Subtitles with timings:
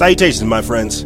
[0.00, 1.02] Salutations, my friends,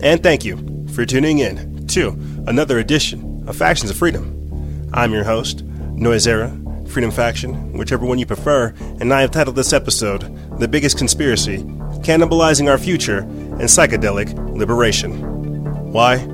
[0.00, 4.88] and thank you for tuning in to another edition of Factions of Freedom.
[4.94, 6.48] I'm your host, Noisera,
[6.88, 10.22] Freedom Faction, whichever one you prefer, and I have titled this episode
[10.58, 15.92] The Biggest Conspiracy Cannibalizing Our Future and Psychedelic Liberation.
[15.92, 16.24] Why?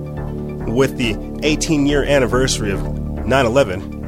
[0.71, 2.81] With the 18 year anniversary of
[3.27, 4.03] 9 11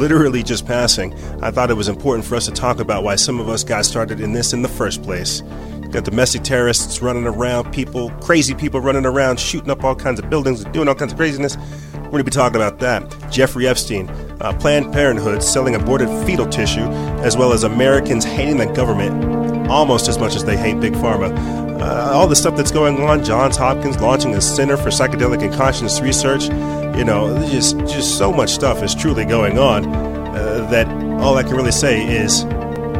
[0.00, 3.38] literally just passing, I thought it was important for us to talk about why some
[3.38, 5.42] of us got started in this in the first place.
[5.90, 10.30] Got domestic terrorists running around, people, crazy people running around, shooting up all kinds of
[10.30, 11.56] buildings, and doing all kinds of craziness.
[11.94, 13.30] We're going to be talking about that.
[13.30, 14.08] Jeffrey Epstein,
[14.40, 16.86] uh, Planned Parenthood selling aborted fetal tissue,
[17.22, 21.36] as well as Americans hating the government almost as much as they hate Big Pharma.
[21.80, 25.54] Uh, all the stuff that's going on, Johns Hopkins launching a Center for Psychedelic and
[25.54, 26.44] Conscious Research.
[26.96, 30.88] You know, just just so much stuff is truly going on uh, that
[31.20, 32.42] all I can really say is,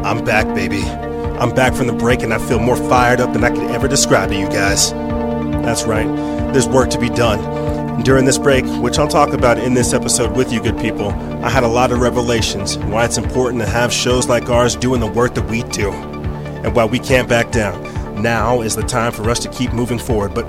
[0.03, 1.10] I'm back, baby.
[1.41, 3.87] I'm back from the break and I feel more fired up than I could ever
[3.87, 4.91] describe to you guys.
[4.91, 6.05] That's right,
[6.53, 8.03] there's work to be done.
[8.03, 11.09] During this break, which I'll talk about in this episode with you good people,
[11.43, 14.99] I had a lot of revelations why it's important to have shows like ours doing
[14.99, 15.89] the work that we do.
[15.89, 18.21] And why we can't back down.
[18.21, 20.45] Now is the time for us to keep moving forward, but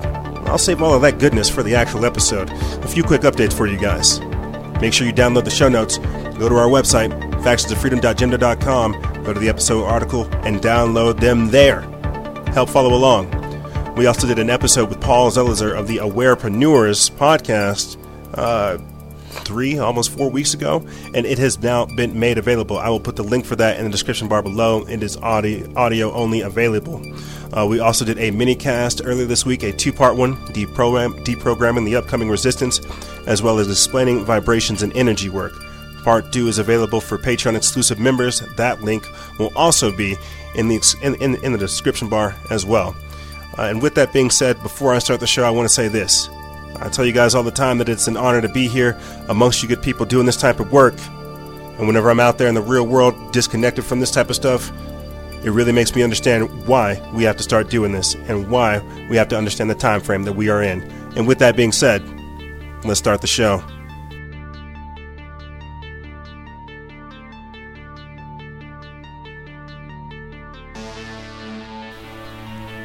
[0.46, 2.50] I'll save all of that goodness for the actual episode.
[2.50, 4.20] A few quick updates for you guys.
[4.82, 5.96] Make sure you download the show notes,
[6.36, 11.82] go to our website, factionsoffreedom.jimdo.com, go to the episode article, and download them there.
[12.52, 13.30] Help follow along.
[13.94, 17.98] We also did an episode with Paul Zelizer of the Awarepreneurs podcast
[18.34, 18.78] uh,
[19.44, 22.78] three, almost four weeks ago, and it has now been made available.
[22.78, 24.86] I will put the link for that in the description bar below.
[24.86, 27.02] It is audio, audio only available.
[27.52, 31.22] Uh, we also did a mini cast earlier this week, a two part one, deprogram,
[31.24, 32.80] deprogramming the upcoming resistance,
[33.27, 35.52] as well as explaining vibrations and energy work.
[36.05, 38.40] Part 2 is available for Patreon exclusive members.
[38.57, 39.07] That link
[39.39, 40.17] will also be
[40.55, 42.96] in the, in, in, in the description bar as well.
[43.58, 45.89] Uh, and with that being said, before I start the show, I want to say
[45.89, 46.29] this.
[46.77, 48.98] I tell you guys all the time that it's an honor to be here
[49.29, 50.95] amongst you good people doing this type of work.
[51.79, 54.73] And whenever I'm out there in the real world, disconnected from this type of stuff,
[55.45, 59.17] it really makes me understand why we have to start doing this and why we
[59.17, 60.83] have to understand the time frame that we are in.
[61.17, 62.02] And with that being said,
[62.85, 63.62] let's start the show.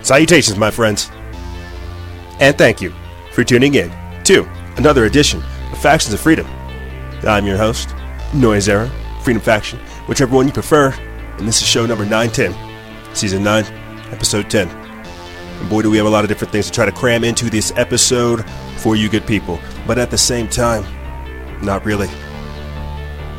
[0.08, 1.12] Salutations, my friends.
[2.40, 2.94] And thank you
[3.34, 3.92] for tuning in
[4.24, 4.48] to
[4.78, 6.48] another edition of Factions of Freedom.
[7.28, 7.94] I'm your host,
[8.34, 8.90] Noise Era,
[9.22, 10.94] Freedom Faction, whichever one you prefer,
[11.38, 12.56] and this is show number 910,
[13.14, 13.66] season 9,
[14.14, 14.70] episode 10.
[14.70, 17.50] And boy, do we have a lot of different things to try to cram into
[17.50, 19.60] this episode for you good people.
[19.86, 20.86] But at the same time,
[21.62, 22.08] not really.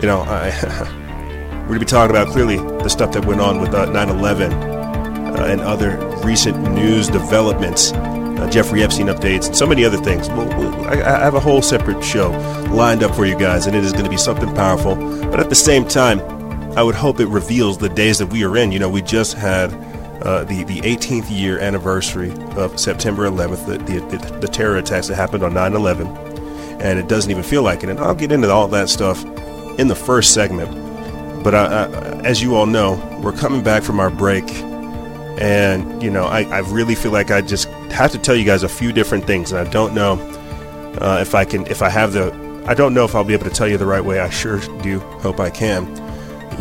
[0.03, 0.50] You know, I,
[1.62, 4.11] we're going to be talking about clearly the stuff that went on with uh, 9
[4.11, 4.78] 11 uh,
[5.37, 10.28] and other recent news developments, uh, Jeffrey Epstein updates, and so many other things.
[10.28, 12.31] Well, I, I have a whole separate show
[12.71, 14.94] lined up for you guys, and it is going to be something powerful.
[15.31, 16.21] But at the same time,
[16.77, 18.72] I would hope it reveals the days that we are in.
[18.72, 19.72] You know, we just had
[20.22, 25.17] uh, the the 18th year anniversary of September 11th, the, the, the terror attacks that
[25.17, 27.88] happened on 9/11, and it doesn't even feel like it.
[27.88, 29.25] And I'll get into all that stuff
[29.78, 30.72] in the first segment.
[31.43, 31.87] But I, I,
[32.25, 34.44] as you all know, we're coming back from our break,
[35.38, 38.65] and you know, I, I really feel like I just have to tell you guys
[38.65, 40.15] a few different things, and I don't know
[41.00, 42.32] uh, if I can, if I have the,
[42.66, 44.19] I don't know if I'll be able to tell you the right way.
[44.19, 45.87] I sure do hope I can.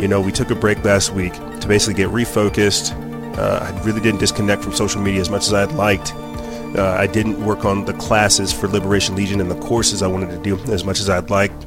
[0.00, 2.96] You know, we took a break last week to basically get refocused.
[3.36, 6.12] Uh, I really didn't disconnect from social media as much as I'd liked.
[6.14, 10.30] Uh, I didn't work on the classes for Liberation Legion and the courses I wanted
[10.30, 11.66] to do as much as I'd liked.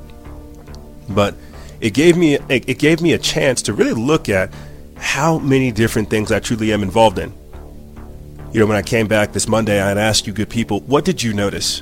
[1.09, 1.35] But
[1.81, 4.49] it gave me it, it gave me a chance to really look at
[5.01, 7.33] how many different things I truly am involved in.
[8.53, 11.03] You know, when I came back this Monday, I had asked you good people, what
[11.03, 11.81] did you notice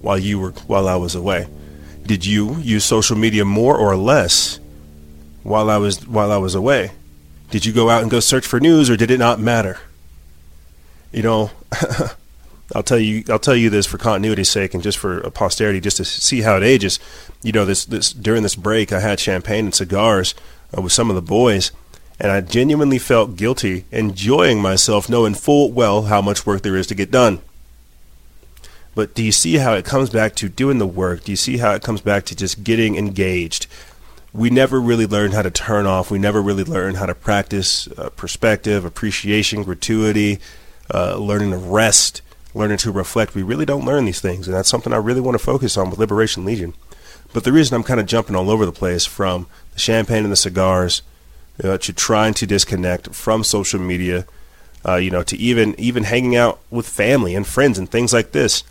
[0.00, 1.48] while you were while I was away?
[2.06, 4.60] Did you use social media more or less
[5.42, 6.92] while I was while I was away?
[7.50, 9.78] Did you go out and go search for news or did it not matter?
[11.12, 11.50] You know,
[12.74, 15.96] I'll tell you I'll tell you this for continuity's sake and just for posterity just
[15.96, 17.00] to see how it ages.
[17.42, 20.34] You know, this this during this break I had champagne and cigars
[20.76, 21.72] uh, with some of the boys
[22.20, 26.86] and I genuinely felt guilty enjoying myself knowing full well how much work there is
[26.88, 27.40] to get done.
[28.94, 31.24] But do you see how it comes back to doing the work?
[31.24, 33.66] Do you see how it comes back to just getting engaged?
[34.32, 36.10] We never really learn how to turn off.
[36.10, 40.38] We never really learn how to practice uh, perspective, appreciation, gratuity,
[40.92, 42.22] uh, learning to rest,
[42.52, 43.34] learning to reflect.
[43.34, 45.90] We really don't learn these things, and that's something I really want to focus on
[45.90, 46.74] with Liberation Legion.
[47.32, 50.32] But the reason I'm kind of jumping all over the place from the champagne and
[50.32, 51.02] the cigars
[51.62, 54.26] uh, to trying to disconnect from social media
[54.86, 58.32] uh, you know, to even even hanging out with family and friends and things like
[58.32, 58.64] this.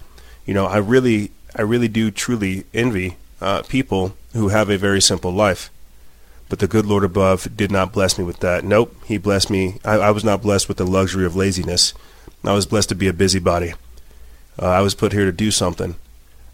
[0.45, 5.01] You know, I really I really do truly envy uh, people who have a very
[5.01, 5.69] simple life.
[6.49, 8.63] But the good Lord above did not bless me with that.
[8.63, 9.79] Nope, He blessed me.
[9.83, 11.93] I, I was not blessed with the luxury of laziness.
[12.43, 13.73] I was blessed to be a busybody.
[14.61, 15.95] Uh, I was put here to do something.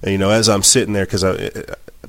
[0.02, 1.52] And you know, as I'm sitting there, because I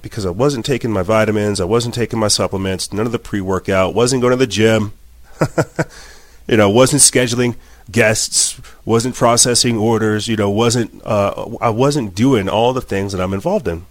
[0.02, 3.94] because I wasn't taking my vitamins, I wasn't taking my supplements, none of the pre-workout,
[3.94, 4.92] wasn't going to the gym,
[6.48, 7.56] you know, wasn't scheduling
[7.90, 13.20] guests, wasn't processing orders, you know, wasn't uh, I wasn't doing all the things that
[13.20, 13.86] I'm involved in.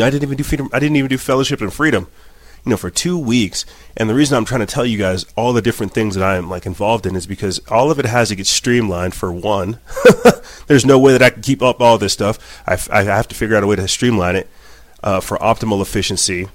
[0.00, 0.70] I didn't even do freedom.
[0.72, 2.06] I didn't even do fellowship and freedom,
[2.64, 3.66] you know, for two weeks.
[3.94, 6.48] And the reason I'm trying to tell you guys all the different things that I'm
[6.48, 9.12] like involved in is because all of it has to get streamlined.
[9.12, 9.80] For one,
[10.66, 12.62] there's no way that I can keep up all this stuff.
[12.66, 14.48] I, I have to figure out a way to streamline it
[15.02, 16.48] uh, for optimal efficiency,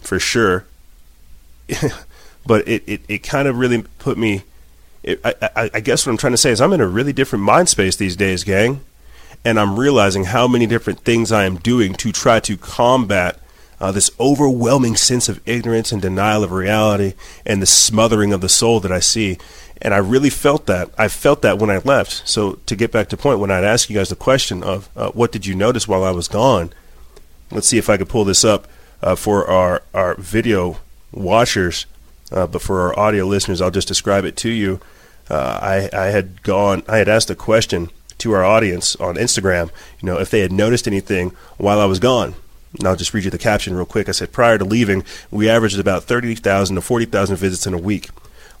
[0.00, 0.64] for sure.
[2.46, 4.42] but it, it, it kind of really put me.
[5.02, 7.12] It, I, I, I guess what I'm trying to say is I'm in a really
[7.12, 8.80] different mind space these days, gang
[9.44, 13.38] and I'm realizing how many different things I am doing to try to combat
[13.80, 17.14] uh, this overwhelming sense of ignorance and denial of reality
[17.46, 19.38] and the smothering of the soul that I see.
[19.80, 20.90] And I really felt that.
[20.98, 22.28] I felt that when I left.
[22.28, 25.10] So to get back to point, when I'd ask you guys the question of uh,
[25.12, 26.72] what did you notice while I was gone,
[27.50, 28.66] let's see if I could pull this up
[29.02, 30.78] uh, for our, our video
[31.12, 31.86] watchers.
[32.30, 34.80] Uh, but for our audio listeners, I'll just describe it to you.
[35.30, 39.70] Uh, I, I had gone, I had asked a question to our audience on Instagram,
[40.00, 42.34] you know, if they had noticed anything while I was gone.
[42.76, 44.08] And I'll just read you the caption real quick.
[44.08, 48.08] I said, prior to leaving, we averaged about 30,000 to 40,000 visits in a week.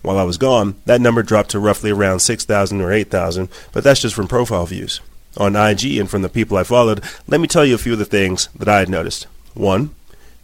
[0.00, 4.00] While I was gone, that number dropped to roughly around 6,000 or 8,000, but that's
[4.00, 5.00] just from profile views.
[5.38, 7.98] On IG and from the people I followed, let me tell you a few of
[7.98, 9.26] the things that I had noticed.
[9.54, 9.94] One,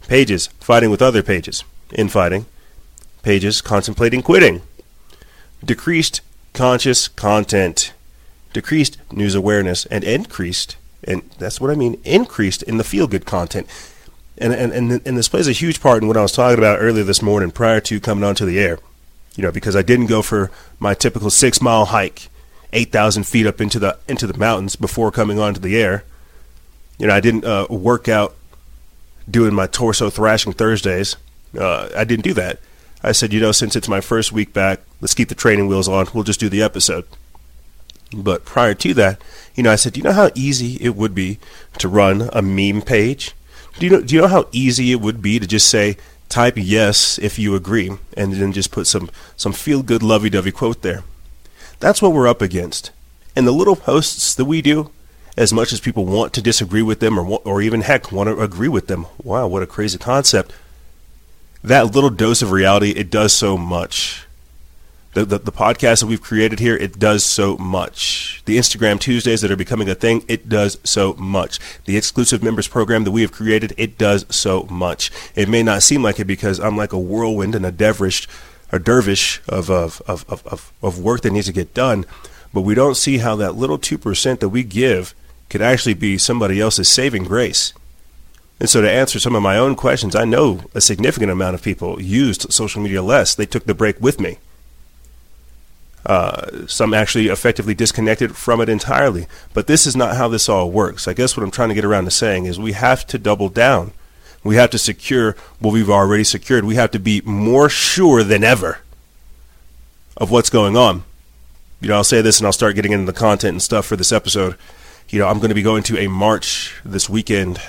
[0.07, 1.63] pages fighting with other pages,
[1.93, 2.47] infighting.
[3.21, 4.61] Pages contemplating quitting.
[5.63, 6.21] Decreased
[6.53, 7.93] conscious content
[8.55, 13.25] decreased news awareness and increased, and that's what I mean, increased in the feel good
[13.25, 13.67] content.
[14.37, 16.79] And, and, and, and this plays a huge part in what I was talking about
[16.79, 18.79] earlier this morning prior to coming onto the air.
[19.35, 22.29] You know, because I didn't go for my typical six mile hike,
[22.75, 26.03] 8,000 feet up into the, into the mountains before coming onto the air.
[26.99, 28.35] You know, I didn't uh, work out
[29.29, 31.15] doing my torso thrashing Thursdays.
[31.57, 32.59] Uh, I didn't do that.
[33.01, 35.87] I said, you know, since it's my first week back, let's keep the training wheels
[35.87, 36.07] on.
[36.13, 37.05] We'll just do the episode.
[38.15, 39.21] But prior to that,
[39.55, 41.39] you know, I said, you know how easy it would be
[41.77, 43.33] to run a meme page?
[43.77, 45.97] Do you know, do you know how easy it would be to just say,
[46.29, 50.51] type yes if you agree, and then just put some, some feel good lovey dovey
[50.51, 51.03] quote there?
[51.79, 52.91] That's what we're up against.
[53.35, 54.91] And the little posts that we do,
[55.37, 58.39] as much as people want to disagree with them or, or even heck want to
[58.41, 60.53] agree with them, wow, what a crazy concept.
[61.63, 64.25] That little dose of reality, it does so much
[65.15, 68.43] the, the, the podcast that we've created here, it does so much.
[68.45, 71.57] The Instagram Tuesdays that are becoming a thing, it does so much.
[71.85, 75.09] The exclusive members program that we have created, it does so much.
[75.33, 78.27] It may not seem like it because I'm like a whirlwind and a dervish,
[78.71, 82.05] a dervish of, of, of, of, of work that needs to get done,
[82.53, 85.13] but we don't see how that little 2% that we give
[85.49, 87.73] could actually be somebody else's saving grace.
[88.59, 91.61] And so, to answer some of my own questions, I know a significant amount of
[91.61, 93.35] people used social media less.
[93.35, 94.37] They took the break with me.
[96.05, 99.27] Uh, some actually effectively disconnected from it entirely.
[99.53, 101.07] But this is not how this all works.
[101.07, 103.49] I guess what I'm trying to get around to saying is we have to double
[103.49, 103.91] down.
[104.45, 106.65] We have to secure what we've already secured.
[106.65, 108.77] We have to be more sure than ever
[110.15, 111.03] of what's going on.
[111.81, 113.95] You know, I'll say this and I'll start getting into the content and stuff for
[113.95, 114.55] this episode.
[115.09, 117.59] You know, I'm going to be going to a march this weekend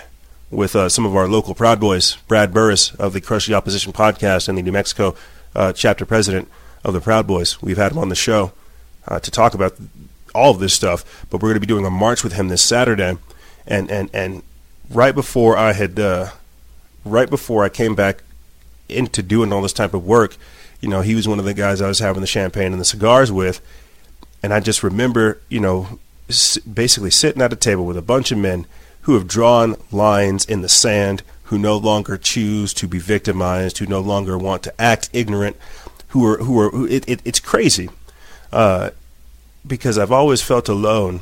[0.50, 3.95] with uh, some of our local Proud Boys, Brad Burris of the Crush the Opposition
[3.95, 5.16] podcast and the New Mexico
[5.54, 6.47] uh, chapter president
[6.85, 7.61] of the Proud Boys.
[7.62, 8.52] We've had him on the show
[9.09, 9.76] uh, to talk about
[10.35, 12.62] all of this stuff, but we're going to be doing a march with him this
[12.62, 13.16] Saturday.
[13.66, 14.42] And and and
[14.90, 16.30] right before I had, uh,
[17.07, 18.23] right before I came back
[18.89, 20.37] into doing all this type of work,
[20.81, 22.85] you know, he was one of the guys I was having the champagne and the
[22.85, 23.61] cigars with,
[24.43, 25.99] and I just remember, you know,
[26.73, 28.67] basically sitting at a table with a bunch of men
[29.03, 33.87] who have drawn lines in the sand, who no longer choose to be victimized, who
[33.87, 35.57] no longer want to act ignorant,
[36.09, 37.89] who are who are who, it, it, it's crazy
[38.53, 38.91] uh,
[39.67, 41.21] because I've always felt alone.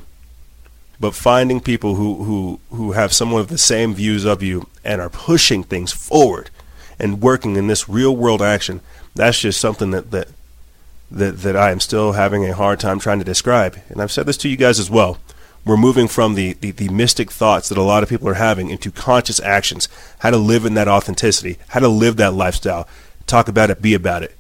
[1.01, 5.01] But finding people who, who, who have some of the same views of you and
[5.01, 6.51] are pushing things forward
[6.99, 8.81] and working in this real world action,
[9.15, 10.29] that's just something that, that
[11.11, 13.79] that that I am still having a hard time trying to describe.
[13.89, 15.19] And I've said this to you guys as well.
[15.65, 18.69] We're moving from the, the, the, mystic thoughts that a lot of people are having
[18.69, 22.87] into conscious actions, how to live in that authenticity, how to live that lifestyle,
[23.27, 24.37] talk about it, be about it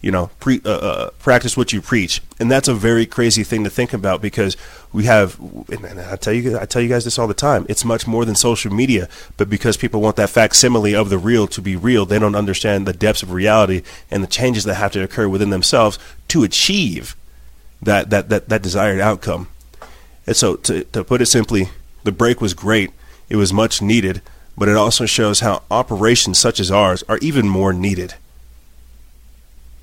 [0.00, 3.64] you know, pre, uh, uh, practice what you preach, and that's a very crazy thing
[3.64, 4.56] to think about because
[4.92, 5.38] we have.
[5.68, 7.66] And I tell you, I tell you guys this all the time.
[7.68, 11.46] It's much more than social media, but because people want that facsimile of the real
[11.48, 14.92] to be real, they don't understand the depths of reality and the changes that have
[14.92, 15.98] to occur within themselves
[16.28, 17.16] to achieve
[17.82, 19.48] that that that, that desired outcome.
[20.26, 21.70] And so, to to put it simply,
[22.04, 22.90] the break was great.
[23.28, 24.20] It was much needed,
[24.58, 28.14] but it also shows how operations such as ours are even more needed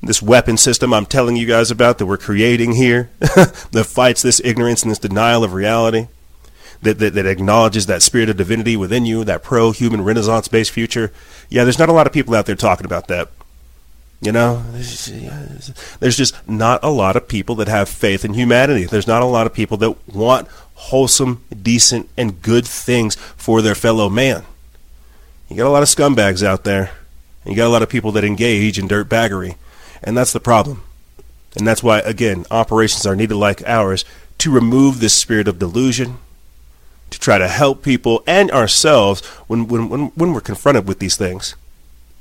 [0.05, 4.41] this weapon system I'm telling you guys about that we're creating here that fights this
[4.43, 6.07] ignorance and this denial of reality,
[6.81, 10.71] that, that, that acknowledges that spirit of divinity within you, that pro human renaissance based
[10.71, 11.11] future.
[11.49, 13.29] Yeah, there's not a lot of people out there talking about that.
[14.21, 18.85] You know, there's just not a lot of people that have faith in humanity.
[18.85, 23.75] There's not a lot of people that want wholesome, decent, and good things for their
[23.75, 24.43] fellow man.
[25.49, 26.91] You got a lot of scumbags out there.
[27.45, 29.57] You got a lot of people that engage in dirtbaggery.
[30.03, 30.83] And that's the problem.
[31.55, 34.05] And that's why, again, operations are needed like ours
[34.39, 36.17] to remove this spirit of delusion,
[37.11, 41.15] to try to help people and ourselves when, when, when, when we're confronted with these
[41.15, 41.55] things.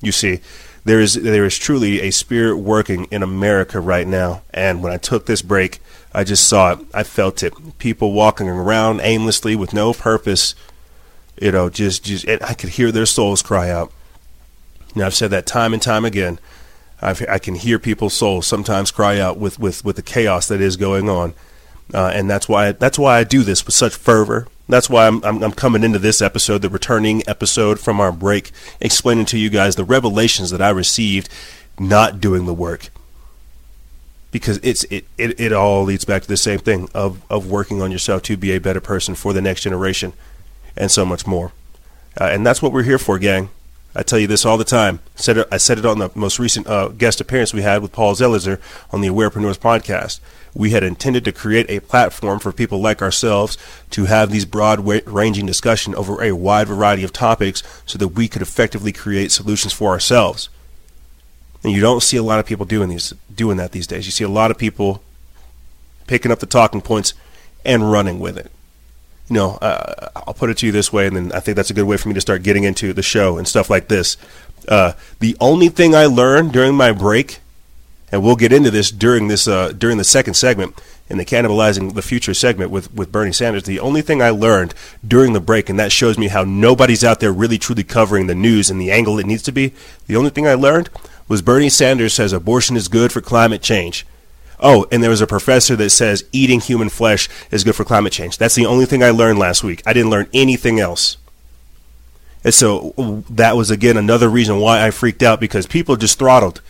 [0.00, 0.40] You see,
[0.84, 4.42] there is, there is truly a spirit working in America right now.
[4.52, 5.80] And when I took this break,
[6.12, 6.80] I just saw it.
[6.92, 7.78] I felt it.
[7.78, 10.54] People walking around aimlessly with no purpose.
[11.40, 13.90] You know, just, just, I could hear their souls cry out.
[14.94, 16.38] Now, I've said that time and time again.
[17.02, 20.60] I've, i can hear people's souls sometimes cry out with, with, with the chaos that
[20.60, 21.34] is going on,
[21.92, 24.46] uh, and that's why that's why I do this with such fervor.
[24.68, 28.52] That's why I'm, I'm, I'm coming into this episode, the returning episode from our break,
[28.80, 31.28] explaining to you guys the revelations that I received
[31.78, 32.88] not doing the work.
[34.30, 37.82] Because it's it, it, it all leads back to the same thing of, of working
[37.82, 40.14] on yourself to be a better person for the next generation,
[40.76, 41.52] and so much more.
[42.18, 43.50] Uh, and that's what we're here for, gang.
[43.94, 45.00] I tell you this all the time.
[45.16, 47.82] I said it, I said it on the most recent uh, guest appearance we had
[47.82, 48.58] with Paul Zelizer
[48.90, 50.20] on the Awarepreneurs podcast.
[50.54, 53.58] We had intended to create a platform for people like ourselves
[53.90, 58.28] to have these broad ranging discussion over a wide variety of topics so that we
[58.28, 60.48] could effectively create solutions for ourselves.
[61.62, 64.06] And you don't see a lot of people doing these doing that these days.
[64.06, 65.02] You see a lot of people
[66.06, 67.14] picking up the talking points
[67.64, 68.50] and running with it
[69.32, 71.70] you know, uh, I'll put it to you this way, and then I think that's
[71.70, 74.18] a good way for me to start getting into the show and stuff like this.
[74.68, 77.40] Uh, the only thing I learned during my break,
[78.12, 81.94] and we'll get into this during this uh, during the second segment in the cannibalizing
[81.94, 83.62] the future segment with with Bernie Sanders.
[83.62, 87.20] The only thing I learned during the break, and that shows me how nobody's out
[87.20, 89.72] there really truly covering the news and the angle it needs to be.
[90.08, 90.90] The only thing I learned
[91.26, 94.04] was Bernie Sanders says abortion is good for climate change.
[94.62, 98.12] Oh, and there was a professor that says eating human flesh is good for climate
[98.12, 98.38] change.
[98.38, 99.82] That's the only thing I learned last week.
[99.84, 101.16] I didn't learn anything else.
[102.44, 106.60] And so that was again another reason why I freaked out because people just throttled.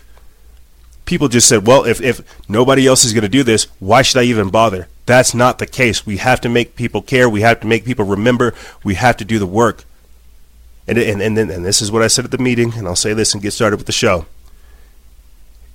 [1.04, 4.20] People just said, well, if, if nobody else is going to do this, why should
[4.20, 4.88] I even bother?
[5.04, 6.06] That's not the case.
[6.06, 7.28] We have to make people care.
[7.28, 8.54] We have to make people remember.
[8.84, 9.84] We have to do the work.
[10.86, 13.14] And, and, and, and this is what I said at the meeting, and I'll say
[13.14, 14.26] this and get started with the show.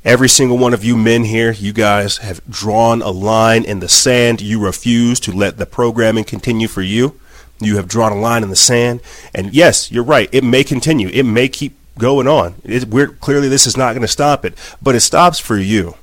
[0.05, 3.89] Every single one of you men here, you guys have drawn a line in the
[3.89, 4.41] sand.
[4.41, 7.19] You refuse to let the programming continue for you.
[7.59, 9.01] You have drawn a line in the sand.
[9.33, 10.29] And yes, you're right.
[10.31, 11.09] It may continue.
[11.09, 12.55] It may keep going on.
[12.63, 14.53] It, we're, clearly, this is not going to stop it.
[14.81, 15.95] But it stops for you.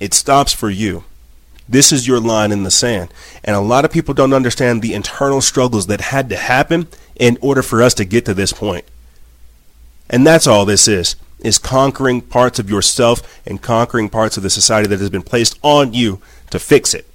[0.00, 1.04] It stops for you.
[1.68, 3.12] This is your line in the sand.
[3.44, 7.38] And a lot of people don't understand the internal struggles that had to happen in
[7.40, 8.84] order for us to get to this point.
[10.10, 14.50] And that's all this is is conquering parts of yourself and conquering parts of the
[14.50, 17.06] society that has been placed on you to fix it.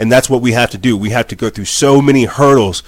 [0.00, 0.96] And that's what we have to do.
[0.96, 2.82] We have to go through so many hurdles,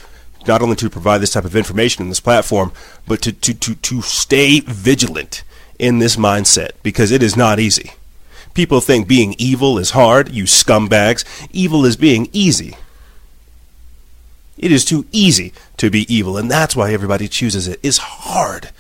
[0.49, 2.73] not only to provide this type of information in this platform,
[3.07, 5.45] but to, to, to, to stay vigilant
[5.79, 7.93] in this mindset because it is not easy.
[8.53, 11.25] People think being evil is hard, you scumbags.
[11.53, 12.77] Evil is being easy.
[14.57, 17.79] It is too easy to be evil, and that's why everybody chooses it.
[17.85, 18.71] It's hard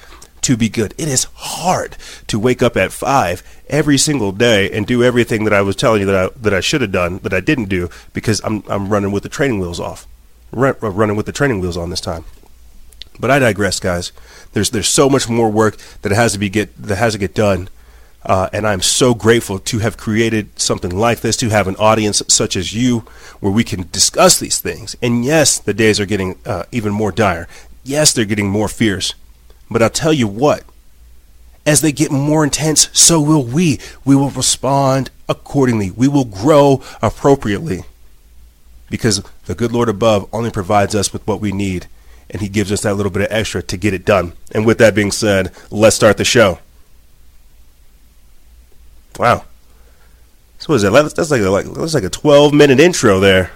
[0.42, 0.95] to be good.
[0.99, 5.52] It is hard to wake up at five every single day and do everything that
[5.52, 7.88] I was telling you that I that I should have done that I didn't do
[8.12, 10.07] because I'm I'm running with the training wheels off,
[10.52, 12.25] Run, uh, running with the training wheels on this time.
[13.21, 14.12] But I digress, guys.
[14.52, 17.35] There's there's so much more work that has to be get that has to get
[17.35, 17.68] done.
[18.25, 22.21] Uh, and I'm so grateful to have created something like this, to have an audience
[22.28, 23.00] such as you,
[23.40, 24.97] where we can discuss these things.
[25.00, 27.49] And yes, the days are getting uh, even more dire.
[27.85, 29.14] Yes, they're getting more fierce.
[29.71, 30.65] But I'll tell you what,
[31.67, 33.79] as they get more intense, so will we.
[34.05, 35.91] We will respond accordingly.
[35.91, 37.83] We will grow appropriately.
[38.89, 41.87] Because the good Lord above only provides us with what we need,
[42.31, 44.33] and He gives us that little bit of extra to get it done.
[44.53, 46.59] And with that being said, let's start the show.
[49.19, 49.45] Wow.
[50.59, 51.13] So what is that?
[51.15, 53.51] That's like a, like that's like a 12 minute intro there.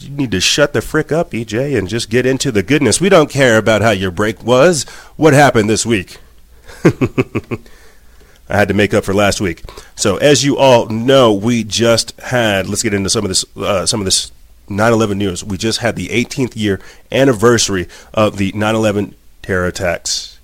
[0.00, 3.00] You need to shut the frick up, EJ, and just get into the goodness.
[3.00, 4.84] We don't care about how your break was.
[5.16, 6.18] What happened this week?
[6.84, 9.62] I had to make up for last week.
[9.94, 12.66] So, as you all know, we just had.
[12.66, 13.44] Let's get into some of this.
[13.56, 14.32] Uh, some of this
[14.68, 15.44] 9/11 news.
[15.44, 16.80] We just had the 18th year
[17.12, 20.38] anniversary of the 9/11 terror attacks.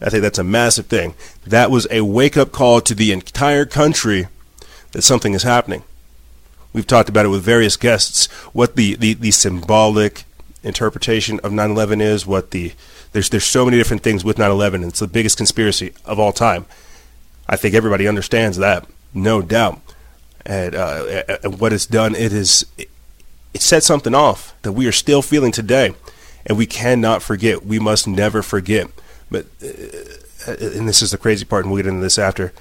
[0.00, 1.14] I think that's a massive thing.
[1.46, 4.28] That was a wake-up call to the entire country
[4.92, 5.84] that something is happening.
[6.76, 8.26] We've talked about it with various guests.
[8.52, 10.24] What the the, the symbolic
[10.62, 12.26] interpretation of 9/11 is.
[12.26, 12.74] What the
[13.12, 14.86] there's there's so many different things with 9/11.
[14.86, 16.66] It's the biggest conspiracy of all time.
[17.48, 19.80] I think everybody understands that, no doubt.
[20.44, 22.90] And, uh, and what it's done, it is it,
[23.54, 25.94] it set something off that we are still feeling today,
[26.44, 27.64] and we cannot forget.
[27.64, 28.88] We must never forget.
[29.30, 32.52] But uh, and this is the crazy part, and we'll get into this after.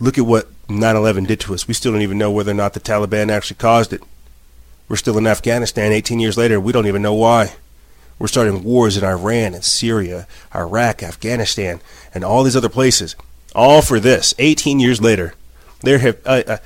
[0.00, 0.48] Look at what
[0.78, 1.68] 9/11 did to us.
[1.68, 4.02] We still don't even know whether or not the Taliban actually caused it.
[4.88, 6.60] We're still in Afghanistan 18 years later.
[6.60, 7.52] We don't even know why.
[8.18, 11.80] We're starting wars in Iran and Syria, Iraq, Afghanistan,
[12.14, 13.16] and all these other places.
[13.54, 14.34] All for this.
[14.38, 15.34] 18 years later,
[15.80, 16.56] there have uh, uh,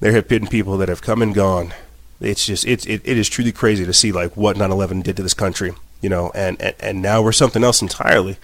[0.00, 1.74] there have been people that have come and gone.
[2.20, 5.22] It's just it's it, it is truly crazy to see like what 9/11 did to
[5.22, 8.38] this country, you know, and, and and now we're something else entirely,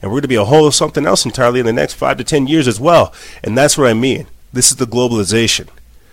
[0.00, 2.24] and we're going to be a whole something else entirely in the next five to
[2.24, 3.12] ten years as well.
[3.42, 4.26] And that's what I mean.
[4.52, 5.68] This is the globalization,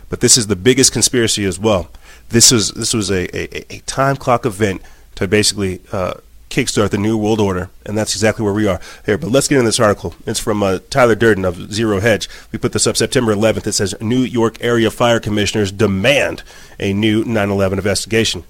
[0.09, 1.89] but this is the biggest conspiracy as well.
[2.29, 4.81] This was, this was a a, a time clock event
[5.15, 5.81] to basically.
[5.91, 6.15] Uh,
[6.53, 9.17] kickstart the new world order, and that's exactly where we are here.
[9.17, 10.13] But let's get into this article.
[10.27, 12.29] It's from uh, Tyler Durden of Zero Hedge.
[12.51, 13.65] We put this up September 11th.
[13.65, 16.43] It says New York area fire commissioners demand
[16.79, 18.43] a new 9/11 investigation.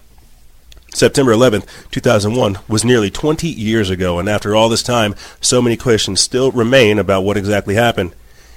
[0.93, 5.75] September 11th, 2001 was nearly 20 years ago, and after all this time, so many
[5.75, 8.13] questions still remain about what exactly happened.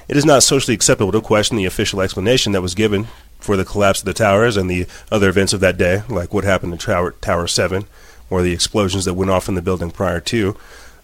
[0.06, 3.08] It is not socially acceptable to question the official explanation that was given
[3.40, 6.44] for the collapse of the towers and the other events of that day, like what
[6.44, 7.86] happened in Tower, Tower 7
[8.28, 10.56] or the explosions that went off in the building prior to.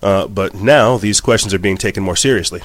[0.02, 2.62] Uh, but now these questions are being taken more seriously.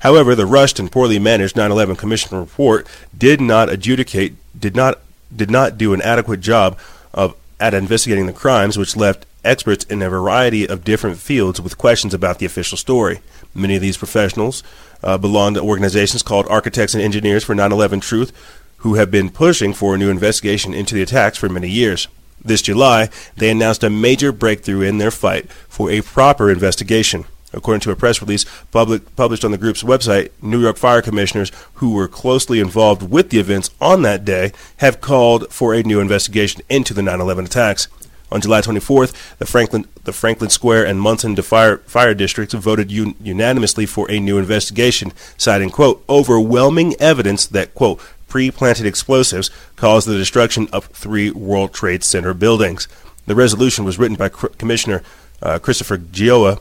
[0.00, 5.00] However, the rushed and poorly managed 9/11 Commission report did not adjudicate, did not
[5.34, 6.78] did not do an adequate job
[7.12, 11.78] of at investigating the crimes, which left experts in a variety of different fields with
[11.78, 13.20] questions about the official story.
[13.54, 14.62] Many of these professionals
[15.02, 18.32] uh, belong to organizations called Architects and Engineers for 9/11 Truth,
[18.78, 22.08] who have been pushing for a new investigation into the attacks for many years.
[22.44, 27.24] This July, they announced a major breakthrough in their fight for a proper investigation.
[27.54, 31.52] According to a press release public, published on the group's website, New York fire commissioners
[31.74, 36.00] who were closely involved with the events on that day have called for a new
[36.00, 37.88] investigation into the 9 11 attacks.
[38.32, 43.14] On July 24th, the Franklin, the Franklin Square and Munson fire, fire districts voted un,
[43.22, 50.18] unanimously for a new investigation, citing, quote, overwhelming evidence that, quote, pre-planted explosives caused the
[50.18, 52.88] destruction of three World Trade Center buildings.
[53.26, 55.02] The resolution was written by Commissioner
[55.40, 56.60] uh, Christopher Gioia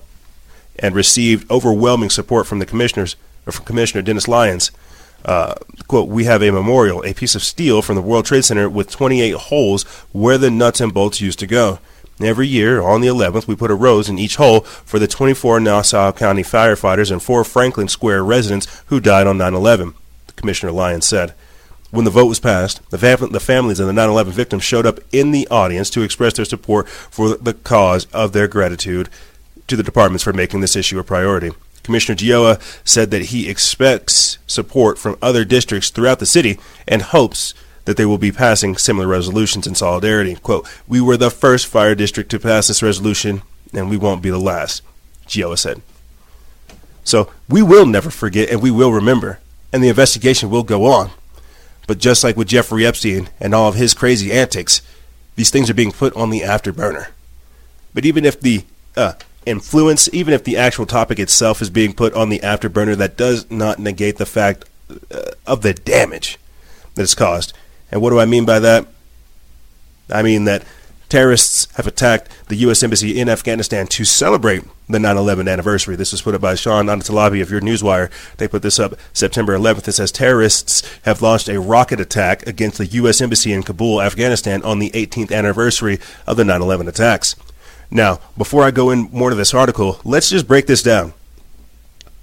[0.79, 4.71] and received overwhelming support from the commissioners, or from Commissioner Dennis Lyons.
[5.25, 5.55] Uh,
[5.87, 8.91] quote, we have a memorial, a piece of steel from the World Trade Center with
[8.91, 11.79] 28 holes where the nuts and bolts used to go.
[12.21, 15.59] Every year, on the 11th, we put a rose in each hole for the 24
[15.59, 19.93] Nassau County firefighters and four Franklin Square residents who died on 9 11,
[20.35, 21.33] Commissioner Lyons said.
[21.89, 24.85] When the vote was passed, the, fam- the families of the 9 11 victims showed
[24.85, 29.09] up in the audience to express their support for the cause of their gratitude
[29.67, 31.51] to the departments for making this issue a priority.
[31.83, 37.53] Commissioner Gioia said that he expects support from other districts throughout the city and hopes
[37.85, 40.35] that they will be passing similar resolutions in solidarity.
[40.35, 43.41] Quote, We were the first fire district to pass this resolution,
[43.73, 44.81] and we won't be the last,
[45.27, 45.81] Gioia said.
[47.03, 49.39] So we will never forget and we will remember,
[49.73, 51.11] and the investigation will go on.
[51.85, 54.81] But just like with Jeffrey Epstein and all of his crazy antics,
[55.35, 57.07] these things are being put on the afterburner.
[57.93, 58.63] But even if the
[58.95, 59.13] uh,
[59.45, 63.49] influence, even if the actual topic itself is being put on the afterburner, that does
[63.49, 64.65] not negate the fact
[65.11, 66.37] uh, of the damage
[66.95, 67.53] that it's caused.
[67.91, 68.87] And what do I mean by that?
[70.09, 70.63] I mean that
[71.09, 72.81] terrorists have attacked the U.S.
[72.81, 75.95] Embassy in Afghanistan to celebrate the 9 11 anniversary.
[75.95, 78.09] This was put up by Sean Anatolabi of your Newswire.
[78.37, 79.87] They put this up September 11th.
[79.87, 83.21] It says terrorists have launched a rocket attack against the U.S.
[83.21, 87.35] Embassy in Kabul, Afghanistan on the 18th anniversary of the 9 11 attacks.
[87.93, 91.13] Now, before I go in more to this article, let's just break this down.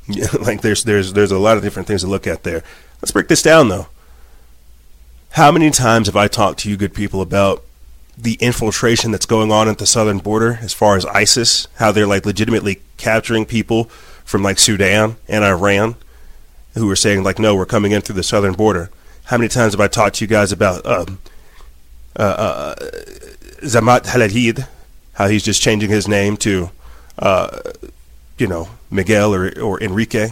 [0.40, 2.64] like there's there's there's a lot of different things to look at there.
[3.00, 3.86] Let's break this down though.
[5.30, 7.62] How many times have I talked to you good people about
[8.18, 12.06] the infiltration that's going on at the southern border as far as ISIS, how they're
[12.06, 13.84] like legitimately capturing people
[14.24, 15.94] from like Sudan and Iran
[16.74, 18.90] who were saying like, no, we're coming in through the southern border.
[19.24, 21.20] How many times have I talked to you guys about um,
[22.18, 22.74] uh, uh,
[23.62, 24.66] Zamat Haladid,
[25.20, 26.70] how he's just changing his name to,
[27.18, 27.60] uh,
[28.38, 30.30] you know, Miguel or, or Enrique?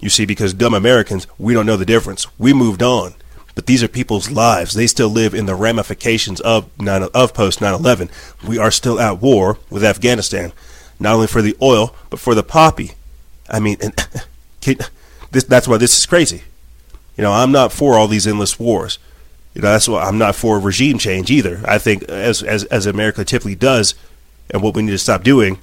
[0.00, 2.26] You see, because dumb Americans, we don't know the difference.
[2.38, 3.14] We moved on.
[3.54, 4.74] But these are people's lives.
[4.74, 8.10] They still live in the ramifications of 9, of post 9/11.
[8.46, 10.52] We are still at war with Afghanistan,
[11.00, 12.92] not only for the oil but for the poppy.
[13.48, 13.94] I mean, and,
[15.30, 16.42] this, that's why this is crazy.
[17.16, 18.98] You know, I'm not for all these endless wars.
[19.54, 21.62] You know, that's why I'm not for regime change either.
[21.64, 23.94] I think as as as America typically does,
[24.50, 25.58] and what we need to stop doing,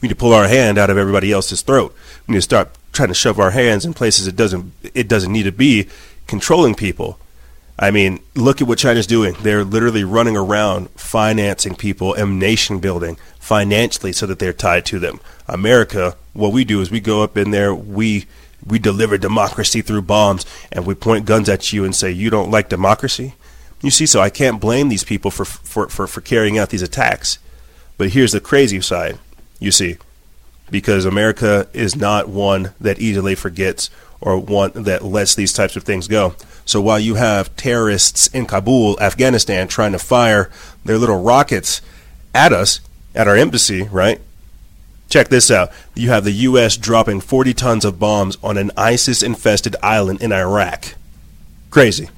[0.00, 1.94] we need to pull our hand out of everybody else's throat.
[2.26, 5.32] We need to start trying to shove our hands in places it doesn't it doesn't
[5.32, 5.88] need to be
[6.26, 7.18] controlling people.
[7.78, 9.36] I mean, look at what China's doing.
[9.40, 14.98] They're literally running around financing people and nation building financially so that they're tied to
[14.98, 15.20] them.
[15.46, 18.26] America, what we do is we go up in there, we
[18.66, 22.50] we deliver democracy through bombs, and we point guns at you and say, You don't
[22.50, 23.34] like democracy?
[23.80, 26.82] You see, so I can't blame these people for, for, for, for carrying out these
[26.82, 27.38] attacks.
[27.98, 29.18] But here's the crazy side,
[29.58, 29.98] you see,
[30.70, 35.84] because America is not one that easily forgets or one that lets these types of
[35.84, 36.34] things go.
[36.64, 40.50] So while you have terrorists in Kabul, Afghanistan, trying to fire
[40.84, 41.80] their little rockets
[42.34, 42.80] at us,
[43.14, 44.20] at our embassy, right?
[45.08, 45.70] Check this out.
[45.94, 46.76] You have the U.S.
[46.76, 50.94] dropping 40 tons of bombs on an ISIS infested island in Iraq.
[51.70, 52.10] Crazy.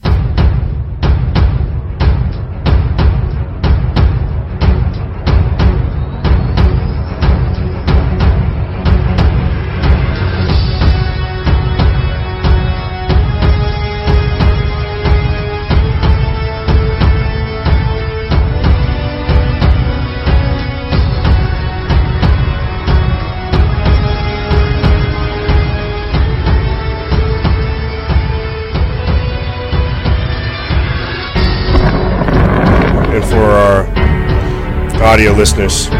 [35.20, 35.90] Audio listeners,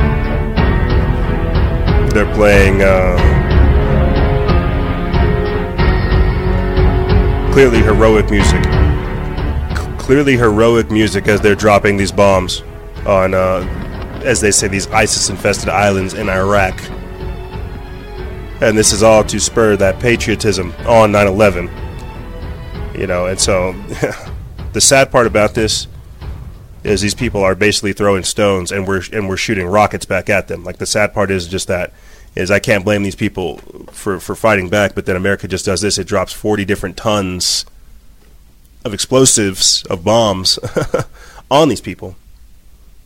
[2.15, 3.19] they're playing uh,
[7.53, 8.65] clearly heroic music.
[8.65, 8.71] C-
[9.99, 12.63] clearly heroic music as they're dropping these bombs
[13.05, 13.61] on, uh,
[14.25, 16.81] as they say, these ISIS-infested islands in Iraq.
[18.63, 21.69] And this is all to spur that patriotism on 9/11.
[22.99, 23.73] You know, and so
[24.73, 25.89] the sad part about this
[26.83, 30.49] is these people are basically throwing stones and we're and we're shooting rockets back at
[30.49, 30.65] them.
[30.65, 31.93] Like the sad part is just that
[32.35, 33.59] is I can't blame these people
[33.91, 35.99] for for fighting back, but then America just does this.
[35.99, 37.67] It drops 40 different tons
[38.85, 40.59] of explosives of bombs
[41.51, 42.17] on these people.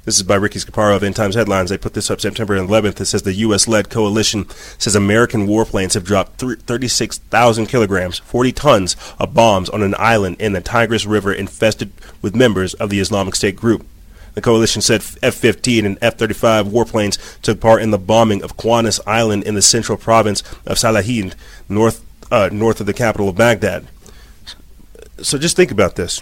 [0.04, 1.70] This is by Ricky Scaparo of End Times Headlines.
[1.70, 3.00] They put this up September 11th.
[3.00, 9.32] It says the U.S.-led coalition says American warplanes have dropped 36,000 kilograms, 40 tons of
[9.32, 11.90] bombs on an island in the Tigris River infested
[12.20, 13.86] with members of the Islamic State group.
[14.34, 19.44] The coalition said F-15 and F-35 warplanes took part in the bombing of Qannas Island
[19.44, 21.34] in the central province of Salahind,
[21.66, 23.86] north uh, north of the capital of Baghdad.
[25.22, 26.20] So just think about this.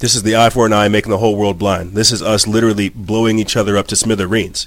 [0.00, 1.92] This is the eye for an eye making the whole world blind.
[1.92, 4.66] This is us literally blowing each other up to smithereens.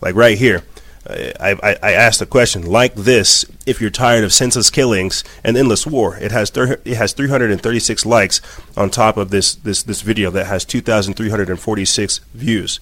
[0.00, 0.62] Like right here.
[1.06, 5.56] I, I, I asked a question like this if you're tired of senseless killings and
[5.56, 6.16] endless war.
[6.16, 8.40] It has thir- it has 336 likes
[8.76, 12.80] on top of this, this, this video that has 2,346 views.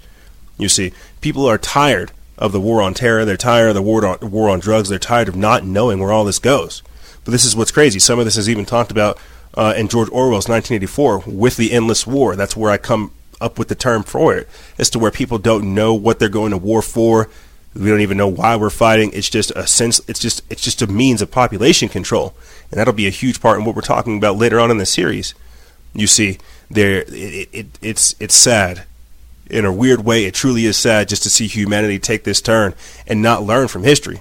[0.59, 3.25] You see, people are tired of the war on terror.
[3.25, 4.89] They're tired of the war on, war on drugs.
[4.89, 6.83] They're tired of not knowing where all this goes.
[7.25, 7.99] But this is what's crazy.
[7.99, 9.19] Some of this is even talked about
[9.55, 12.37] uh, in George Orwell's 1984 with the endless war.
[12.37, 15.75] That's where I come up with the term for it, as to where people don't
[15.75, 17.29] know what they're going to war for.
[17.75, 19.11] We don't even know why we're fighting.
[19.15, 20.01] It's just a sense.
[20.07, 22.35] It's just it's just a means of population control,
[22.71, 24.87] and that'll be a huge part in what we're talking about later on in the
[24.87, 25.35] series.
[25.95, 26.39] You see,
[26.71, 28.85] there it, it it's it's sad
[29.49, 30.25] in a weird way.
[30.25, 32.75] It truly is sad just to see humanity take this turn
[33.07, 34.21] and not learn from history.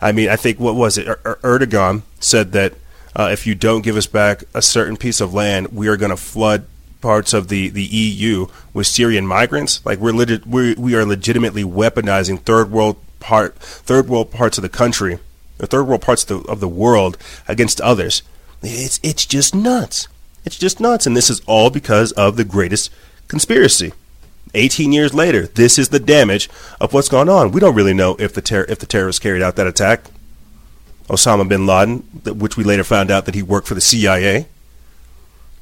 [0.00, 1.08] I mean, I think what was it?
[1.08, 2.74] Er- Erdogan said that
[3.18, 6.10] uh, if you don't give us back a certain piece of land, we are going
[6.10, 6.66] to flood
[7.00, 9.84] parts of the, the EU with Syrian migrants.
[9.84, 14.62] Like we're legit, we we are legitimately weaponizing third world part third world parts of
[14.62, 15.18] the country,
[15.58, 18.22] the third world parts of the, of the world against others.
[18.62, 20.06] It's it's just nuts.
[20.44, 22.90] It's just nuts, and this is all because of the greatest
[23.26, 23.92] conspiracy.
[24.54, 26.48] 18 years later, this is the damage
[26.80, 27.50] of what's gone on.
[27.50, 30.04] We don't really know if the ter- if the terrorists carried out that attack.
[31.08, 31.98] Osama bin Laden,
[32.38, 34.46] which we later found out that he worked for the CIA.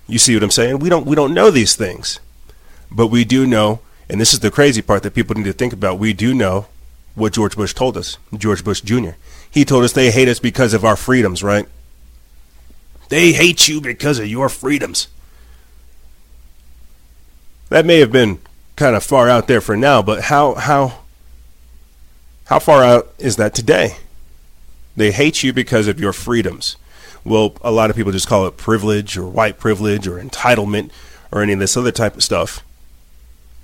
[0.08, 0.78] You see what I'm saying?
[0.78, 2.20] We don't we don't know these things,
[2.90, 5.72] but we do know, and this is the crazy part that people need to think
[5.72, 5.98] about.
[5.98, 6.66] We do know
[7.14, 9.10] what George Bush told us, George Bush Jr.
[9.50, 11.66] He told us they hate us because of our freedoms, right?
[13.08, 15.08] They hate you because of your freedoms.
[17.68, 18.40] That may have been
[18.76, 21.00] kind of far out there for now, but how how
[22.46, 23.96] how far out is that today?
[24.96, 26.76] They hate you because of your freedoms.
[27.24, 30.90] Well, a lot of people just call it privilege or white privilege or entitlement
[31.30, 32.64] or any of this other type of stuff.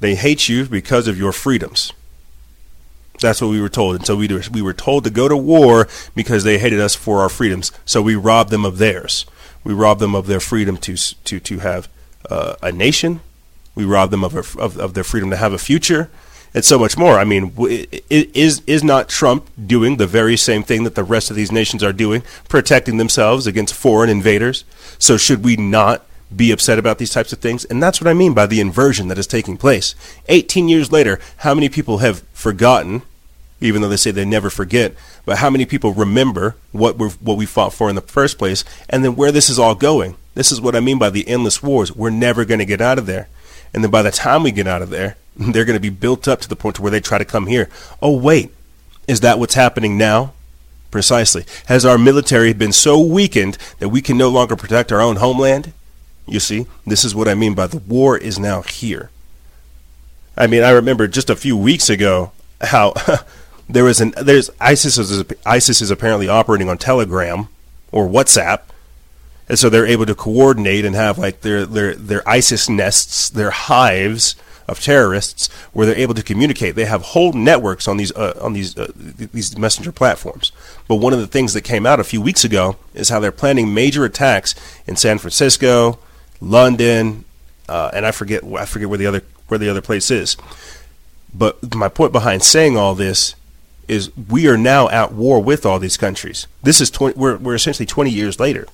[0.00, 1.92] They hate you because of your freedoms.
[3.20, 3.96] That's what we were told.
[3.96, 7.20] And so we, we were told to go to war because they hated us for
[7.20, 7.70] our freedoms.
[7.84, 9.26] So we robbed them of theirs.
[9.64, 11.88] We robbed them of their freedom to, to, to have
[12.28, 13.20] uh, a nation.
[13.74, 16.10] We robbed them of, of, of their freedom to have a future
[16.54, 17.18] and so much more.
[17.18, 17.52] I mean,
[18.08, 21.82] is is not Trump doing the very same thing that the rest of these nations
[21.82, 24.64] are doing, protecting themselves against foreign invaders?
[24.98, 27.64] So should we not be upset about these types of things?
[27.64, 29.94] And that's what I mean by the inversion that is taking place.
[30.28, 33.02] 18 years later, how many people have forgotten,
[33.60, 37.36] even though they say they never forget, but how many people remember what we what
[37.36, 40.16] we fought for in the first place and then where this is all going?
[40.34, 41.94] This is what I mean by the endless wars.
[41.94, 43.28] We're never going to get out of there.
[43.74, 46.28] And then by the time we get out of there, they're going to be built
[46.28, 47.68] up to the point to where they try to come here.
[48.00, 48.52] Oh, wait,
[49.08, 50.32] is that what's happening now?
[50.90, 51.46] Precisely.
[51.66, 55.72] Has our military been so weakened that we can no longer protect our own homeland?
[56.26, 59.10] You see, this is what I mean by the war is now here.
[60.36, 62.94] I mean, I remember just a few weeks ago how
[63.68, 67.48] there was an there's ISIS is ISIS is apparently operating on Telegram
[67.90, 68.60] or WhatsApp,
[69.48, 73.50] and so they're able to coordinate and have like their their their ISIS nests, their
[73.50, 74.36] hives
[74.68, 76.74] of terrorists where they're able to communicate.
[76.74, 80.52] They have whole networks on these uh, on these uh, these messenger platforms.
[80.88, 83.32] But one of the things that came out a few weeks ago is how they're
[83.32, 84.54] planning major attacks
[84.86, 85.98] in San Francisco,
[86.40, 87.24] London,
[87.68, 90.36] uh, and I forget I forget where the other where the other place is.
[91.34, 93.34] But my point behind saying all this
[93.88, 96.46] is we are now at war with all these countries.
[96.62, 98.66] This is 20, we're, we're essentially 20 years later.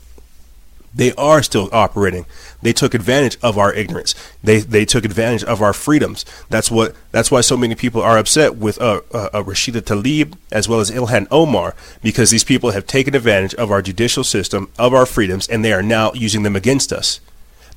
[0.99, 2.27] They are still operating.
[2.61, 4.17] They took advantage of our ignorance.
[4.43, 6.25] They they took advantage of our freedoms.
[6.51, 6.97] That's what.
[7.13, 10.81] That's why so many people are upset with uh, uh, uh, Rashida Tlaib as well
[10.81, 15.07] as Ilhan Omar because these people have taken advantage of our judicial system, of our
[15.07, 17.21] freedoms, and they are now using them against us.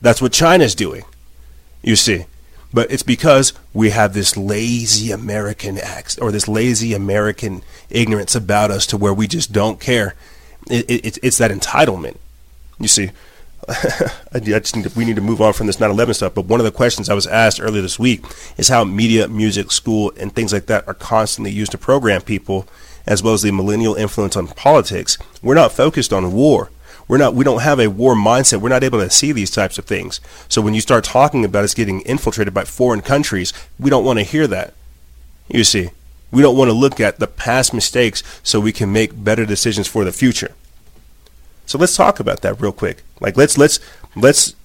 [0.02, 1.04] That's what China's doing.
[1.84, 2.26] You see,
[2.74, 8.72] but it's because we have this lazy American act or this lazy American ignorance about
[8.72, 10.16] us to where we just don't care.
[10.72, 12.18] It, it, it's that entitlement.
[12.82, 13.12] You see,
[14.34, 16.34] I just need to, we need to move on from this 9/11 stuff.
[16.34, 18.24] But one of the questions I was asked earlier this week
[18.58, 22.68] is how media, music, school, and things like that are constantly used to program people,
[23.06, 25.18] as well as the millennial influence on politics.
[25.42, 26.72] We're not focused on war.
[27.08, 27.36] We're not.
[27.36, 28.62] We don't have a war mindset.
[28.62, 30.22] We're not able to see these types of things.
[30.48, 34.20] So when you start talking about us getting infiltrated by foreign countries, we don't want
[34.20, 34.74] to hear that.
[35.48, 35.90] You see,
[36.32, 39.88] we don't want to look at the past mistakes so we can make better decisions
[39.88, 40.56] for the future.
[41.72, 43.02] So let's talk about that real quick.
[43.22, 43.80] Like let's let's
[44.14, 44.56] let's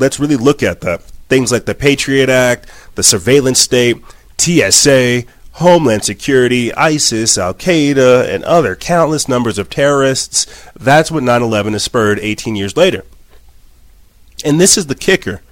[0.00, 3.98] let's really look at the things like the Patriot Act, the surveillance state,
[4.38, 10.46] TSA, Homeland Security, ISIS, Al Qaeda, and other countless numbers of terrorists.
[10.74, 13.04] That's what 9 11 has spurred 18 years later.
[14.44, 15.42] And this is the kicker.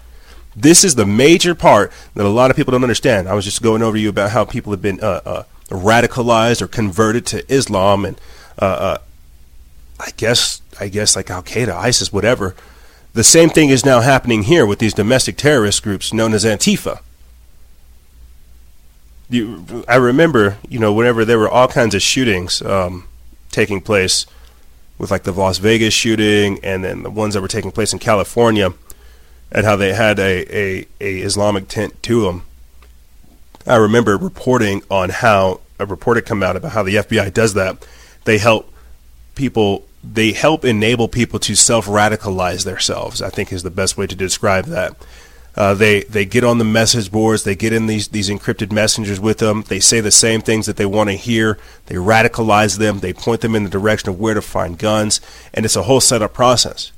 [0.56, 3.28] This is the major part that a lot of people don't understand.
[3.28, 6.66] I was just going over you about how people have been uh, uh, radicalized or
[6.66, 8.20] converted to Islam, and
[8.58, 8.98] uh, uh
[9.98, 12.54] I guess I guess like Al Qaeda, ISIS, whatever.
[13.14, 17.00] The same thing is now happening here with these domestic terrorist groups known as Antifa.
[19.28, 23.08] You, I remember, you know, whenever there were all kinds of shootings um,
[23.50, 24.26] taking place,
[24.98, 27.98] with like the Las Vegas shooting and then the ones that were taking place in
[27.98, 28.72] California,
[29.52, 32.44] and how they had a, a, a Islamic tint to them.
[33.66, 37.54] I remember reporting on how a report had come out about how the FBI does
[37.54, 37.86] that.
[38.24, 38.72] They help
[39.34, 43.20] people they help enable people to self radicalize themselves.
[43.20, 44.96] I think is the best way to describe that.
[45.56, 47.44] Uh, they they get on the message boards.
[47.44, 49.64] They get in these these encrypted messengers with them.
[49.68, 51.58] They say the same things that they want to hear.
[51.86, 53.00] They radicalize them.
[53.00, 55.20] They point them in the direction of where to find guns,
[55.54, 56.92] and it's a whole setup process.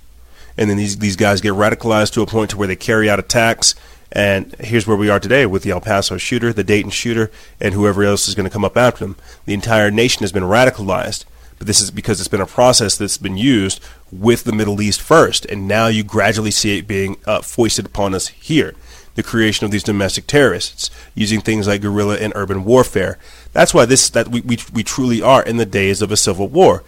[0.56, 3.20] And then these these guys get radicalized to a point to where they carry out
[3.20, 3.74] attacks.
[4.10, 7.74] And here's where we are today with the El Paso shooter, the Dayton shooter, and
[7.74, 9.16] whoever else is going to come up after them.
[9.44, 11.26] The entire nation has been radicalized
[11.58, 15.00] but this is because it's been a process that's been used with the Middle East
[15.00, 18.74] first, and now you gradually see it being uh, foisted upon us here.
[19.16, 23.18] The creation of these domestic terrorists using things like guerrilla and urban warfare.
[23.52, 26.46] That's why this that we, we, we truly are in the days of a civil
[26.46, 26.84] war.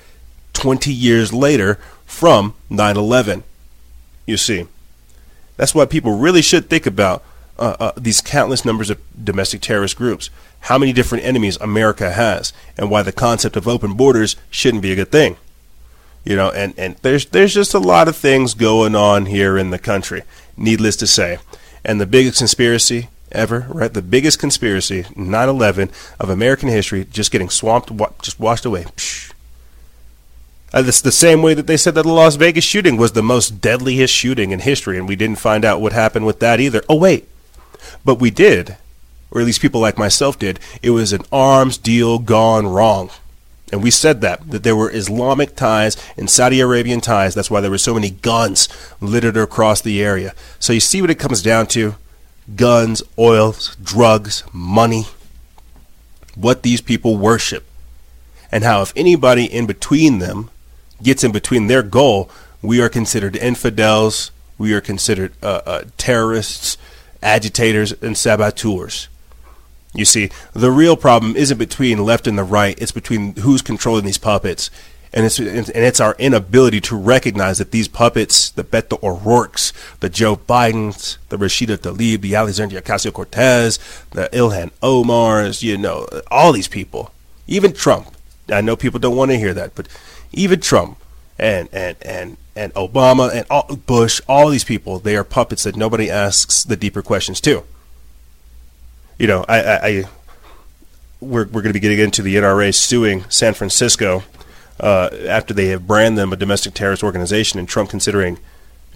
[0.52, 3.42] 20 years later from 9 11.
[4.26, 4.68] You see.
[5.56, 7.24] That's why people really should think about
[7.60, 10.30] uh, uh, these countless numbers of domestic terrorist groups,
[10.62, 14.92] how many different enemies America has, and why the concept of open borders shouldn't be
[14.92, 15.36] a good thing.
[16.24, 19.70] You know, and, and there's there's just a lot of things going on here in
[19.70, 20.22] the country,
[20.56, 21.38] needless to say.
[21.84, 23.92] And the biggest conspiracy ever, right?
[23.92, 27.92] The biggest conspiracy, 9/11 of American history, just getting swamped,
[28.22, 28.84] just washed away.
[28.96, 29.32] Psh.
[30.72, 33.60] Uh, the same way that they said that the Las Vegas shooting was the most
[33.60, 36.82] deadliest shooting in history, and we didn't find out what happened with that either.
[36.88, 37.28] Oh wait,
[38.04, 38.76] but we did,
[39.30, 40.58] or at least people like myself did.
[40.82, 43.10] It was an arms deal gone wrong.
[43.72, 47.34] And we said that, that there were Islamic ties and Saudi Arabian ties.
[47.34, 48.68] That's why there were so many guns
[49.00, 50.34] littered across the area.
[50.58, 51.94] So you see what it comes down to
[52.56, 55.04] guns, oil, drugs, money,
[56.34, 57.64] what these people worship.
[58.50, 60.50] And how if anybody in between them
[61.02, 62.28] gets in between their goal,
[62.62, 66.76] we are considered infidels, we are considered uh, uh, terrorists,
[67.22, 69.09] agitators, and saboteurs.
[69.94, 74.04] You see, the real problem isn't between left and the right, it's between who's controlling
[74.04, 74.70] these puppets.
[75.12, 80.09] And it's, and it's our inability to recognize that these puppets, the Beto O'Rourke's, the
[80.09, 83.80] Joe Bidens, the Rashida Tlaib, the Alexandria Ocasio Cortez,
[84.12, 87.12] the Ilhan Omars, you know, all these people,
[87.48, 88.14] even Trump.
[88.48, 89.88] I know people don't want to hear that, but
[90.30, 90.96] even Trump
[91.40, 95.76] and, and, and, and Obama and all, Bush, all these people, they are puppets that
[95.76, 97.64] nobody asks the deeper questions to
[99.20, 100.04] you know, I, I, I
[101.20, 104.24] we're, we're going to be getting into the NRA suing San Francisco
[104.80, 108.38] uh, after they have branded them a domestic terrorist organization, and Trump considering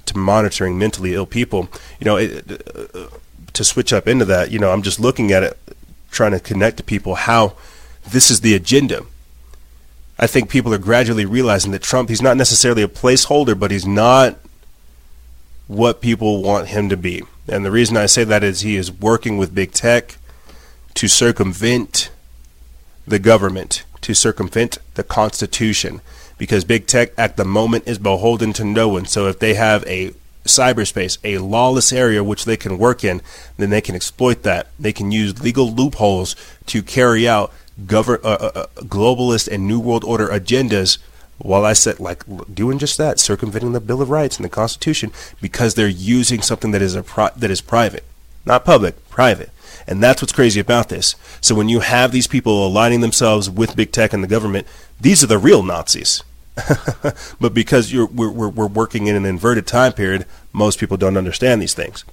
[0.06, 1.68] to monitoring mentally ill people.
[2.00, 2.50] You know, it,
[2.94, 3.08] uh,
[3.52, 5.58] to switch up into that, you know, I'm just looking at it,
[6.10, 7.52] trying to connect to people how
[8.08, 9.04] this is the agenda.
[10.18, 13.86] I think people are gradually realizing that Trump, he's not necessarily a placeholder, but he's
[13.86, 14.38] not
[15.66, 17.22] what people want him to be.
[17.48, 20.16] And the reason I say that is he is working with big tech
[20.94, 22.10] to circumvent
[23.06, 26.00] the government, to circumvent the Constitution,
[26.38, 29.06] because big tech at the moment is beholden to no one.
[29.06, 30.12] So if they have a
[30.44, 33.20] cyberspace, a lawless area which they can work in,
[33.56, 34.68] then they can exploit that.
[34.78, 37.52] They can use legal loopholes to carry out
[37.86, 40.98] govern, uh, uh, uh globalist and New World Order agendas
[41.38, 45.12] while I said like doing just that, circumventing the Bill of Rights and the Constitution,
[45.40, 48.04] because they're using something that is a pri- that is private,
[48.44, 49.50] not public, private,
[49.86, 51.16] and that's what's crazy about this.
[51.40, 54.66] So when you have these people aligning themselves with big tech and the government,
[55.00, 56.22] these are the real Nazis.
[57.40, 61.16] but because you're we're, we're, we're working in an inverted time period, most people don't
[61.16, 62.04] understand these things.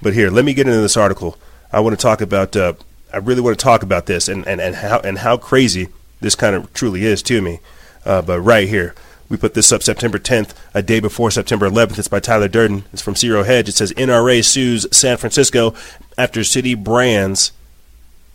[0.00, 1.36] But here, let me get into this article.
[1.72, 2.56] I want to talk about.
[2.56, 2.74] Uh,
[3.12, 5.88] I really want to talk about this and, and, and how and how crazy
[6.20, 7.60] this kind of truly is to me.
[8.04, 8.94] Uh, but right here,
[9.28, 11.98] we put this up September 10th, a day before September 11th.
[11.98, 12.84] It's by Tyler Durden.
[12.92, 13.68] It's from Zero Hedge.
[13.68, 15.74] It says NRA sues San Francisco
[16.18, 17.52] after city brands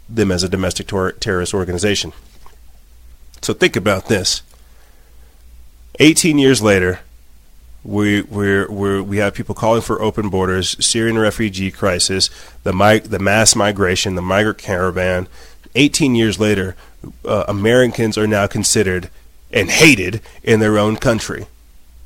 [0.10, 2.14] them as a domestic tor- terrorist organization.
[3.42, 4.42] So think about this.
[6.00, 7.00] 18 years later,
[7.88, 12.30] we we we we have people calling for open borders, Syrian refugee crisis,
[12.64, 15.28] the mi- the mass migration, the migrant caravan.
[15.76, 16.76] 18 years later,
[17.24, 19.10] uh, Americans are now considered
[19.52, 21.48] and hated in their own country.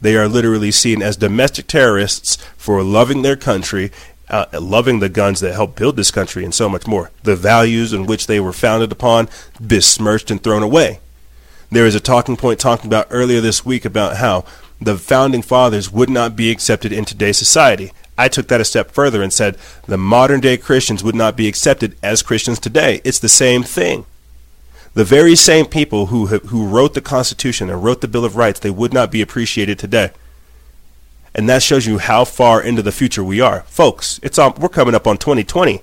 [0.02, 3.92] They are literally seen as domestic terrorists for loving their country,
[4.30, 7.10] uh, loving the guns that helped build this country, and so much more.
[7.24, 11.00] The values in which they were founded upon besmirched and thrown away.
[11.72, 14.44] There is a talking point talking about earlier this week about how
[14.82, 17.92] the founding fathers would not be accepted in today's society.
[18.18, 21.48] I took that a step further and said the modern day Christians would not be
[21.48, 23.00] accepted as Christians today.
[23.04, 24.06] It's the same thing.
[24.94, 28.60] The very same people who who wrote the Constitution and wrote the Bill of Rights,
[28.60, 30.12] they would not be appreciated today.
[31.34, 34.20] And that shows you how far into the future we are, folks.
[34.22, 35.82] It's we're coming up on 2020.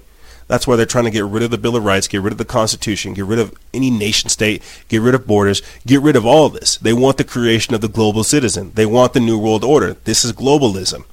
[0.49, 2.39] That's why they're trying to get rid of the Bill of Rights, get rid of
[2.39, 6.27] the Constitution, get rid of any nation state, get rid of borders, get rid of
[6.27, 6.79] all this.
[6.79, 8.73] They want the creation of the global citizen.
[8.75, 9.97] They want the New World Order.
[10.05, 11.05] This is globalism.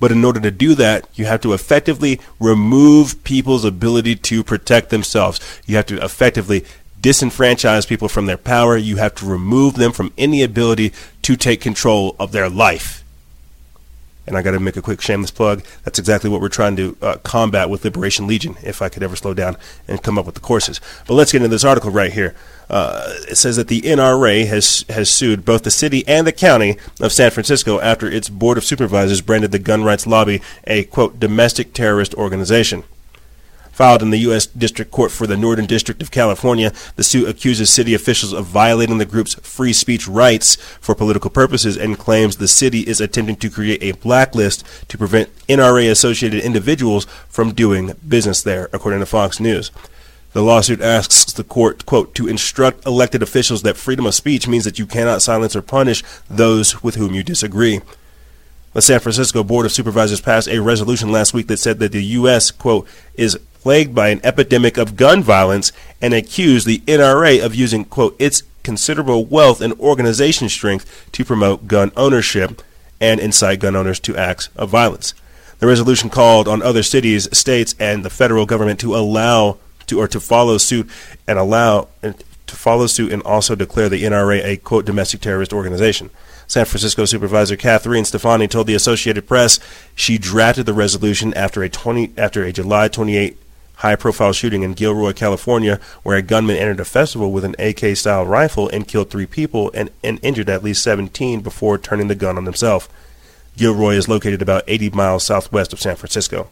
[0.00, 4.90] But in order to do that, you have to effectively remove people's ability to protect
[4.90, 5.40] themselves.
[5.66, 6.64] You have to effectively
[7.00, 8.76] disenfranchise people from their power.
[8.76, 13.03] You have to remove them from any ability to take control of their life.
[14.26, 15.64] And I got to make a quick shameless plug.
[15.84, 19.16] That's exactly what we're trying to uh, combat with Liberation Legion, if I could ever
[19.16, 19.56] slow down
[19.86, 20.80] and come up with the courses.
[21.06, 22.34] But let's get into this article right here.
[22.70, 26.78] Uh, it says that the NRA has has sued both the city and the county
[27.00, 31.20] of San Francisco after its board of supervisors branded the gun rights lobby a quote
[31.20, 32.84] domestic terrorist organization.
[33.74, 34.46] Filed in the U.S.
[34.46, 36.72] District Court for the Northern District of California.
[36.96, 41.76] The suit accuses city officials of violating the group's free speech rights for political purposes
[41.76, 47.04] and claims the city is attempting to create a blacklist to prevent NRA associated individuals
[47.28, 49.70] from doing business there, according to Fox News.
[50.34, 54.64] The lawsuit asks the court, quote, to instruct elected officials that freedom of speech means
[54.64, 57.80] that you cannot silence or punish those with whom you disagree.
[58.72, 62.02] The San Francisco Board of Supervisors passed a resolution last week that said that the
[62.04, 67.54] U.S., quote, is plagued by an epidemic of gun violence and accused the NRA of
[67.54, 72.60] using, quote, its considerable wealth and organization strength to promote gun ownership
[73.00, 75.14] and incite gun owners to acts of violence.
[75.60, 79.56] The resolution called on other cities, states, and the federal government to allow
[79.86, 80.86] to or to follow suit
[81.26, 86.10] and allow to follow suit and also declare the NRA a quote domestic terrorist organization.
[86.46, 89.58] San Francisco Supervisor Catherine Stefani told the Associated Press
[89.94, 93.38] she drafted the resolution after a 20 after a July 28
[93.76, 98.68] high-profile shooting in Gilroy, California, where a gunman entered a festival with an AK-style rifle
[98.68, 102.44] and killed three people and, and injured at least 17 before turning the gun on
[102.44, 102.88] himself.
[103.56, 106.48] Gilroy is located about 80 miles southwest of San Francisco.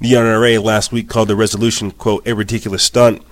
[0.00, 3.22] The NRA last week called the resolution, quote, a ridiculous stunt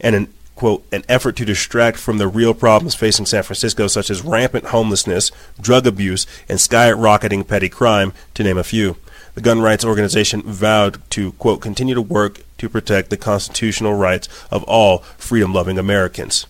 [0.00, 4.10] and an, quote, an effort to distract from the real problems facing San Francisco, such
[4.10, 8.96] as rampant homelessness, drug abuse, and skyrocketing petty crime, to name a few.
[9.34, 14.28] The gun rights organization vowed to, quote, continue to work to protect the constitutional rights
[14.50, 16.46] of all freedom loving Americans.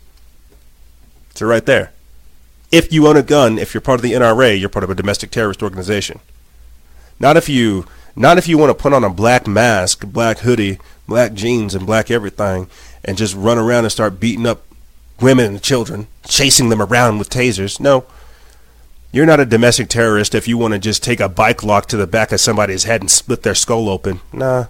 [1.35, 1.93] So, right there.
[2.73, 4.95] If you own a gun, if you're part of the NRA, you're part of a
[4.95, 6.19] domestic terrorist organization.
[7.21, 7.87] Not if you
[8.17, 11.87] not if you want to put on a black mask, black hoodie, black jeans, and
[11.87, 12.69] black everything,
[13.05, 14.63] and just run around and start beating up
[15.21, 17.79] women and children, chasing them around with tasers.
[17.79, 18.05] No.
[19.13, 21.97] You're not a domestic terrorist if you want to just take a bike lock to
[21.97, 24.21] the back of somebody's head and split their skull open.
[24.33, 24.67] Nah.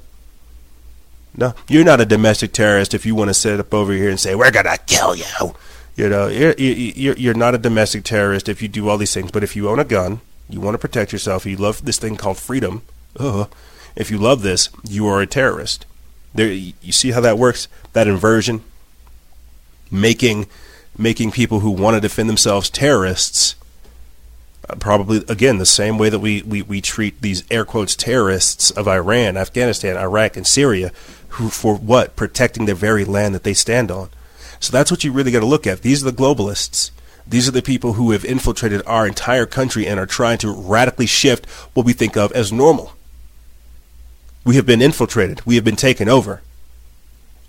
[1.37, 1.55] No.
[1.69, 4.35] You're not a domestic terrorist if you want to sit up over here and say,
[4.35, 5.55] we're going to kill you.
[5.97, 9.31] You know, you're, you're, you're not a domestic terrorist if you do all these things.
[9.31, 12.17] But if you own a gun, you want to protect yourself, you love this thing
[12.17, 12.83] called freedom,
[13.19, 13.47] uh,
[13.97, 15.87] if you love this, you are a terrorist.
[16.35, 17.67] There, you see how that works?
[17.95, 18.63] That inversion,
[19.91, 20.47] making
[20.99, 23.55] making people who want to defend themselves terrorists.
[24.69, 28.71] Uh, probably again the same way that we, we, we treat these air quotes terrorists
[28.71, 30.93] of Iran, Afghanistan, Iraq, and Syria,
[31.37, 34.11] who for what protecting their very land that they stand on.
[34.61, 35.83] So that's what you really got to look at.
[35.83, 36.91] These are the globalists.
[37.27, 41.07] These are the people who have infiltrated our entire country and are trying to radically
[41.07, 42.93] shift what we think of as normal
[44.47, 45.45] we have been infiltrated.
[45.45, 46.41] We have been taken over.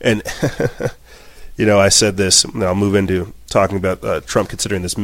[0.02, 0.24] And,
[1.58, 4.96] you know, I said this, and I'll move into talking about uh, Trump considering this,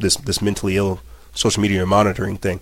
[0.00, 1.00] this, this mentally ill
[1.34, 2.58] social media monitoring thing.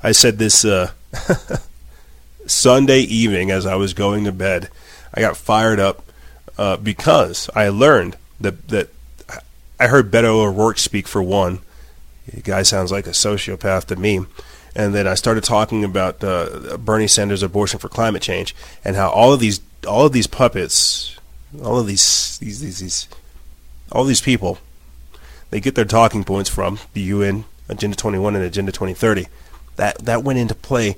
[0.00, 0.92] I said this uh,
[2.46, 4.68] Sunday evening as I was going to bed.
[5.14, 6.04] I got fired up
[6.58, 8.88] uh, because I learned that, that
[9.78, 11.60] I heard Beto O'Rourke speak for one.
[12.32, 14.26] The guy sounds like a sociopath to me
[14.74, 18.54] and then I started talking about uh, Bernie Sanders' abortion for climate change
[18.84, 21.16] and how all of these all of these puppets,
[21.62, 23.08] all of these these these, these
[23.90, 24.58] all these people,
[25.50, 29.26] they get their talking points from the UN Agenda 21 and Agenda 2030.
[29.76, 30.96] That that went into play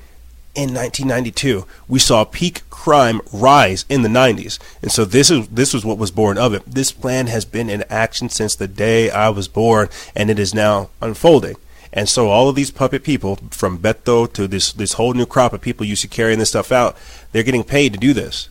[0.54, 1.66] in 1992.
[1.88, 5.98] We saw peak crime rise in the 90s, and so this is this was what
[5.98, 6.62] was born of it.
[6.66, 10.54] This plan has been in action since the day I was born, and it is
[10.54, 11.56] now unfolding.
[11.92, 15.52] And so all of these puppet people, from Beto to this this whole new crop
[15.52, 16.96] of people used to carrying this stuff out,
[17.32, 18.48] they're getting paid to do this.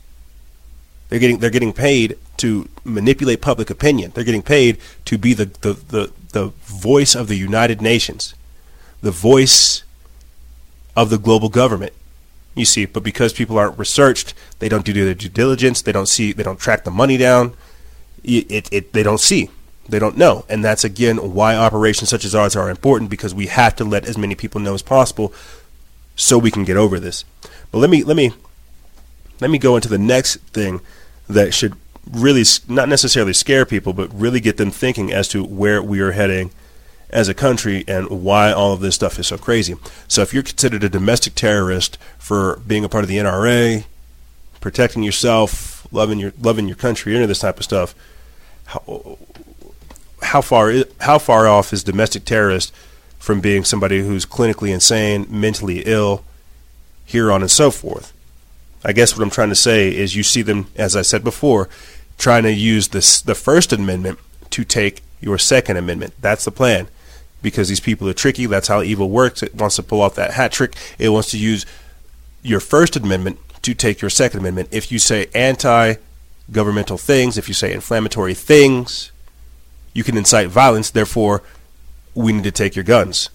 [1.09, 4.11] They're getting they're getting paid to manipulate public opinion.
[4.13, 8.33] They're getting paid to be the, the, the, the voice of the United Nations,
[9.01, 9.83] the voice
[10.95, 11.93] of the global government.
[12.55, 15.81] You see, but because people aren't researched, they don't do their due diligence.
[15.81, 16.33] They don't see.
[16.33, 17.53] They don't track the money down.
[18.23, 19.49] It, it, it they don't see.
[19.87, 20.45] They don't know.
[20.49, 24.05] And that's again why operations such as ours are important because we have to let
[24.05, 25.33] as many people know as possible
[26.15, 27.23] so we can get over this.
[27.71, 28.33] But let me let me
[29.39, 30.81] let me go into the next thing
[31.27, 31.75] that should
[32.11, 36.11] really not necessarily scare people but really get them thinking as to where we are
[36.11, 36.51] heading
[37.11, 39.75] as a country and why all of this stuff is so crazy.
[40.07, 43.85] So if you're considered a domestic terrorist for being a part of the NRA,
[44.59, 47.93] protecting yourself, loving your loving your country, any of this type of stuff,
[48.65, 49.17] how,
[50.21, 52.73] how far how far off is domestic terrorist
[53.19, 56.23] from being somebody who's clinically insane, mentally ill,
[57.05, 58.13] here on and so forth.
[58.83, 61.69] I guess what I'm trying to say is you see them, as I said before,
[62.17, 64.17] trying to use this the First Amendment
[64.51, 66.13] to take your Second Amendment.
[66.19, 66.87] That's the plan.
[67.41, 68.45] Because these people are tricky.
[68.45, 69.41] That's how evil works.
[69.41, 70.75] It wants to pull off that hat trick.
[70.99, 71.65] It wants to use
[72.43, 74.69] your First Amendment to take your Second Amendment.
[74.71, 75.95] If you say anti
[76.51, 79.11] governmental things, if you say inflammatory things,
[79.93, 80.89] you can incite violence.
[80.89, 81.41] Therefore,
[82.13, 83.29] we need to take your guns.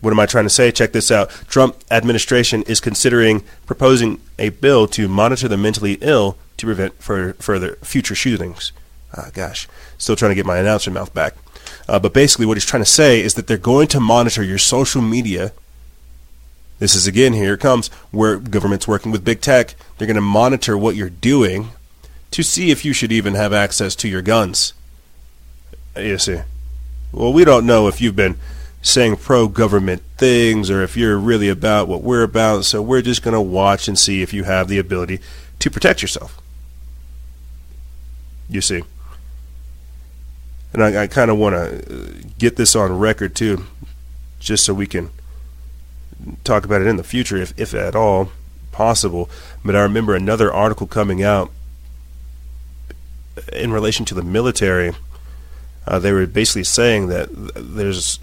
[0.00, 0.72] What am I trying to say?
[0.72, 1.28] Check this out.
[1.48, 7.76] Trump administration is considering proposing a bill to monitor the mentally ill to prevent further,
[7.82, 8.72] future shootings.
[9.14, 9.68] Ah, gosh,
[9.98, 11.34] still trying to get my announcer mouth back.
[11.90, 14.58] Uh, but basically, what he's trying to say is that they're going to monitor your
[14.58, 15.52] social media.
[16.78, 19.74] This is again, here it comes, where government's working with big tech.
[19.98, 21.70] They're going to monitor what you're doing
[22.30, 24.72] to see if you should even have access to your guns.
[25.96, 26.42] You see.
[27.10, 28.36] Well, we don't know if you've been
[28.82, 33.24] saying pro government things or if you're really about what we're about, so we're just
[33.24, 35.18] going to watch and see if you have the ability
[35.58, 36.40] to protect yourself.
[38.48, 38.84] You see.
[40.72, 43.66] And I, I kind of want to get this on record too,
[44.38, 45.10] just so we can
[46.44, 48.30] talk about it in the future, if, if at all
[48.72, 49.28] possible.
[49.64, 51.50] But I remember another article coming out
[53.52, 54.92] in relation to the military.
[55.86, 58.18] Uh, they were basically saying that there's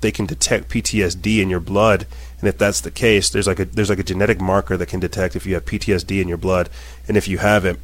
[0.00, 2.06] they can detect PTSD in your blood,
[2.40, 5.00] and if that's the case, there's like a there's like a genetic marker that can
[5.00, 6.68] detect if you have PTSD in your blood,
[7.08, 7.78] and if you have it,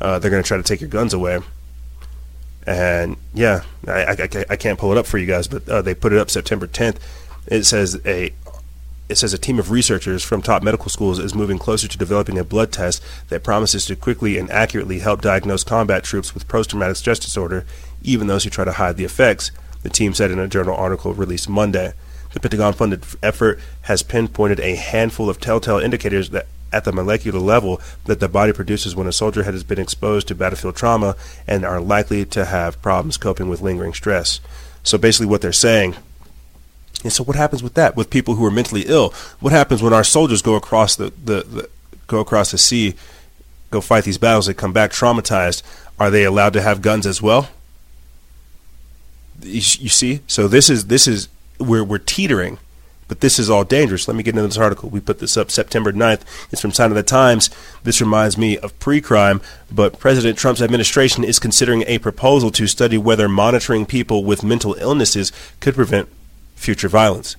[0.00, 1.40] uh, they're going to try to take your guns away.
[2.66, 5.94] And yeah, I, I, I, can't pull it up for you guys, but uh, they
[5.94, 6.98] put it up September 10th.
[7.46, 8.32] It says a
[9.08, 12.38] it says a team of researchers from top medical schools is moving closer to developing
[12.38, 16.94] a blood test that promises to quickly and accurately help diagnose combat troops with post-traumatic
[16.94, 17.66] stress disorder,
[18.02, 19.50] even those who try to hide the effects.
[19.82, 21.92] The team said in a journal article released Monday.
[22.34, 27.38] The Pentagon funded effort has pinpointed a handful of telltale indicators that at the molecular
[27.38, 31.16] level that the body produces when a soldier has been exposed to battlefield trauma
[31.46, 34.40] and are likely to have problems coping with lingering stress.
[34.82, 35.96] So basically, what they're saying.
[37.02, 37.96] And so, what happens with that?
[37.96, 41.42] With people who are mentally ill, what happens when our soldiers go across the, the,
[41.42, 41.70] the
[42.06, 42.94] go across the sea,
[43.70, 45.62] go fight these battles, they come back traumatized?
[45.98, 47.48] Are they allowed to have guns as well?
[49.42, 52.58] You, see, so this is this is we're we're teetering
[53.10, 54.06] but this is all dangerous.
[54.06, 54.88] Let me get into this article.
[54.88, 56.20] We put this up September 9th.
[56.52, 57.50] It's from Sign of the Times.
[57.82, 62.68] This reminds me of pre crime, but President Trump's administration is considering a proposal to
[62.68, 66.08] study whether monitoring people with mental illnesses could prevent
[66.54, 67.34] future violence.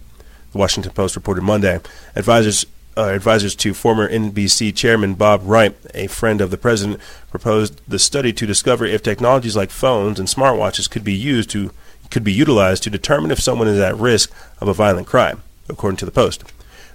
[0.51, 1.79] The Washington Post reported Monday.
[2.17, 2.65] Advisors
[2.97, 6.99] uh, advisors to former NBC chairman Bob Wright, a friend of the president,
[7.29, 11.71] proposed the study to discover if technologies like phones and smartwatches could be used to
[12.09, 15.97] could be utilized to determine if someone is at risk of a violent crime according
[15.97, 16.43] to the Post.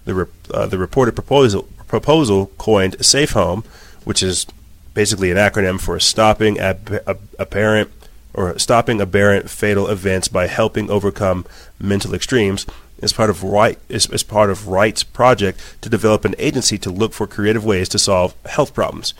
[0.04, 3.64] The, re- uh, the reported proposal, proposal coined Safe Home,
[4.04, 4.46] which is
[4.94, 7.02] basically an acronym for stopping ab-
[7.38, 7.90] apparent
[8.32, 11.46] or stopping aberrant fatal events by helping overcome
[11.80, 12.66] mental extremes
[12.98, 16.90] is part of Wright is, is part of Wright's project to develop an agency to
[16.90, 19.14] look for creative ways to solve health problems.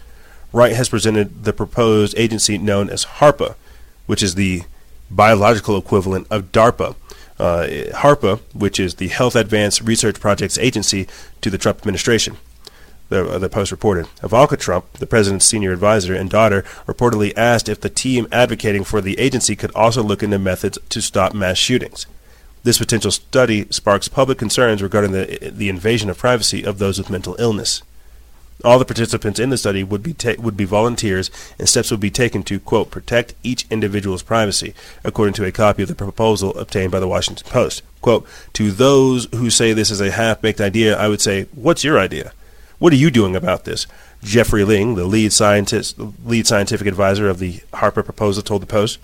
[0.52, 3.54] Wright has presented the proposed agency known as HARPA,
[4.06, 4.62] which is the
[5.10, 6.94] biological equivalent of DARPA,
[7.38, 11.06] uh, HARPA, which is the Health Advanced Research Projects Agency
[11.40, 12.36] to the Trump administration.
[13.08, 14.08] The, uh, the Post reported.
[14.22, 19.00] Ivanka Trump, the president's senior advisor and daughter, reportedly asked if the team advocating for
[19.00, 22.06] the agency could also look into methods to stop mass shootings.
[22.64, 27.10] This potential study sparks public concerns regarding the, the invasion of privacy of those with
[27.10, 27.82] mental illness.
[28.64, 32.00] All the participants in the study would be ta- would be volunteers, and steps would
[32.00, 36.56] be taken to quote protect each individual's privacy, according to a copy of the proposal
[36.58, 37.82] obtained by the Washington Post.
[38.00, 41.98] Quote: To those who say this is a half-baked idea, I would say, what's your
[41.98, 42.32] idea?
[42.78, 43.86] What are you doing about this?
[44.22, 48.98] Jeffrey Ling, the lead scientist, lead scientific advisor of the HARPA proposal, told the Post.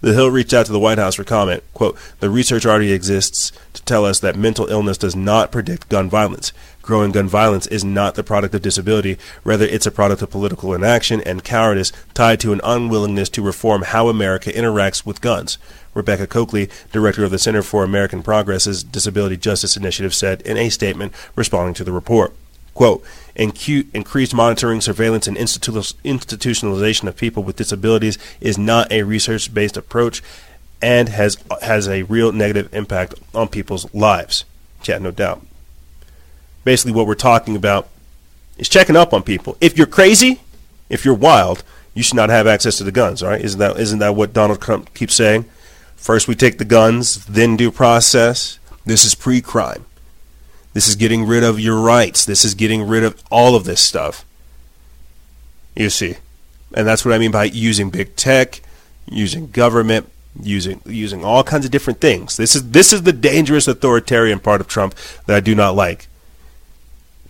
[0.00, 1.62] The Hill reached out to the White House for comment.
[1.72, 6.10] Quote, the research already exists to tell us that mental illness does not predict gun
[6.10, 6.52] violence.
[6.82, 9.18] Growing gun violence is not the product of disability.
[9.42, 13.82] Rather, it's a product of political inaction and cowardice tied to an unwillingness to reform
[13.82, 15.58] how America interacts with guns.
[15.94, 20.68] Rebecca Cokley, director of the Center for American Progress's Disability Justice Initiative, said in a
[20.68, 22.34] statement responding to the report.
[22.74, 23.02] Quote,
[23.36, 30.22] increased monitoring, surveillance, and institutionalization of people with disabilities is not a research based approach
[30.82, 34.44] and has, has a real negative impact on people's lives.
[34.84, 35.44] Yeah, no doubt.
[36.64, 37.88] Basically, what we're talking about
[38.58, 39.56] is checking up on people.
[39.60, 40.40] If you're crazy,
[40.88, 41.62] if you're wild,
[41.94, 43.40] you should not have access to the guns, right?
[43.40, 45.46] Isn't that, isn't that what Donald Trump keeps saying?
[45.96, 48.58] First we take the guns, then due process.
[48.84, 49.85] This is pre crime.
[50.76, 52.26] This is getting rid of your rights.
[52.26, 54.26] This is getting rid of all of this stuff.
[55.74, 56.16] You see.
[56.74, 58.60] And that's what I mean by using big tech,
[59.06, 62.36] using government, using using all kinds of different things.
[62.36, 66.08] This is this is the dangerous authoritarian part of Trump that I do not like.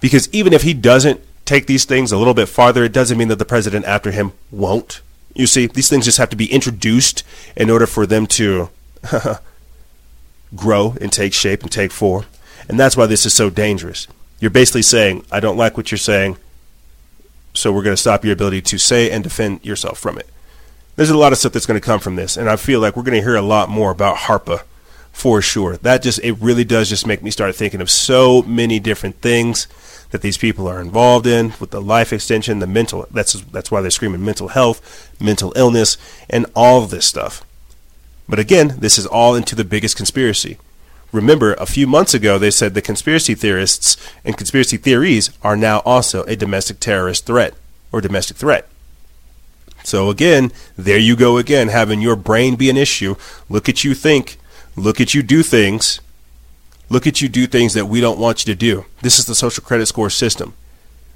[0.00, 3.28] Because even if he doesn't take these things a little bit farther, it doesn't mean
[3.28, 5.02] that the president after him won't.
[5.36, 7.22] You see, these things just have to be introduced
[7.56, 8.70] in order for them to
[10.56, 12.24] grow and take shape and take form.
[12.68, 14.06] And that's why this is so dangerous.
[14.40, 16.36] You're basically saying, I don't like what you're saying,
[17.54, 20.28] so we're going to stop your ability to say and defend yourself from it.
[20.96, 22.96] There's a lot of stuff that's going to come from this, and I feel like
[22.96, 24.62] we're going to hear a lot more about HARPA
[25.12, 25.76] for sure.
[25.78, 29.66] That just, it really does just make me start thinking of so many different things
[30.10, 33.80] that these people are involved in with the life extension, the mental, that's, that's why
[33.80, 35.96] they're screaming mental health, mental illness,
[36.28, 37.44] and all this stuff.
[38.28, 40.58] But again, this is all into the biggest conspiracy.
[41.12, 45.78] Remember, a few months ago, they said the conspiracy theorists and conspiracy theories are now
[45.80, 47.54] also a domestic terrorist threat
[47.92, 48.68] or domestic threat.
[49.84, 53.14] So, again, there you go again, having your brain be an issue.
[53.48, 54.36] Look at you think,
[54.74, 56.00] look at you do things,
[56.90, 58.84] look at you do things that we don't want you to do.
[59.02, 60.54] This is the social credit score system.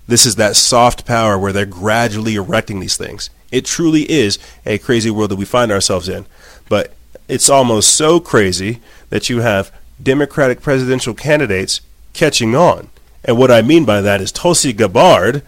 [0.06, 3.28] This is that soft power where they're gradually erecting these things.
[3.50, 6.26] It truly is a crazy world that we find ourselves in.
[6.68, 6.94] But
[7.28, 8.80] it's almost so crazy
[9.10, 9.72] that you have
[10.02, 11.80] Democratic presidential candidates
[12.12, 12.88] catching on.
[13.24, 15.42] And what I mean by that is Tulsi Gabbard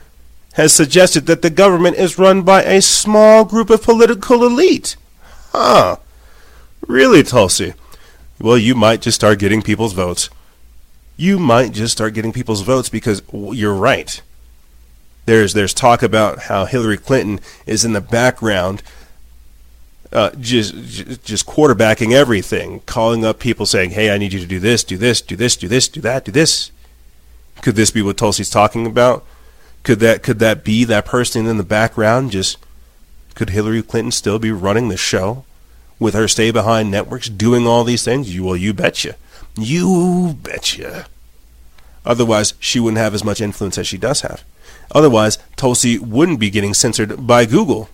[0.55, 4.97] has suggested that the government is run by a small group of political elite.
[5.53, 5.97] Huh.
[6.87, 7.75] Really, Tulsi?
[8.39, 10.29] Well, you might just start getting people's votes.
[11.17, 14.21] You might just start getting people's votes because you're right.
[15.25, 18.83] There's there's talk about how Hillary Clinton is in the background
[20.13, 20.75] uh, just
[21.25, 24.97] just quarterbacking everything, calling up people saying, "Hey, I need you to do this, do
[24.97, 26.71] this, do this, do this, do that, do this."
[27.63, 29.25] Could this be what Tulsi's talking about?
[29.83, 32.31] Could that could that be that person in the background?
[32.31, 32.59] Just
[33.35, 35.45] could Hillary Clinton still be running the show
[35.99, 38.35] with her stay behind networks, doing all these things?
[38.35, 39.17] You well, you betcha,
[39.57, 41.07] you betcha.
[42.05, 44.43] Otherwise, she wouldn't have as much influence as she does have.
[44.91, 47.89] Otherwise, Tulsi wouldn't be getting censored by Google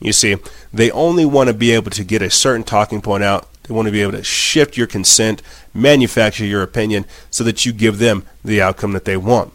[0.00, 0.36] you see,
[0.72, 3.46] they only want to be able to get a certain talking point out.
[3.64, 5.42] They want to be able to shift your consent,
[5.74, 9.52] manufacture your opinion, so that you give them the outcome that they want.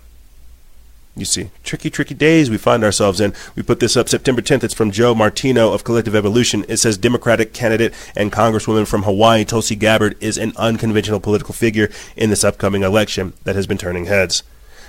[1.17, 3.33] You see, tricky, tricky days we find ourselves in.
[3.55, 4.65] We put this up September 10th.
[4.65, 6.65] It's from Joe Martino of Collective Evolution.
[6.67, 11.89] It says Democratic candidate and Congresswoman from Hawaii, Tulsi Gabbard, is an unconventional political figure
[12.17, 14.43] in this upcoming election that has been turning heads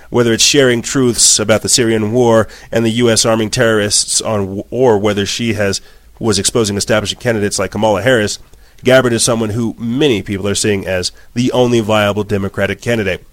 [0.09, 3.25] whether it's sharing truths about the Syrian war and the U.S.
[3.25, 5.81] arming terrorists on, or whether she has
[6.19, 8.39] was exposing establishing candidates like Kamala Harris,
[8.83, 13.23] Gabbard is someone who many people are seeing as the only viable Democratic candidate.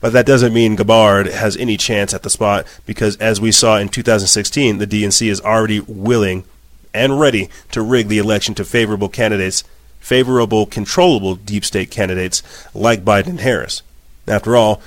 [0.00, 3.76] But that doesn't mean Gabbard has any chance at the spot because, as we saw
[3.76, 6.44] in 2016, the DNC is already willing
[6.94, 9.62] and ready to rig the election to favorable candidates,
[10.00, 12.42] favorable, controllable deep state candidates
[12.74, 13.82] like Biden and Harris.
[14.26, 14.80] After all,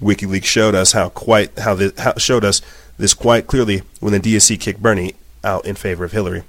[0.00, 2.60] WikiLeaks showed us how quite how, how showed us
[2.98, 6.42] this quite clearly when the DSC kicked Bernie out in favor of Hillary.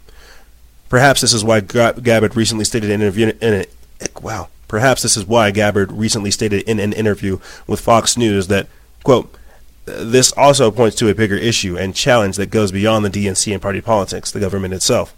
[0.90, 3.66] Perhaps this is why Gabbard recently stated in an interview in a,
[4.22, 4.50] wow.
[4.68, 8.68] Perhaps this is why Gabbard recently stated in an interview with Fox News that
[9.04, 9.34] quote
[9.86, 13.62] this also points to a bigger issue and challenge that goes beyond the DNC and
[13.62, 15.16] party politics, the government itself.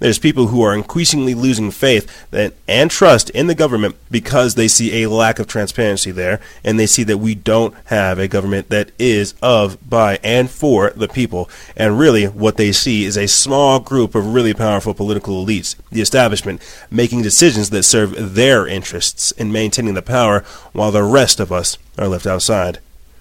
[0.00, 2.26] There's people who are increasingly losing faith
[2.68, 6.86] and trust in the government because they see a lack of transparency there, and they
[6.86, 11.48] see that we don't have a government that is of, by, and for the people.
[11.76, 16.02] And really, what they see is a small group of really powerful political elites, the
[16.02, 21.52] establishment, making decisions that serve their interests in maintaining the power, while the rest of
[21.52, 22.78] us are left outside.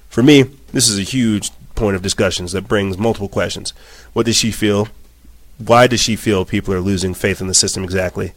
[0.09, 3.73] For me, this is a huge point of discussions that brings multiple questions.
[4.13, 4.87] What does she feel?
[5.57, 8.33] Why does she feel people are losing faith in the system exactly?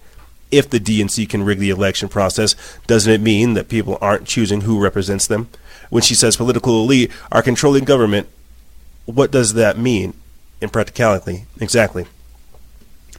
[0.51, 2.55] If the DNC can rig the election process,
[2.87, 5.49] doesn't it mean that people aren't choosing who represents them?
[5.91, 8.29] When she says political elite are controlling government,
[9.07, 10.15] what does that mean
[10.61, 11.47] in practicality?
[11.61, 12.07] Exactly.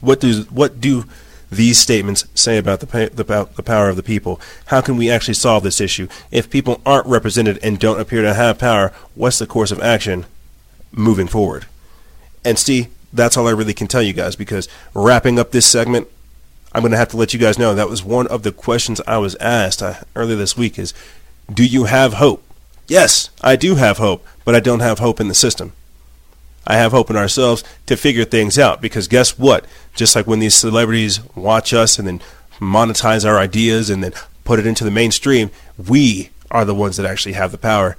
[0.00, 1.04] What do what do
[1.50, 4.40] these statements say about the, the, the power of the people?
[4.66, 6.08] How can we actually solve this issue?
[6.30, 10.26] If people aren't represented and don't appear to have power, what's the course of action
[10.92, 11.66] moving forward?
[12.44, 16.08] And see, that's all I really can tell you guys because wrapping up this segment,
[16.72, 19.00] I'm going to have to let you guys know that was one of the questions
[19.06, 20.92] I was asked uh, earlier this week is
[21.52, 22.42] do you have hope?
[22.86, 25.72] Yes, I do have hope, but I don't have hope in the system.
[26.66, 29.64] I have hope in ourselves to figure things out because guess what?
[29.94, 32.20] Just like when these celebrities watch us and then
[32.58, 34.12] monetize our ideas and then
[34.44, 37.96] put it into the mainstream, we are the ones that actually have the power.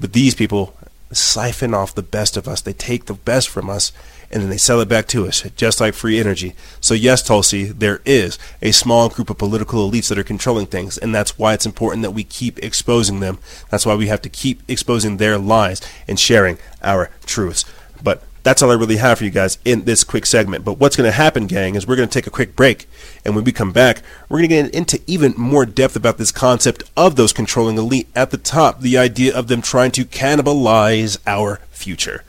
[0.00, 0.76] But these people
[1.12, 2.60] siphon off the best of us.
[2.60, 3.92] They take the best from us
[4.30, 6.54] and then they sell it back to us, just like free energy.
[6.80, 10.98] So yes, Tulsi, there is a small group of political elites that are controlling things,
[10.98, 13.38] and that's why it's important that we keep exposing them.
[13.70, 17.64] That's why we have to keep exposing their lies and sharing our truths.
[18.02, 20.64] But that's all I really have for you guys in this quick segment.
[20.64, 22.88] But what's going to happen, gang, is we're going to take a quick break.
[23.24, 26.32] And when we come back, we're going to get into even more depth about this
[26.32, 31.18] concept of those controlling elite at the top, the idea of them trying to cannibalize
[31.26, 32.24] our future.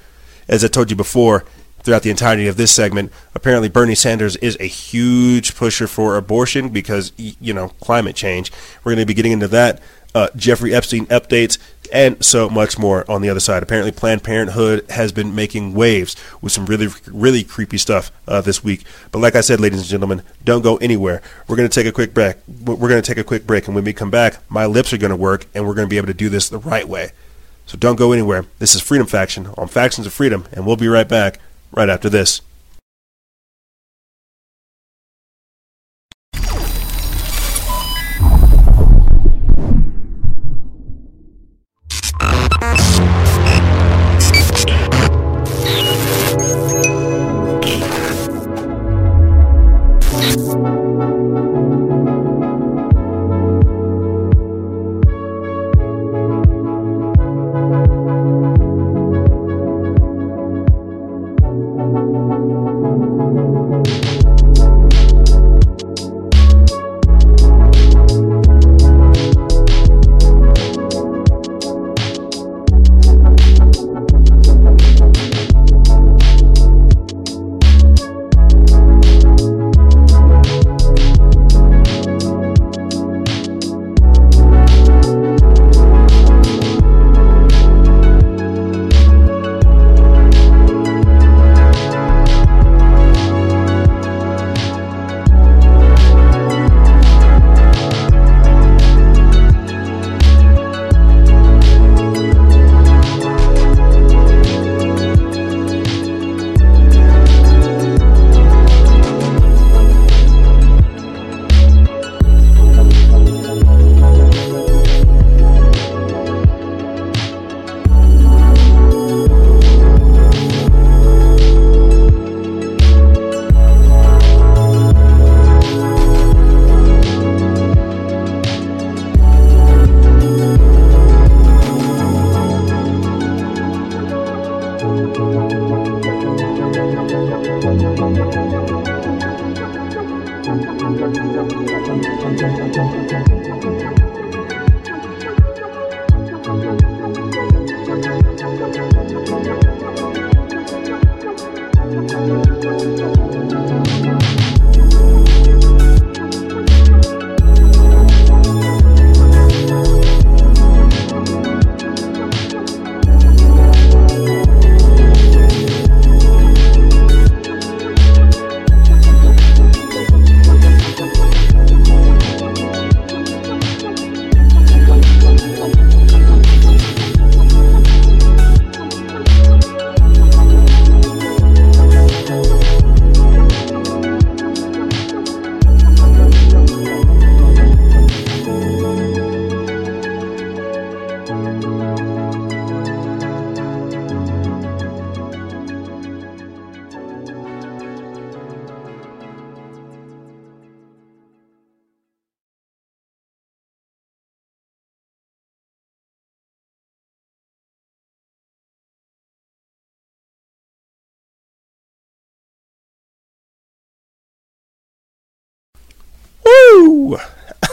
[0.47, 1.45] As I told you before,
[1.83, 6.69] throughout the entirety of this segment, apparently Bernie Sanders is a huge pusher for abortion
[6.69, 8.51] because, you know, climate change.
[8.83, 9.81] We're going to be getting into that.
[10.15, 11.59] Uh, Jeffrey Epstein updates,
[11.93, 13.61] and so much more on the other side.
[13.61, 18.63] Apparently, Planned Parenthood has been making waves with some really, really creepy stuff uh, this
[18.63, 18.85] week.
[19.11, 21.21] But like I said, ladies and gentlemen, don't go anywhere.
[21.47, 22.37] We're going to take a quick break.
[22.47, 24.97] We're going to take a quick break, and when we come back, my lips are
[24.97, 27.11] going to work, and we're going to be able to do this the right way.
[27.67, 28.45] So don't go anywhere.
[28.57, 31.39] This is Freedom Faction on Factions of Freedom, and we'll be right back
[31.71, 32.41] right after this.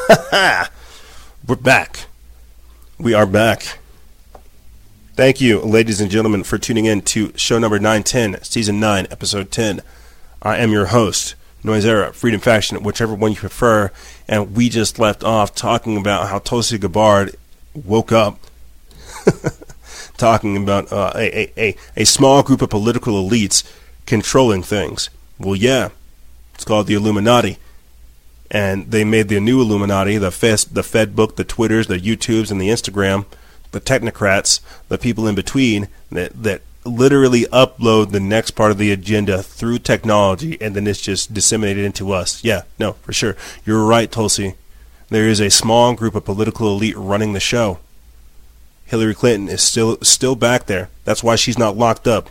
[1.47, 2.07] We're back.
[2.99, 3.79] We are back.
[5.15, 9.51] Thank you, ladies and gentlemen, for tuning in to show number 910, season 9, episode
[9.51, 9.83] 10.
[10.43, 11.35] I am your host,
[11.65, 13.91] Noisera, Freedom Faction, whichever one you prefer.
[14.29, 17.35] And we just left off talking about how Tulsi Gabbard
[17.75, 18.39] woke up
[20.17, 23.69] talking about uh, a, a, a small group of political elites
[24.07, 25.11] controlling things.
[25.39, 25.89] Well, yeah,
[26.55, 27.59] it's called the Illuminati
[28.51, 32.51] and they made the new Illuminati, the Fed, the Fed book, the Twitters, the YouTubes,
[32.51, 33.27] and the Instagram,
[33.73, 38.93] the technocrats, the people in between that that literally upload the next part of the
[38.93, 42.43] agenda through technology, and then it's just disseminated into us.
[42.45, 44.55] Yeah, no, for sure, you're right, Tulsi.
[45.09, 47.79] There is a small group of political elite running the show.
[48.87, 50.91] Hillary Clinton is still still back there.
[51.05, 52.31] That's why she's not locked up.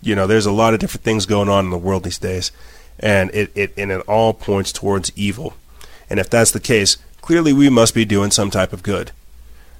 [0.00, 2.52] You know, there's a lot of different things going on in the world these days,
[3.00, 5.54] and it, it and it all points towards evil.
[6.10, 9.12] And if that's the case, clearly we must be doing some type of good.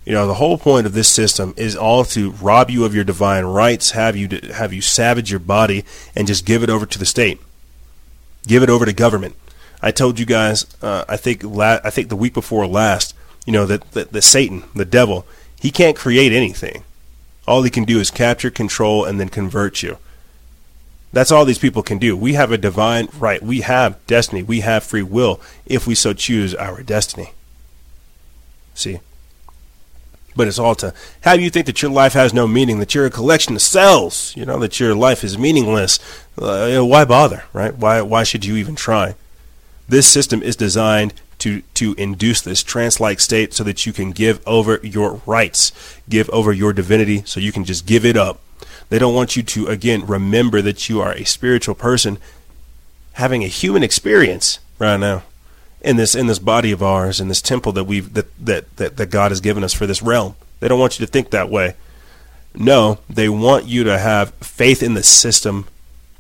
[0.04, 3.04] You know, the whole point of this system is all to rob you of your
[3.04, 5.84] divine rights, have you have you savage your body,
[6.16, 7.40] and just give it over to the state,
[8.46, 9.36] give it over to government.
[9.82, 13.14] I told you guys, uh, I think la- I think the week before last,
[13.44, 15.26] you know that the, the Satan, the devil,
[15.60, 16.84] he can't create anything.
[17.46, 19.98] All he can do is capture, control, and then convert you.
[21.12, 22.16] That's all these people can do.
[22.16, 23.42] We have a divine right.
[23.42, 24.42] We have destiny.
[24.42, 27.32] We have free will if we so choose our destiny.
[28.74, 29.00] See?
[30.36, 33.06] But it's all to have you think that your life has no meaning, that you're
[33.06, 35.98] a collection of cells, you know, that your life is meaningless.
[36.36, 37.74] Uh, why bother, right?
[37.74, 39.14] Why, why should you even try?
[39.88, 44.12] This system is designed to, to induce this trance like state so that you can
[44.12, 45.72] give over your rights,
[46.09, 48.40] give over your divinity, so you can just give it up
[48.89, 52.18] they don't want you to, again, remember that you are a spiritual person
[53.14, 55.24] having a human experience right now
[55.80, 58.97] in this in this body of ours, in this temple that we've that, that, that,
[58.97, 60.36] that God has given us for this realm.
[60.61, 61.74] They don't want you to think that way.
[62.55, 65.66] No, they want you to have faith in the system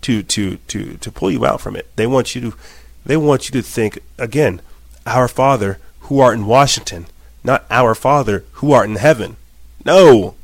[0.02, 1.88] to to to to pull you out from it.
[1.96, 2.56] They want you to
[3.04, 4.60] they want you to think again,
[5.06, 7.06] our Father who art in Washington,
[7.42, 9.36] not our Father who art in heaven.
[9.84, 10.34] No.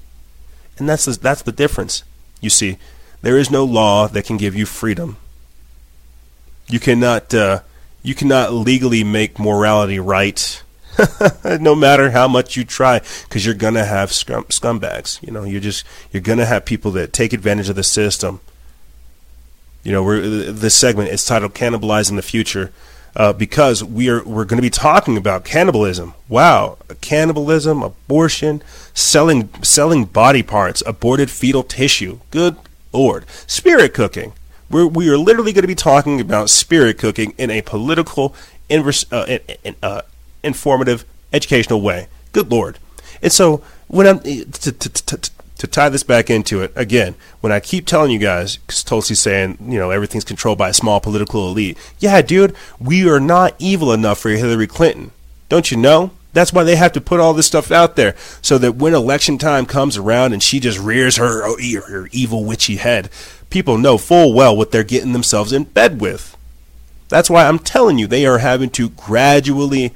[0.79, 2.03] And that's the, that's the difference.
[2.45, 2.77] You see,
[3.23, 5.17] there is no law that can give you freedom.
[6.69, 7.61] You cannot uh,
[8.03, 10.63] you cannot legally make morality right,
[11.45, 15.23] no matter how much you try, because you're gonna have scum, scumbags.
[15.23, 18.41] You know, you're just you're gonna have people that take advantage of the system.
[19.83, 22.73] You know, we're this segment is titled "Cannibalizing the Future."
[23.17, 26.15] Uh, because we are we're going to be talking about cannibalism.
[26.29, 28.63] Wow, cannibalism, abortion,
[28.93, 32.19] selling selling body parts, aborted fetal tissue.
[32.31, 32.57] Good
[32.93, 34.33] lord, spirit cooking.
[34.71, 38.35] We're, we are literally going to be talking about spirit cooking in a political,
[38.69, 40.03] inverse, uh, in, in, uh,
[40.43, 42.09] informative, educational way.
[42.33, 42.79] Good lord.
[43.23, 44.21] And so when I'm
[45.65, 49.21] to tie this back into it again, when I keep telling you guys, because Tulsi's
[49.21, 51.79] saying, you know, everything's controlled by a small political elite.
[51.99, 55.13] Yeah, dude, we are not evil enough for Hillary Clinton.
[55.49, 56.11] Don't you know?
[56.35, 59.39] That's why they have to put all this stuff out there so that when election
[59.39, 63.09] time comes around and she just rears her, her evil witchy head,
[63.51, 66.37] people know full well what they're getting themselves in bed with.
[67.09, 69.95] That's why I'm telling you they are having to gradually.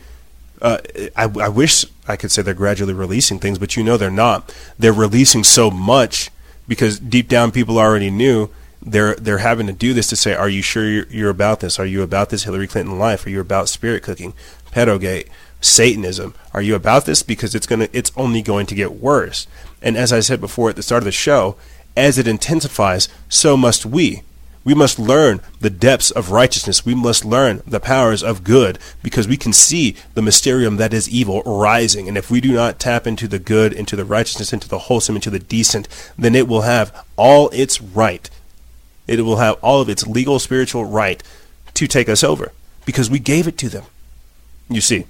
[0.61, 0.79] Uh,
[1.17, 4.55] I, I wish I could say they're gradually releasing things, but you know they're not.
[4.79, 6.31] They're releasing so much
[6.67, 8.51] because deep down people already knew
[8.81, 11.79] they're they're having to do this to say, are you sure you're, you're about this?
[11.79, 13.27] Are you about this Hillary Clinton life?
[13.27, 14.35] Are you about spirit cooking,
[14.71, 15.29] pedogate?
[15.61, 16.35] Satanism.
[16.55, 17.25] Are you about this?
[17.25, 19.49] Because it's gonna it's only going to get worse.
[19.83, 21.57] And as I said before at the start of the show,
[21.97, 24.23] as it intensifies, so must we.
[24.69, 26.85] We must learn the depths of righteousness.
[26.85, 31.09] We must learn the powers of good because we can see the mysterium that is
[31.09, 32.07] evil rising.
[32.07, 35.15] And if we do not tap into the good, into the righteousness, into the wholesome,
[35.15, 35.89] into the decent,
[36.19, 38.29] then it will have all its right.
[39.07, 41.23] It will have all of its legal, spiritual right
[41.73, 42.53] to take us over
[42.85, 43.85] because we gave it to them.
[44.69, 45.07] You see.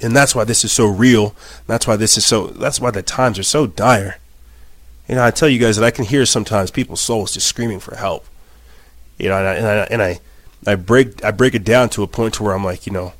[0.00, 1.34] And that's why this is so real.
[1.66, 4.16] That's why this is so, that's why the times are so dire.
[5.06, 7.94] Know, I tell you guys that I can hear sometimes people's souls just screaming for
[7.94, 8.24] help.
[9.18, 10.20] You know, and I, and I, and I,
[10.66, 13.12] I break, I break it down to a point to where I'm like, you know,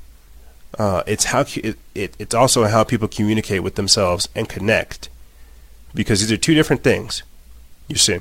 [0.79, 5.09] uh, it's how it, it, it's also how people communicate with themselves and connect,
[5.95, 7.23] because these are two different things.
[7.89, 8.21] You see,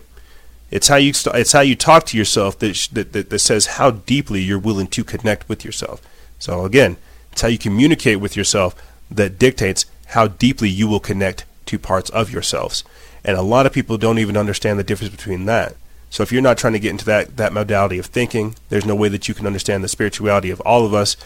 [0.72, 3.92] it's how you it's how you talk to yourself that, that that, that says how
[3.92, 6.02] deeply you're willing to connect with yourself.
[6.40, 6.98] So again,
[7.32, 8.76] it's how you communicate with yourself
[9.12, 12.84] that dictates how deeply you will connect to parts of yourselves.
[13.24, 15.76] And a lot of people don't even understand the difference between that.
[16.10, 18.96] So if you're not trying to get into that, that modality of thinking, there's no
[18.96, 21.18] way that you can understand the spirituality of all of us.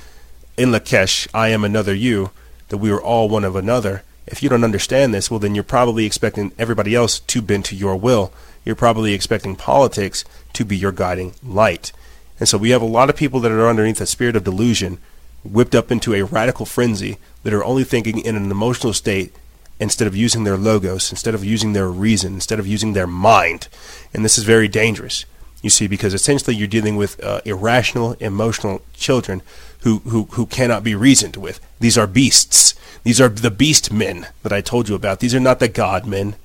[0.58, 2.32] In Lak'ech, I am another you,
[2.70, 4.04] that we are all one of another.
[4.28, 7.76] If you don't understand this, well, then you're probably expecting everybody else to bend to
[7.76, 8.34] your will.
[8.66, 10.24] You're probably expecting politics
[10.54, 11.92] to be your guiding light.
[12.40, 14.98] And so we have a lot of people that are underneath a spirit of delusion
[15.44, 19.36] whipped up into a radical frenzy that are only thinking in an emotional state
[19.82, 23.68] instead of using their logos, instead of using their reason, instead of using their mind.
[24.14, 25.26] And this is very dangerous,
[25.62, 29.42] you see, because essentially you're dealing with uh, irrational, emotional children
[29.82, 31.60] who, who, who cannot be reasoned with.
[31.80, 32.76] These are beasts.
[33.04, 35.20] These are the beast men that I told you about.
[35.20, 36.36] These are not the God men.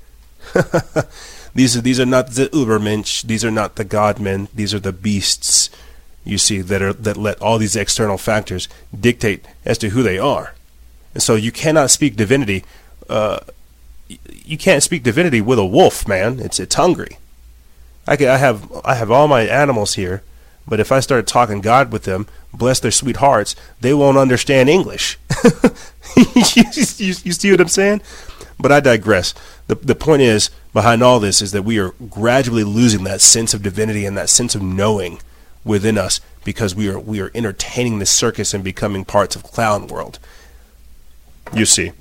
[1.55, 3.23] these, are, these are not the Ubermensch.
[3.23, 4.49] These are not the God men.
[4.55, 5.71] These are the beasts
[6.27, 8.69] you see, that are that let all these external factors
[8.99, 10.55] dictate as to who they are.
[11.15, 12.65] And so you cannot speak divinity.
[13.09, 13.41] Uh,
[14.45, 16.39] you can't speak divinity with a wolf, man.
[16.39, 17.19] It's it's hungry.
[18.07, 20.23] I, can, I have I have all my animals here,
[20.67, 24.69] but if I start talking God with them, bless their sweet hearts, they won't understand
[24.69, 25.19] English.
[26.17, 28.03] you, you, you see what I'm saying?
[28.59, 29.35] But I digress.
[29.67, 33.53] The, the point is, behind all this, is that we are gradually losing that sense
[33.53, 35.21] of divinity and that sense of knowing
[35.65, 39.89] within us because we are we are entertaining the circus and becoming parts of clown
[39.89, 40.19] world.
[41.53, 41.93] You see.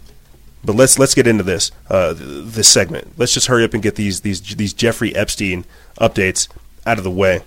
[0.65, 3.13] But let's let's get into this uh, this segment.
[3.17, 5.65] Let's just hurry up and get these these these Jeffrey Epstein
[5.99, 6.47] updates
[6.85, 7.43] out of the way,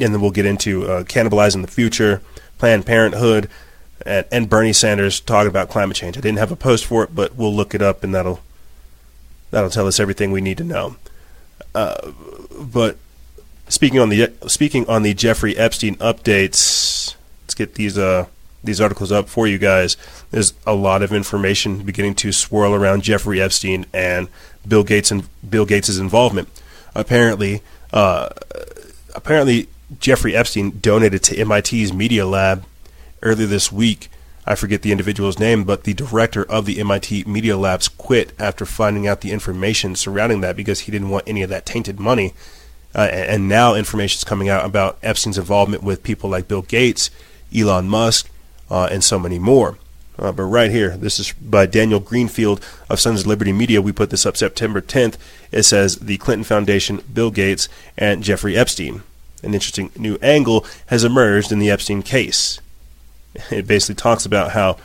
[0.00, 2.20] and then we'll get into uh, cannibalizing the future,
[2.58, 3.48] Planned Parenthood,
[4.04, 6.18] and, and Bernie Sanders talking about climate change.
[6.18, 8.40] I didn't have a post for it, but we'll look it up, and that'll
[9.50, 10.96] that'll tell us everything we need to know.
[11.74, 12.12] Uh,
[12.60, 12.98] but
[13.68, 18.26] speaking on the speaking on the Jeffrey Epstein updates, let's get these uh
[18.62, 19.96] these articles up for you guys.
[20.34, 24.26] There's a lot of information beginning to swirl around Jeffrey Epstein and
[24.66, 26.48] Bill Gates and Bill Gates's involvement.
[26.92, 27.62] Apparently,
[27.92, 28.30] uh,
[29.14, 29.68] apparently
[30.00, 32.64] Jeffrey Epstein donated to MIT's Media Lab
[33.22, 34.08] earlier this week.
[34.44, 38.66] I forget the individual's name, but the director of the MIT Media Labs quit after
[38.66, 42.34] finding out the information surrounding that because he didn't want any of that tainted money.
[42.92, 47.08] Uh, and now information is coming out about Epstein's involvement with people like Bill Gates,
[47.56, 48.28] Elon Musk,
[48.68, 49.78] uh, and so many more.
[50.18, 53.82] Uh, but right here, this is by Daniel Greenfield of Sons of Liberty Media.
[53.82, 55.16] We put this up September 10th.
[55.50, 59.02] It says the Clinton Foundation, Bill Gates, and Jeffrey Epstein.
[59.42, 62.60] An interesting new angle has emerged in the Epstein case.
[63.50, 64.76] It basically talks about how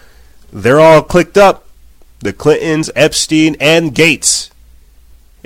[0.52, 1.68] they're all clicked up
[2.20, 4.50] the Clintons, Epstein, and Gates.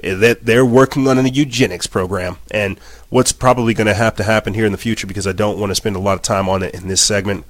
[0.01, 2.37] That they're working on a eugenics program.
[2.49, 2.79] And
[3.09, 5.69] what's probably going to have to happen here in the future, because I don't want
[5.71, 7.45] to spend a lot of time on it in this segment,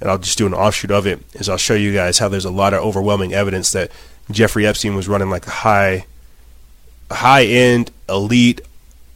[0.00, 2.44] and I'll just do an offshoot of it, is I'll show you guys how there's
[2.44, 3.90] a lot of overwhelming evidence that
[4.30, 6.06] Jeffrey Epstein was running like a high,
[7.10, 8.60] high end, elite,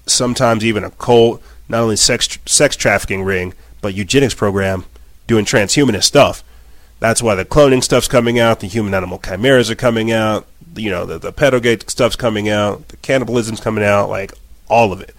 [0.06, 4.84] sometimes even a cult, not only sex sex trafficking ring, but eugenics program
[5.26, 6.44] doing transhumanist stuff.
[7.00, 10.90] That's why the cloning stuff's coming out, the human animal chimeras are coming out, you
[10.90, 14.32] know, the, the pedogate stuff's coming out, the cannibalism's coming out, like
[14.68, 15.14] all of it.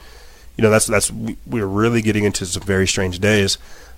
[0.57, 3.57] You know, that's that's we're really getting into some very strange days.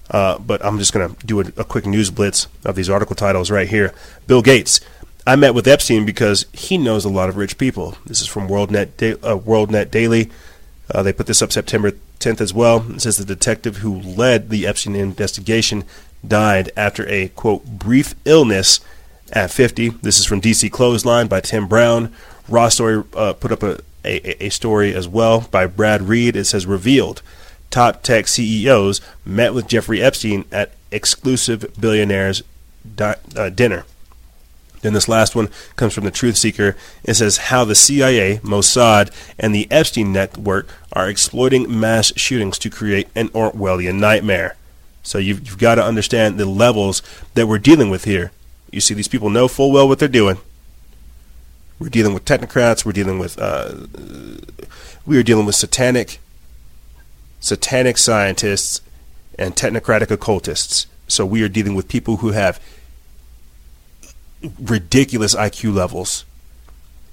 [0.10, 3.16] Uh, but I'm just going to do a, a, quick news blitz of these article
[3.16, 3.94] titles right here.
[4.26, 4.80] Bill Gates.
[5.26, 7.98] I met with Epstein because he knows a lot of rich people.
[8.06, 10.30] This is from WorldNet, da- uh, WorldNet Daily.
[10.90, 12.90] Uh, they put this up September 10th as well.
[12.92, 15.84] It says the detective who led the Epstein investigation
[16.26, 18.80] died after a, quote, brief illness
[19.34, 19.90] at 50.
[20.02, 22.14] This is from DC Clothesline by Tim Brown.
[22.48, 26.38] Raw Story uh, put up a, a, a story as well by Brad Reed.
[26.38, 27.22] It says revealed
[27.78, 32.42] top tech CEOs met with Jeffrey Epstein at exclusive billionaires
[32.96, 33.86] di- uh, dinner.
[34.82, 36.76] Then this last one comes from the Truth Seeker.
[37.04, 42.72] It says how the CIA, Mossad, and the Epstein network are exploiting mass shootings to
[42.72, 44.56] create an Orwellian nightmare.
[45.04, 47.04] So you've, you've got to understand the levels
[47.36, 48.32] that we're dealing with here.
[48.72, 50.40] You see, these people know full well what they're doing.
[51.78, 52.86] We're dealing with technocrats.
[52.86, 53.86] We're dealing with uh,
[55.06, 56.20] we are dealing with satanic
[57.48, 58.82] satanic scientists,
[59.38, 60.88] and technocratic occultists.
[61.08, 62.60] So we are dealing with people who have
[64.60, 66.26] ridiculous IQ levels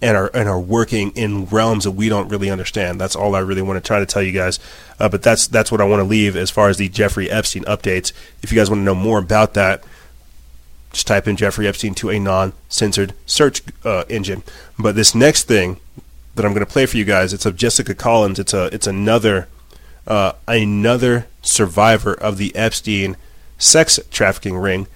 [0.03, 3.01] and are and are working in realms that we don't really understand.
[3.01, 4.59] That's all I really want to try to tell you guys.
[4.99, 7.65] Uh, but that's that's what I want to leave as far as the Jeffrey Epstein
[7.65, 8.13] updates.
[8.43, 9.85] If you guys want to know more about that,
[10.93, 14.43] just type in Jeffrey Epstein to a non-censored search uh, engine.
[14.79, 15.81] But this next thing
[16.35, 18.39] that I'm going to play for you guys, it's of Jessica Collins.
[18.39, 19.49] It's a it's another
[20.07, 23.17] uh, another survivor of the Epstein
[23.59, 24.87] sex trafficking ring.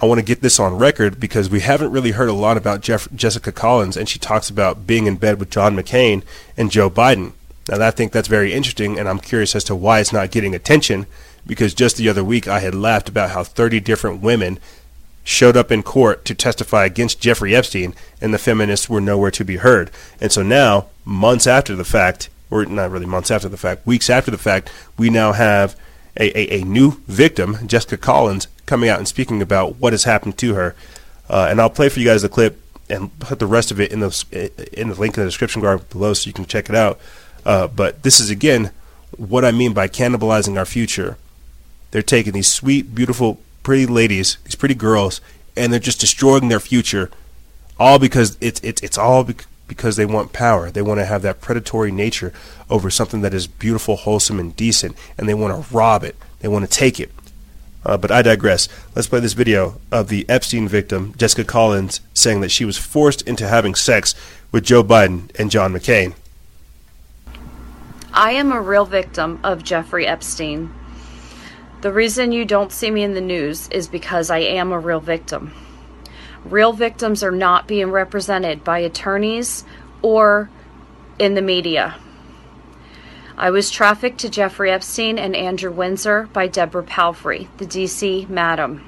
[0.00, 2.80] I want to get this on record because we haven't really heard a lot about
[2.80, 6.22] Jeff- Jessica Collins, and she talks about being in bed with John McCain
[6.56, 7.32] and Joe Biden.
[7.68, 10.54] Now, I think that's very interesting, and I'm curious as to why it's not getting
[10.54, 11.06] attention.
[11.46, 14.58] Because just the other week, I had laughed about how 30 different women
[15.22, 19.44] showed up in court to testify against Jeffrey Epstein, and the feminists were nowhere to
[19.44, 19.90] be heard.
[20.20, 24.08] And so now, months after the fact, or not really months after the fact, weeks
[24.08, 25.74] after the fact, we now have
[26.16, 30.38] a, a, a new victim, Jessica Collins, coming out and speaking about what has happened
[30.38, 30.76] to her.
[31.28, 33.90] Uh, and I'll play for you guys the clip and put the rest of it
[33.90, 36.76] in the in the link in the description bar below so you can check it
[36.76, 37.00] out.
[37.44, 38.70] Uh, but this is again
[39.16, 41.16] what I mean by cannibalizing our future.
[41.90, 45.20] They're taking these sweet, beautiful, pretty ladies, these pretty girls,
[45.56, 47.10] and they're just destroying their future,
[47.80, 49.24] all because it's it's it's all
[49.74, 50.70] because they want power.
[50.70, 52.32] They want to have that predatory nature
[52.70, 56.16] over something that is beautiful, wholesome, and decent, and they want to rob it.
[56.38, 57.10] They want to take it.
[57.84, 58.68] Uh, but I digress.
[58.94, 63.22] Let's play this video of the Epstein victim, Jessica Collins, saying that she was forced
[63.22, 64.14] into having sex
[64.52, 66.14] with Joe Biden and John McCain.
[68.12, 70.72] I am a real victim of Jeffrey Epstein.
[71.80, 75.00] The reason you don't see me in the news is because I am a real
[75.00, 75.52] victim.
[76.44, 79.64] Real victims are not being represented by attorneys
[80.02, 80.50] or
[81.18, 81.96] in the media.
[83.36, 88.86] I was trafficked to Jeffrey Epstein and Andrew Windsor by Deborah Palfrey, the DC madam.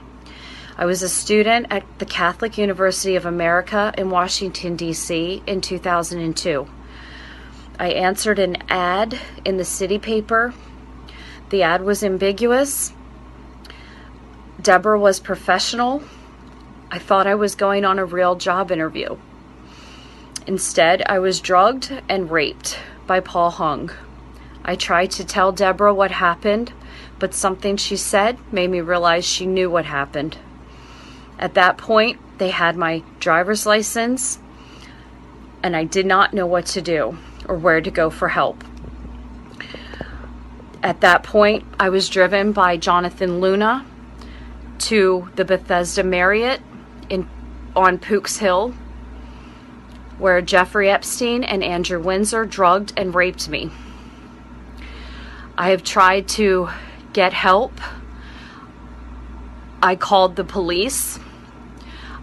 [0.78, 5.42] I was a student at the Catholic University of America in Washington, D.C.
[5.46, 6.68] in 2002.
[7.78, 10.52] I answered an ad in the city paper.
[11.48, 12.92] The ad was ambiguous.
[14.61, 16.02] Deborah was professional.
[16.89, 19.16] I thought I was going on a real job interview.
[20.47, 23.91] Instead, I was drugged and raped by Paul Hung.
[24.64, 26.72] I tried to tell Deborah what happened,
[27.18, 30.39] but something she said made me realize she knew what happened.
[31.39, 34.39] At that point, they had my driver's license,
[35.62, 37.18] and I did not know what to do
[37.49, 38.62] or where to go for help.
[40.84, 43.84] At that point, I was driven by Jonathan Luna
[44.78, 46.61] to the Bethesda Marriott
[47.77, 48.74] on Pook's Hill,
[50.18, 53.70] where Jeffrey Epstein and Andrew Windsor drugged and raped me.
[55.59, 56.70] I have tried to
[57.12, 57.81] get help.
[59.83, 61.18] I called the police.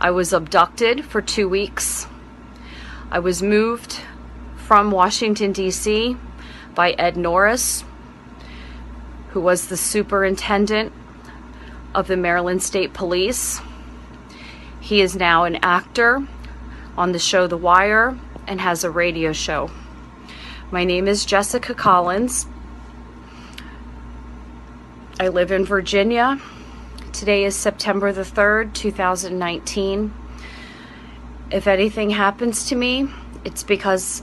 [0.01, 2.07] I was abducted for two weeks.
[3.11, 4.01] I was moved
[4.57, 6.17] from Washington, D.C.
[6.73, 7.83] by Ed Norris,
[9.29, 10.91] who was the superintendent
[11.93, 13.61] of the Maryland State Police.
[14.83, 16.27] He is now an actor
[16.97, 19.71] on the show The Wire and has a radio show.
[20.71, 22.45] My name is Jessica Collins.
[25.21, 26.37] I live in Virginia.
[27.13, 30.13] Today is September the 3rd, 2019.
[31.49, 33.07] If anything happens to me,
[33.45, 34.21] it's because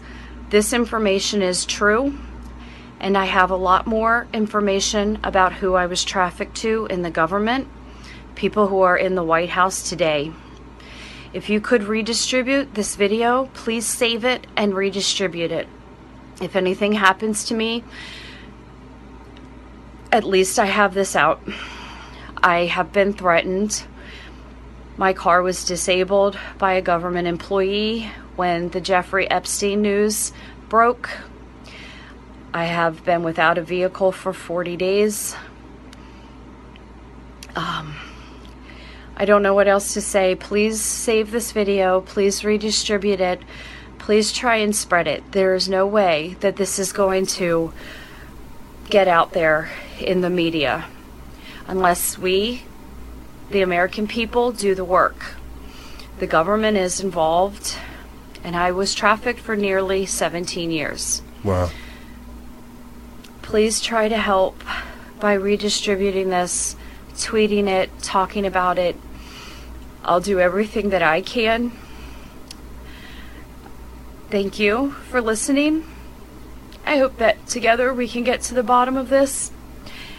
[0.51, 2.19] this information is true,
[3.01, 7.11] and I have a lot more information about who I was trafficked to in the
[7.11, 7.67] government,
[8.35, 10.31] people who are in the White House today.
[11.33, 15.69] If you could redistribute this video, please save it and redistribute it.
[16.43, 17.85] If anything happens to me,
[20.11, 21.41] at least I have this out.
[22.43, 23.85] I have been threatened.
[24.97, 30.33] My car was disabled by a government employee when the Jeffrey Epstein news
[30.69, 31.11] broke.
[32.53, 35.37] I have been without a vehicle for 40 days.
[37.55, 37.95] Um,
[39.21, 40.35] I don't know what else to say.
[40.35, 42.01] Please save this video.
[42.01, 43.43] Please redistribute it.
[43.99, 45.33] Please try and spread it.
[45.33, 47.71] There is no way that this is going to
[48.89, 49.69] get out there
[49.99, 50.87] in the media
[51.67, 52.63] unless we,
[53.51, 55.35] the American people, do the work.
[56.19, 57.77] The government is involved
[58.43, 61.21] and I was trafficked for nearly 17 years.
[61.45, 61.69] Wow.
[63.43, 64.65] Please try to help
[65.21, 66.75] by redistributing this,
[67.17, 68.97] tweeting it, talking about it.
[70.11, 71.71] I'll do everything that I can.
[74.29, 75.87] Thank you for listening.
[76.85, 79.53] I hope that together we can get to the bottom of this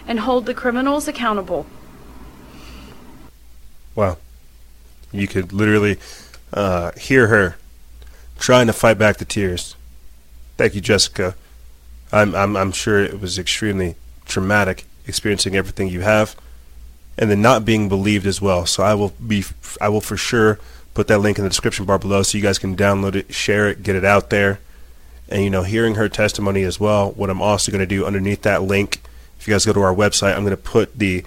[0.08, 1.66] and hold the criminals accountable.
[3.94, 4.18] Wow.
[5.12, 6.00] You could literally
[6.54, 7.58] uh, hear her
[8.40, 9.76] trying to fight back the tears.
[10.56, 11.36] Thank you, Jessica.
[12.14, 16.38] I'm, I'm, I'm sure it was extremely traumatic experiencing everything you have
[17.18, 18.66] and then not being believed as well.
[18.66, 19.44] So I will be,
[19.80, 20.60] I will for sure
[20.94, 23.70] put that link in the description bar below so you guys can download it, share
[23.70, 24.60] it, get it out there.
[25.30, 28.42] And, you know, hearing her testimony as well, what I'm also going to do underneath
[28.42, 29.02] that link,
[29.40, 31.24] if you guys go to our website, I'm going to put the,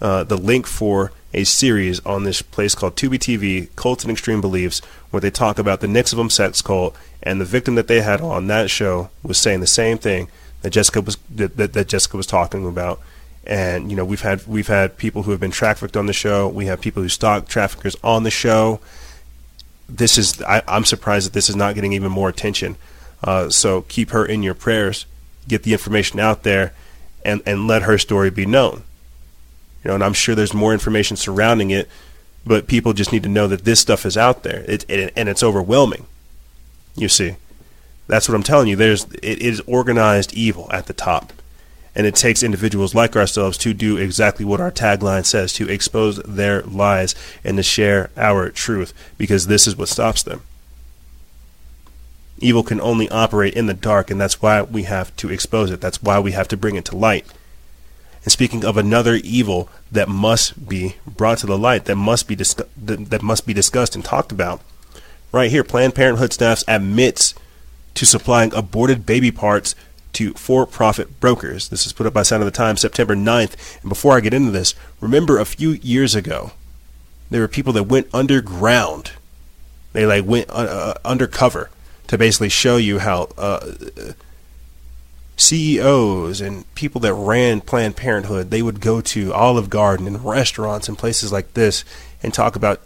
[0.00, 4.40] uh, the link for a series on this place called Tubi TV, Cults and Extreme
[4.40, 8.20] Beliefs, where they talk about the NXIVM sex cult, and the victim that they had
[8.20, 10.28] on that show was saying the same thing
[10.62, 13.00] that Jessica was that, that Jessica was talking about.
[13.44, 16.48] And you know we've had we've had people who have been trafficked on the show.
[16.48, 18.80] We have people who stalk traffickers on the show.
[19.88, 22.76] This is I, am surprised that this is not getting even more attention.
[23.24, 25.06] Uh, so keep her in your prayers.
[25.48, 26.74] Get the information out there,
[27.24, 28.82] and and let her story be known
[29.82, 31.88] you know, and I'm sure there's more information surrounding it,
[32.44, 34.64] but people just need to know that this stuff is out there.
[34.68, 36.06] It, it, and it's overwhelming.
[36.96, 37.36] You see,
[38.06, 38.76] that's what I'm telling you.
[38.76, 41.32] There's it is organized evil at the top,
[41.98, 46.16] and it takes individuals like ourselves to do exactly what our tagline says: to expose
[46.22, 47.14] their lies
[47.44, 50.40] and to share our truth, because this is what stops them.
[52.38, 55.80] Evil can only operate in the dark, and that's why we have to expose it.
[55.80, 57.26] That's why we have to bring it to light.
[58.22, 62.36] And speaking of another evil that must be brought to the light, that must be
[62.36, 64.60] dis- that, must be discussed and talked about,
[65.32, 67.34] right here, Planned Parenthood staff admits
[67.94, 69.74] to supplying aborted baby parts
[70.18, 71.68] to for profit brokers.
[71.68, 73.80] This is put up by Sound of the Times September 9th.
[73.82, 76.52] And before I get into this, remember a few years ago,
[77.30, 79.12] there were people that went underground.
[79.92, 81.70] They like went uh, uh undercover
[82.08, 83.74] to basically show you how uh,
[85.36, 90.88] CEOs and people that ran Planned Parenthood, they would go to Olive Garden and restaurants
[90.88, 91.84] and places like this
[92.24, 92.80] and talk about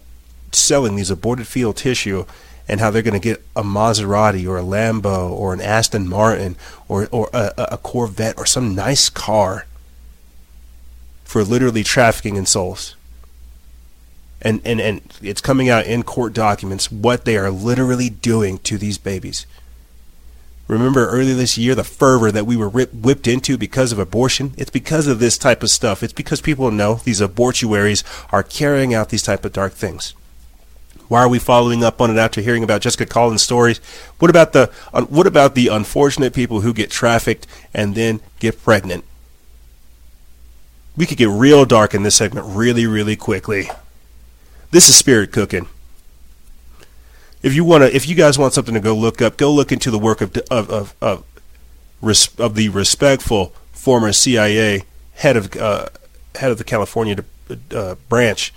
[0.53, 2.27] selling these aborted fetal tissue
[2.73, 6.57] and how they're going to get a Maserati or a Lambo or an Aston Martin
[6.89, 9.67] or, or a, a Corvette or some nice car
[11.23, 12.97] for literally trafficking in souls.
[14.41, 18.79] And, and, and it's coming out in court documents what they are literally doing to
[18.79, 19.45] these babies.
[20.67, 24.55] Remember earlier this year the fervor that we were whipped into because of abortion?
[24.57, 26.03] It's because of this type of stuff.
[26.03, 30.15] It's because people know these abortuaries are carrying out these type of dark things.
[31.13, 33.83] Why are we following up on it after hearing about Jessica Collins' stories?
[34.19, 38.63] What about the uh, what about the unfortunate people who get trafficked and then get
[38.63, 39.05] pregnant?
[40.97, 43.69] We could get real dark in this segment really, really quickly.
[44.71, 45.69] This is spirit cooking.
[47.43, 49.71] If you want to, if you guys want something to go look up, go look
[49.71, 51.25] into the work of of of of,
[52.39, 54.85] of the respectful former CIA
[55.17, 55.89] head of uh,
[56.37, 57.23] head of the California
[57.71, 58.55] uh, branch,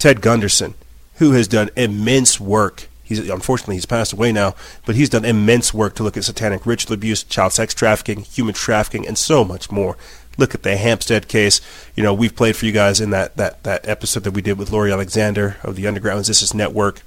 [0.00, 0.74] Ted Gunderson
[1.20, 2.88] who has done immense work.
[3.04, 4.54] He's unfortunately he's passed away now,
[4.86, 8.54] but he's done immense work to look at satanic ritual abuse, child sex trafficking, human
[8.54, 9.98] trafficking, and so much more.
[10.38, 11.60] Look at the Hampstead case.
[11.94, 14.58] You know, we've played for you guys in that that that episode that we did
[14.58, 17.02] with Laurie Alexander of the Underground Resistance Network.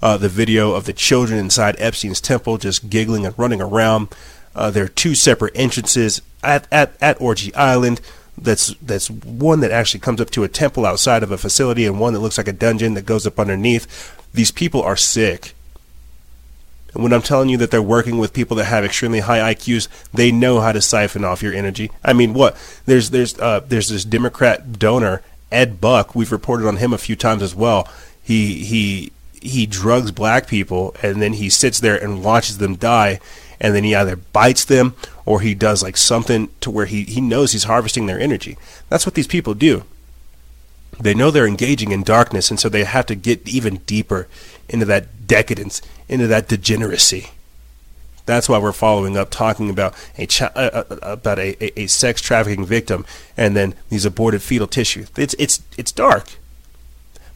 [0.00, 4.08] Uh, the video of the children inside Epstein's temple just giggling and running around.
[4.54, 8.00] Uh, there are two separate entrances at, at, at Orgy Island
[8.42, 12.00] that's that's one that actually comes up to a temple outside of a facility and
[12.00, 14.16] one that looks like a dungeon that goes up underneath.
[14.32, 15.54] These people are sick.
[16.94, 19.88] And when I'm telling you that they're working with people that have extremely high IQs,
[20.12, 21.90] they know how to siphon off your energy.
[22.02, 22.56] I mean, what?
[22.86, 26.14] There's there's uh, there's this Democrat donor Ed Buck.
[26.14, 27.88] We've reported on him a few times as well.
[28.22, 33.20] He he he drugs black people and then he sits there and watches them die
[33.60, 34.94] and then he either bites them
[35.24, 38.56] or he does like something to where he, he knows he's harvesting their energy.
[38.88, 39.84] That's what these people do.
[41.00, 44.26] They know they're engaging in darkness, and so they have to get even deeper
[44.68, 47.30] into that decadence, into that degeneracy.
[48.26, 51.86] That's why we're following up talking about a uh, uh, uh, about a, a, a,
[51.86, 53.06] sex trafficking victim
[53.38, 55.06] and then these aborted fetal tissue.
[55.16, 56.36] It's it's it's dark.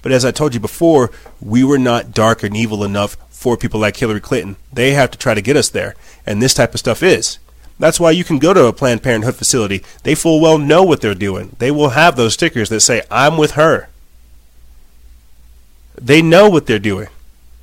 [0.03, 3.81] But as I told you before, we were not dark and evil enough for people
[3.81, 4.57] like Hillary Clinton.
[4.73, 7.39] They have to try to get us there, and this type of stuff is.
[7.79, 9.83] That's why you can go to a Planned Parenthood facility.
[10.05, 11.57] They full well know what they're doing.
[11.59, 13.89] They will have those stickers that say, I'm with her.
[16.01, 17.09] They know what they're doing.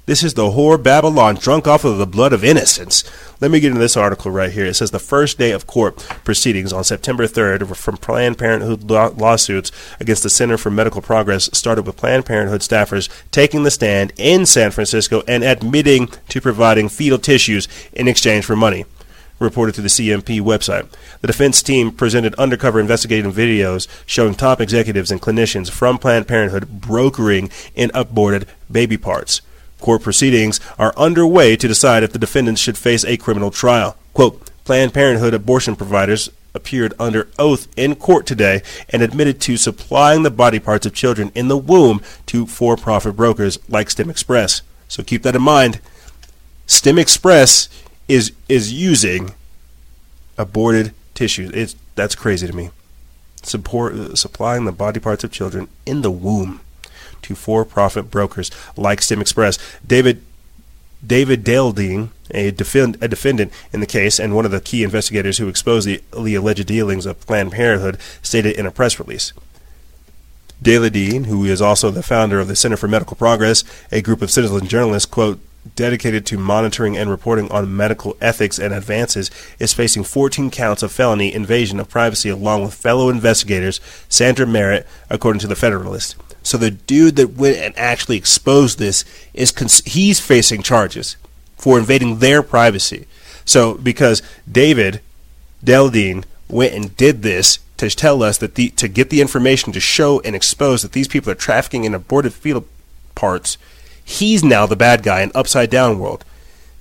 [0.10, 3.04] This is the whore Babylon drunk off of the blood of innocents.
[3.40, 4.66] Let me get into this article right here.
[4.66, 9.72] It says the first day of court proceedings on September 3rd from Planned Parenthood lawsuits
[10.00, 14.48] against the Center for Medical Progress started with Planned Parenthood staffers taking the stand in
[14.48, 18.86] San Francisco and admitting to providing fetal tissues in exchange for money
[19.38, 20.90] reported to the CMP website.
[21.22, 26.82] The defense team presented undercover investigative videos showing top executives and clinicians from Planned Parenthood
[26.82, 29.42] brokering in aborted baby parts.
[29.80, 33.96] Court proceedings are underway to decide if the defendants should face a criminal trial.
[34.14, 40.24] Quote, Planned Parenthood abortion providers appeared under oath in court today and admitted to supplying
[40.24, 44.62] the body parts of children in the womb to for profit brokers like STEM Express.
[44.88, 45.80] So keep that in mind.
[46.68, 47.70] STEM Express
[48.08, 49.34] is is using
[50.38, 51.52] aborted tissues.
[51.52, 52.72] It's that's crazy to me.
[53.44, 56.62] Support supplying the body parts of children in the womb
[57.24, 59.58] to for-profit brokers like Stem Express.
[59.86, 60.22] David
[61.06, 65.38] David Daleiden, a, defend, a defendant in the case and one of the key investigators
[65.38, 69.32] who exposed the, the alleged dealings of Planned Parenthood, stated in a press release.
[70.62, 74.30] Daleiden, who is also the founder of the Center for Medical Progress, a group of
[74.30, 75.40] citizen journalists, quote,
[75.76, 80.92] dedicated to monitoring and reporting on medical ethics and advances, is facing 14 counts of
[80.92, 83.80] felony invasion of privacy along with fellow investigators
[84.10, 86.16] Sandra Merritt, according to the Federalist.
[86.44, 89.04] So the dude that went and actually exposed this
[89.34, 91.18] is cons- he's facing charges
[91.58, 93.06] for invading their privacy.
[93.46, 95.02] So because David
[95.64, 99.80] Daleiden went and did this to tell us that the to get the information to
[99.80, 102.66] show and expose that these people are trafficking in aborted fetal
[103.16, 103.58] parts
[104.10, 106.26] He's now the bad guy in Upside Down World.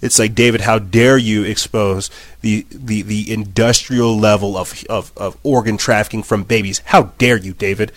[0.00, 2.10] It's like David, how dare you expose
[2.40, 6.80] the the, the industrial level of, of, of organ trafficking from babies?
[6.86, 7.92] How dare you, David?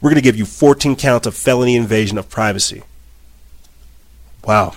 [0.00, 2.82] We're going to give you 14 counts of felony invasion of privacy.
[4.44, 4.74] Wow.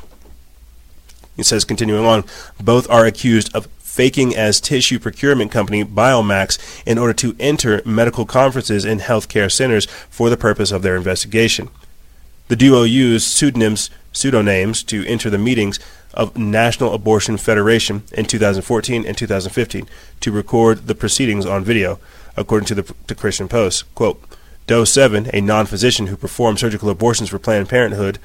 [1.35, 2.23] He says, continuing on,
[2.59, 8.25] both are accused of faking as tissue procurement company Biomax in order to enter medical
[8.25, 11.69] conferences and healthcare centers for the purpose of their investigation.
[12.47, 15.79] The duo used pseudonyms, pseudonames to enter the meetings
[16.13, 19.87] of National Abortion Federation in 2014 and 2015
[20.19, 21.99] to record the proceedings on video,
[22.35, 23.93] according to the to Christian Post.
[23.95, 24.21] Quote,
[24.71, 28.19] Doe 7, a non-physician who performed surgical abortions for Planned Parenthood,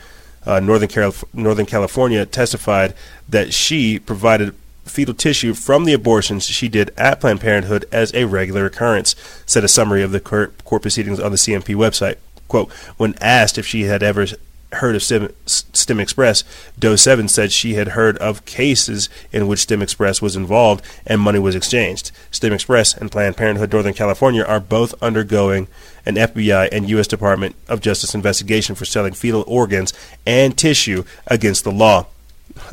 [0.47, 2.95] uh, Northern, Northern California, testified
[3.29, 4.55] that she provided
[4.85, 9.65] fetal tissue from the abortions she did at Planned Parenthood as a regular occurrence, said
[9.65, 12.19] a summary of the court, court proceedings on the CMP website.
[12.47, 14.25] Quote, when asked if she had ever
[14.73, 16.45] heard of Stem, Express,
[16.79, 21.21] Doe 7 said she had heard of cases in which Stem Express was involved and
[21.21, 22.11] money was exchanged.
[22.31, 25.69] Stem Express and Planned Parenthood Northern California are both undergoing
[26.05, 27.07] an FBI and U.S.
[27.07, 29.93] Department of Justice investigation for selling fetal organs
[30.27, 32.07] and tissue against the law.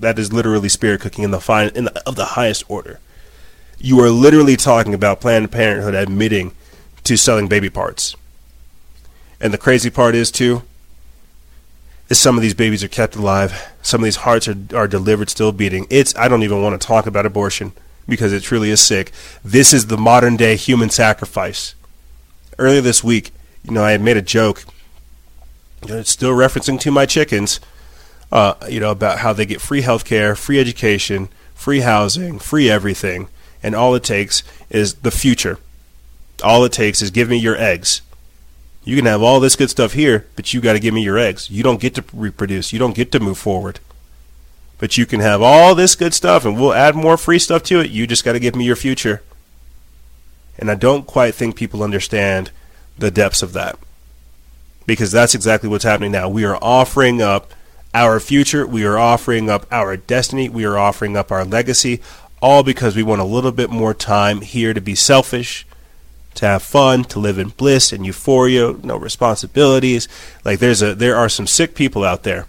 [0.00, 3.00] that is literally spirit cooking in the fine in the, of the highest order.
[3.78, 6.52] You are literally talking about Planned Parenthood admitting
[7.04, 8.16] to selling baby parts.
[9.40, 10.62] And the crazy part is too
[12.08, 13.72] is some of these babies are kept alive.
[13.82, 15.86] Some of these hearts are, are delivered still beating.
[15.90, 17.72] It's I don't even want to talk about abortion
[18.08, 19.12] because it truly is sick.
[19.44, 21.74] This is the modern day human sacrifice.
[22.58, 23.32] Earlier this week,
[23.64, 24.64] you know, I had made a joke,
[26.02, 27.60] still referencing to my chickens,
[28.30, 32.70] uh, you know, about how they get free health care, free education, free housing, free
[32.70, 33.28] everything,
[33.62, 35.58] and all it takes is the future.
[36.44, 38.02] All it takes is give me your eggs.
[38.86, 41.18] You can have all this good stuff here, but you got to give me your
[41.18, 41.50] eggs.
[41.50, 42.72] You don't get to reproduce.
[42.72, 43.80] You don't get to move forward.
[44.78, 47.80] But you can have all this good stuff, and we'll add more free stuff to
[47.80, 47.90] it.
[47.90, 49.24] You just got to give me your future.
[50.56, 52.52] And I don't quite think people understand
[52.96, 53.76] the depths of that.
[54.86, 56.28] Because that's exactly what's happening now.
[56.28, 57.52] We are offering up
[57.92, 62.00] our future, we are offering up our destiny, we are offering up our legacy,
[62.40, 65.66] all because we want a little bit more time here to be selfish,
[66.36, 70.08] to have fun, to live in bliss and euphoria, no responsibilities.
[70.44, 72.46] Like there's a there are some sick people out there.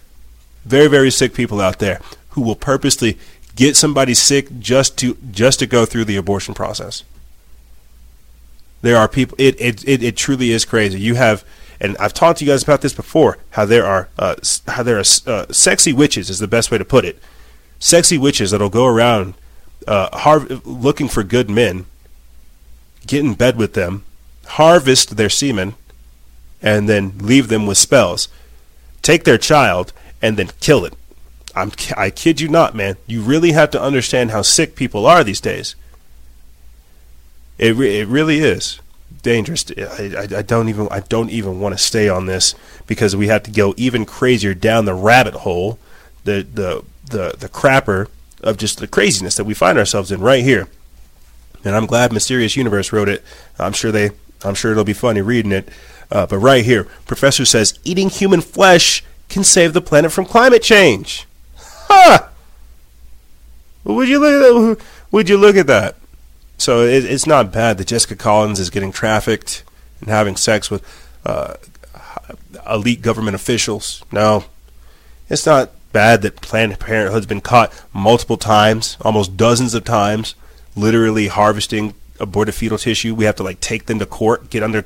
[0.64, 2.00] Very very sick people out there
[2.30, 3.18] who will purposely
[3.56, 7.02] get somebody sick just to just to go through the abortion process.
[8.82, 11.00] There are people it it it, it truly is crazy.
[11.00, 11.44] You have
[11.80, 13.38] and I've talked to you guys about this before.
[13.50, 14.36] How there are uh,
[14.68, 17.18] how there are uh, sexy witches is the best way to put it.
[17.78, 19.34] Sexy witches that'll go around
[19.86, 21.86] uh, looking for good men
[23.08, 24.04] get in bed with them,
[24.46, 25.74] harvest their semen,
[26.62, 28.28] and then leave them with spells.
[29.02, 30.94] Take their child and then kill it.
[31.56, 32.96] I'm, I kid you not, man.
[33.06, 35.74] You really have to understand how sick people are these days.
[37.58, 38.80] It, re- it really is
[39.22, 39.64] dangerous.
[39.76, 42.54] I, I, I don't even I don't even want to stay on this
[42.86, 45.78] because we have to go even crazier down the rabbit hole,
[46.24, 48.06] the the the the crapper
[48.42, 50.68] of just the craziness that we find ourselves in right here
[51.64, 53.22] and I'm glad Mysterious Universe wrote it.
[53.58, 54.10] I'm sure they,
[54.44, 55.68] I'm sure it'll be funny reading it.
[56.10, 60.62] Uh, but right here, Professor says eating human flesh can save the planet from climate
[60.62, 61.26] change.
[61.56, 62.28] Huh?
[63.84, 64.86] Would you look at that?
[65.10, 65.96] Would you look at that?
[66.58, 69.64] So it, it's not bad that Jessica Collins is getting trafficked
[70.00, 70.82] and having sex with
[71.24, 71.54] uh,
[72.68, 74.02] elite government officials.
[74.12, 74.44] No,
[75.28, 80.34] it's not bad that Planned Parenthood's been caught multiple times, almost dozens of times,
[80.78, 83.14] literally harvesting aborted fetal tissue.
[83.14, 84.84] We have to like take them to court, get under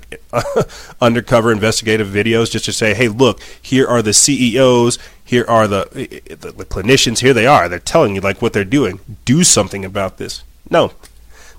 [1.01, 5.89] undercover investigative videos just to say, "Hey, look, here are the CEOs, here are the,
[5.95, 7.69] eh, eh, the, the clinicians, here they are.
[7.69, 9.01] They're telling you like what they're doing.
[9.25, 10.93] Do something about this." No.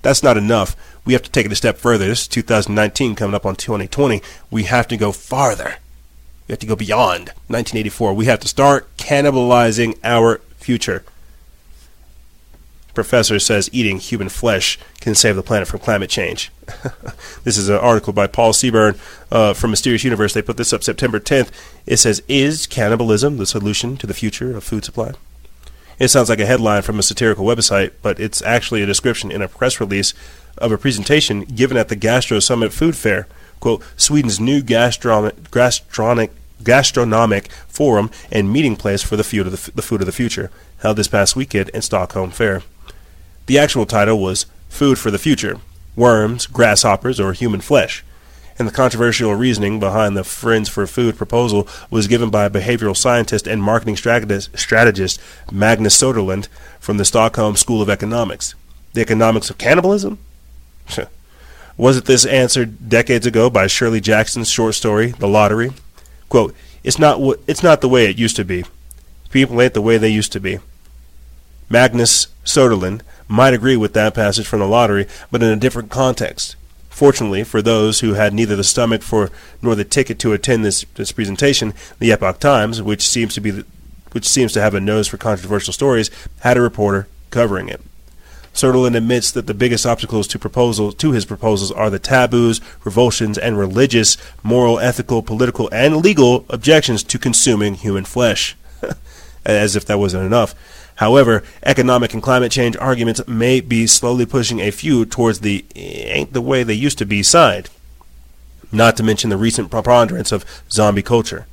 [0.01, 0.76] That's not enough.
[1.05, 2.07] We have to take it a step further.
[2.07, 4.22] This is 2019 coming up on 2020.
[4.51, 5.77] We have to go farther.
[6.47, 8.14] We have to go beyond 1984.
[8.14, 11.03] We have to start cannibalizing our future
[12.93, 16.51] professor says eating human flesh can save the planet from climate change.
[17.43, 18.97] this is an article by Paul Seaburn
[19.31, 20.33] uh, from Mysterious Universe.
[20.33, 21.51] They put this up September 10th.
[21.85, 25.13] It says, Is cannibalism the solution to the future of food supply?
[25.99, 29.41] It sounds like a headline from a satirical website, but it's actually a description in
[29.41, 30.13] a press release
[30.57, 33.27] of a presentation given at the Gastro Summit Food Fair.
[33.59, 36.31] Quote, Sweden's new gastronomic, gastronomic,
[36.63, 40.51] gastronomic forum and meeting place for the food, of the, the food of the future,
[40.79, 42.63] held this past weekend in Stockholm Fair.
[43.45, 45.59] The actual title was Food for the Future
[45.97, 48.03] Worms, Grasshoppers, or Human Flesh.
[48.57, 53.45] And the controversial reasoning behind the Friends for Food proposal was given by behavioral scientist
[53.45, 55.19] and marketing strategist
[55.51, 56.47] Magnus Soderlund
[56.79, 58.55] from the Stockholm School of Economics.
[58.93, 60.19] The economics of cannibalism?
[61.75, 65.71] Wasn't this answered decades ago by Shirley Jackson's short story, The Lottery?
[66.29, 68.63] Quote, it's not, it's not the way it used to be.
[69.31, 70.59] People ain't the way they used to be.
[71.69, 76.55] Magnus Soderlund might agree with that passage from the lottery, but in a different context.
[76.89, 79.31] Fortunately for those who had neither the stomach for
[79.61, 83.51] nor the ticket to attend this, this presentation, the Epoch Times, which seems to be
[83.51, 83.65] the,
[84.11, 87.81] which seems to have a nose for controversial stories, had a reporter covering it.
[88.53, 93.37] Soderlund admits that the biggest obstacles to proposals to his proposals are the taboos, revulsions,
[93.37, 98.55] and religious, moral, ethical, political, and legal objections to consuming human flesh.
[99.45, 100.53] As if that wasn't enough.
[100.95, 106.33] However, economic and climate change arguments may be slowly pushing a few towards the ain't
[106.33, 107.69] the way they used to be side.
[108.71, 111.45] Not to mention the recent preponderance of zombie culture.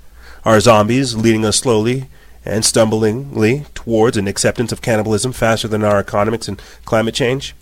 [0.45, 2.09] Are zombies leading us slowly
[2.45, 7.55] and stumblingly towards an acceptance of cannibalism faster than our economics and climate change?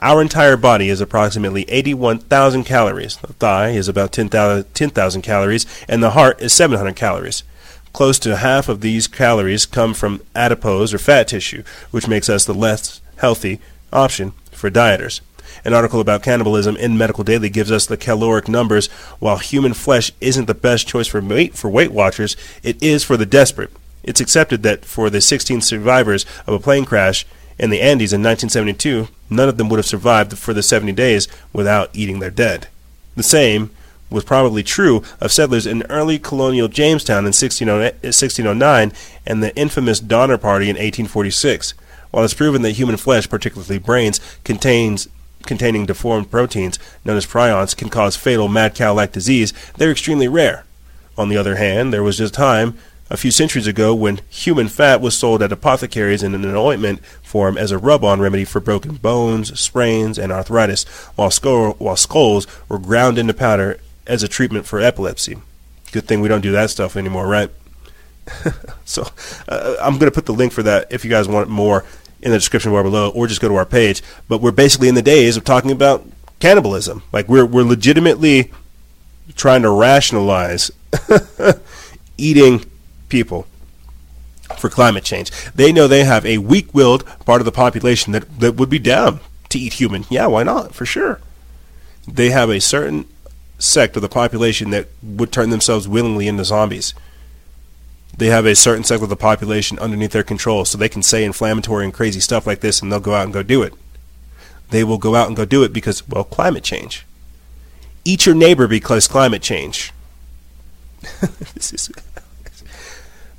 [0.00, 3.16] Our entire body is approximately 81,000 calories.
[3.16, 7.42] The thigh is about 10,000 10, calories, and the heart is 700 calories.
[7.98, 12.44] Close to half of these calories come from adipose or fat tissue, which makes us
[12.44, 13.58] the less healthy
[13.92, 15.20] option for dieters.
[15.64, 18.86] An article about cannibalism in Medical Daily gives us the caloric numbers.
[19.18, 23.16] While human flesh isn't the best choice for weight for Weight Watchers, it is for
[23.16, 23.72] the desperate.
[24.04, 27.26] It's accepted that for the 16 survivors of a plane crash
[27.58, 31.26] in the Andes in 1972, none of them would have survived for the 70 days
[31.52, 32.68] without eating their dead.
[33.16, 33.70] The same
[34.10, 38.92] was probably true of settlers in early colonial Jamestown in 1609
[39.26, 41.74] and the infamous Donner Party in 1846.
[42.10, 45.08] While it's proven that human flesh, particularly brains, contains
[45.44, 50.64] containing deformed proteins known as prions can cause fatal mad cow-like disease, they're extremely rare.
[51.16, 52.78] On the other hand, there was just time
[53.10, 57.56] a few centuries ago when human fat was sold at apothecaries in an ointment form
[57.56, 60.84] as a rub-on remedy for broken bones, sprains, and arthritis,
[61.16, 61.30] while,
[61.78, 65.36] while skulls were ground into powder as a treatment for epilepsy.
[65.92, 67.50] Good thing we don't do that stuff anymore, right?
[68.84, 69.06] so
[69.48, 71.84] uh, I'm going to put the link for that if you guys want more
[72.20, 74.02] in the description bar below, or just go to our page.
[74.28, 76.04] But we're basically in the days of talking about
[76.40, 77.02] cannibalism.
[77.12, 78.50] Like we're we're legitimately
[79.36, 80.70] trying to rationalize
[82.18, 82.64] eating
[83.08, 83.46] people
[84.56, 85.30] for climate change.
[85.54, 89.20] They know they have a weak-willed part of the population that that would be down
[89.50, 90.04] to eat human.
[90.10, 90.74] Yeah, why not?
[90.74, 91.20] For sure.
[92.06, 93.06] They have a certain
[93.58, 96.94] sect of the population that would turn themselves willingly into zombies.
[98.16, 101.24] They have a certain sect of the population underneath their control, so they can say
[101.24, 103.74] inflammatory and crazy stuff like this, and they'll go out and go do it.
[104.70, 107.06] They will go out and go do it because, well, climate change.
[108.04, 109.92] Eat your neighbor because climate change.
[111.54, 111.90] this is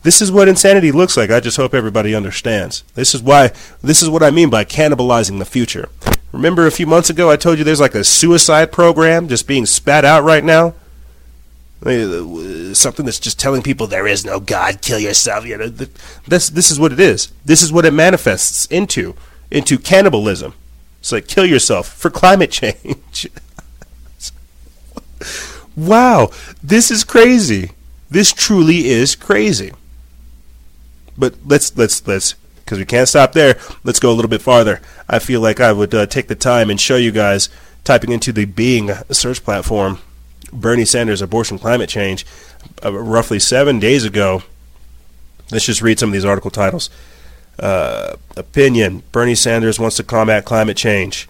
[0.01, 1.29] this is what insanity looks like.
[1.29, 2.83] I just hope everybody understands.
[2.93, 3.51] This is why
[3.81, 5.89] this is what I mean by cannibalizing the future.
[6.31, 9.65] Remember a few months ago I told you there's like a suicide program just being
[9.65, 10.75] spat out right now?
[11.83, 15.45] Uh, something that's just telling people there is no God, kill yourself.
[15.45, 17.31] You know, this this is what it is.
[17.45, 19.15] This is what it manifests into
[19.49, 20.53] into cannibalism.
[20.99, 23.29] It's like kill yourself for climate change.
[25.75, 26.31] wow,
[26.61, 27.71] this is crazy.
[28.09, 29.71] This truly is crazy.
[31.17, 32.35] But let's let's let's
[32.69, 33.57] because we can't stop there.
[33.83, 34.79] Let's go a little bit farther.
[35.09, 37.49] I feel like I would uh, take the time and show you guys
[37.83, 39.97] typing into the Bing search platform
[40.53, 42.27] Bernie Sanders abortion climate change
[42.85, 44.43] uh, roughly seven days ago.
[45.51, 46.91] Let's just read some of these article titles.
[47.57, 51.27] Uh, opinion Bernie Sanders wants to combat climate change.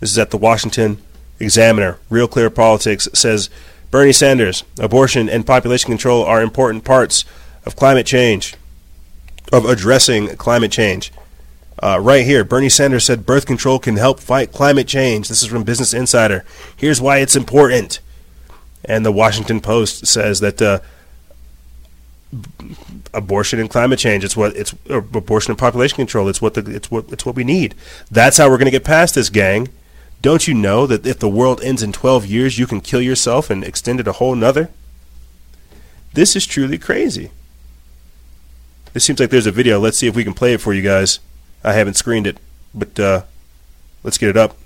[0.00, 1.00] This is at the Washington
[1.38, 1.98] Examiner.
[2.10, 3.48] Real Clear Politics says
[3.92, 7.24] Bernie Sanders, abortion and population control are important parts
[7.64, 8.56] of climate change
[9.52, 11.12] of addressing climate change.
[11.82, 15.28] Uh, right here, Bernie Sanders said birth control can help fight climate change.
[15.28, 16.44] This is from Business Insider.
[16.76, 18.00] Here's why it's important.
[18.84, 20.80] And the Washington Post says that uh,
[23.12, 26.88] abortion and climate change it's what it's abortion and population control it's what the it's
[26.88, 27.74] what it's what we need
[28.08, 29.68] that's how we're going to get past this gang
[30.22, 33.50] don't you know that if the world ends in 12 years you can kill yourself
[33.50, 34.70] and extend it a whole nother
[36.12, 37.30] this is truly crazy
[38.94, 39.78] it seems like there's a video.
[39.78, 41.20] Let's see if we can play it for you guys.
[41.62, 42.38] I haven't screened it,
[42.74, 43.22] but uh,
[44.02, 44.56] let's get it up.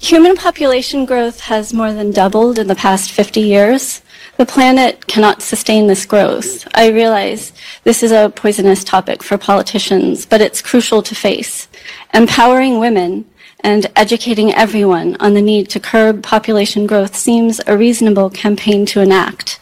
[0.00, 4.02] Human population growth has more than doubled in the past 50 years.
[4.36, 6.68] The planet cannot sustain this growth.
[6.74, 7.52] I realize
[7.84, 11.68] this is a poisonous topic for politicians, but it's crucial to face.
[12.12, 13.24] Empowering women
[13.60, 19.00] and educating everyone on the need to curb population growth seems a reasonable campaign to
[19.00, 19.58] enact.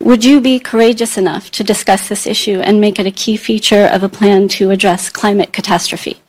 [0.00, 3.86] Would you be courageous enough to discuss this issue and make it a key feature
[3.92, 6.20] of a plan to address climate catastrophe?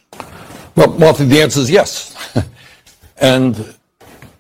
[0.76, 2.16] Well, Martha, the answer is yes.
[3.18, 3.74] and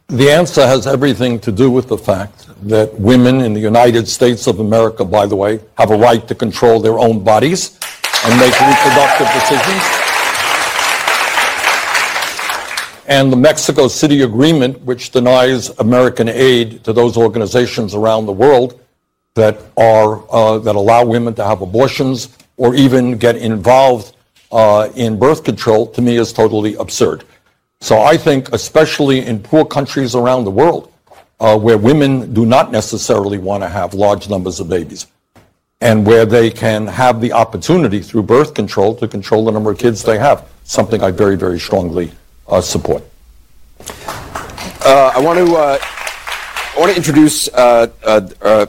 [0.08, 4.48] the answer has everything to do with the fact that women in the United States
[4.48, 7.80] of America, by the way, have a right to control their own bodies.
[8.24, 9.84] and make reproductive decisions.
[13.08, 18.80] And the Mexico City Agreement, which denies American aid to those organizations around the world
[19.36, 24.16] that are uh, that allow women to have abortions or even get involved
[24.52, 27.24] uh, in birth control, to me is totally absurd.
[27.80, 30.92] So I think, especially in poor countries around the world,
[31.40, 35.08] uh, where women do not necessarily want to have large numbers of babies,
[35.80, 39.80] and where they can have the opportunity through birth control to control the number of
[39.80, 42.12] kids they have, something I very, very strongly
[42.48, 43.04] uh, support.
[44.84, 47.46] Uh, I want to uh, I want to introduce.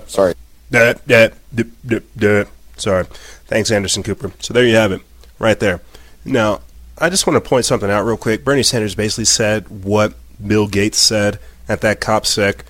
[0.07, 0.35] Sorry.
[0.73, 2.45] Duh, duh, duh.
[2.79, 3.05] Sorry.
[3.45, 4.33] Thanks, Anderson Cooper.
[4.41, 5.03] So there you have it,
[5.39, 5.83] right there.
[6.25, 6.63] Now,
[6.97, 8.43] I just want to point something out real quick.
[8.43, 11.39] Bernie Sanders basically said what Bill Gates said
[11.69, 12.61] at that COPSEC,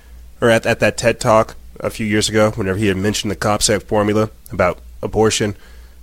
[0.41, 3.37] or at, at that TED Talk a few years ago, whenever he had mentioned the
[3.37, 5.55] COPSEC formula about abortion,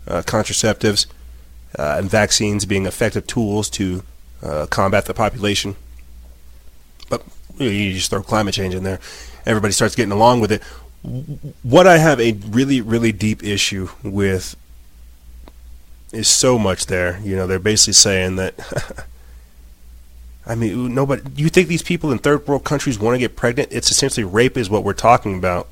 [0.09, 1.06] uh, contraceptives,
[1.78, 4.02] uh, and vaccines being effective tools to
[4.43, 5.77] uh, combat the population.
[7.10, 7.22] But
[7.59, 9.01] you just throw climate change in there,
[9.44, 10.62] everybody starts getting along with it
[11.02, 14.56] what I have a really, really deep issue with
[16.12, 17.20] is so much there.
[17.20, 19.06] You know, they're basically saying that.
[20.47, 21.22] I mean, nobody.
[21.36, 23.68] You think these people in third world countries want to get pregnant?
[23.70, 25.68] It's essentially rape, is what we're talking about.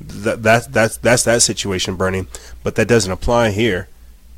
[0.00, 2.26] That that's that's that's that situation, Bernie.
[2.62, 3.88] But that doesn't apply here.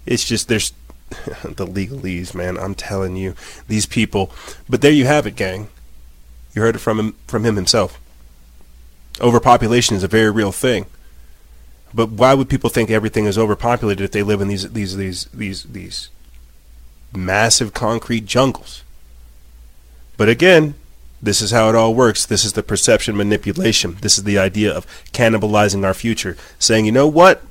[0.06, 0.72] It's just there's
[1.10, 2.56] the legalese, man.
[2.56, 3.34] I'm telling you,
[3.66, 4.32] these people.
[4.68, 5.68] But there you have it, gang.
[6.54, 8.00] You heard it from him from him himself
[9.20, 10.86] overpopulation is a very real thing.
[11.94, 15.24] But why would people think everything is overpopulated if they live in these these these
[15.26, 16.10] these these
[17.14, 18.82] massive concrete jungles?
[20.16, 20.74] But again,
[21.22, 22.26] this is how it all works.
[22.26, 23.96] This is the perception manipulation.
[24.00, 27.42] This is the idea of cannibalizing our future, saying, you know what?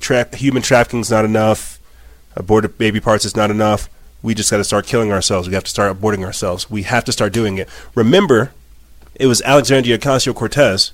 [0.00, 1.78] Tra- human trafficking is not enough.
[2.36, 3.88] Aborted baby parts is not enough.
[4.22, 5.48] We just got to start killing ourselves.
[5.48, 6.70] We have to start aborting ourselves.
[6.70, 7.68] We have to start doing it.
[7.94, 8.52] Remember,
[9.20, 10.92] it was Alexandria Ocasio Cortez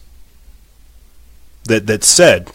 [1.64, 2.50] that that said,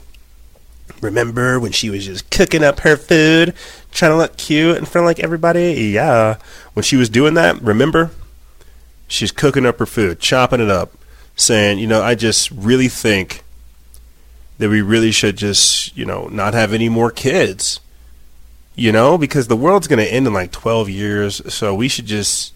[1.01, 3.53] "Remember when she was just cooking up her food,
[3.91, 5.91] trying to look cute in front of like everybody?
[5.93, 6.35] Yeah,
[6.73, 8.11] when she was doing that, remember,
[9.07, 10.91] she's cooking up her food, chopping it up,
[11.37, 13.43] saying, you know, I just really think."
[14.57, 17.79] that we really should just, you know, not have any more kids.
[18.75, 22.05] You know, because the world's going to end in like 12 years, so we should
[22.05, 22.53] just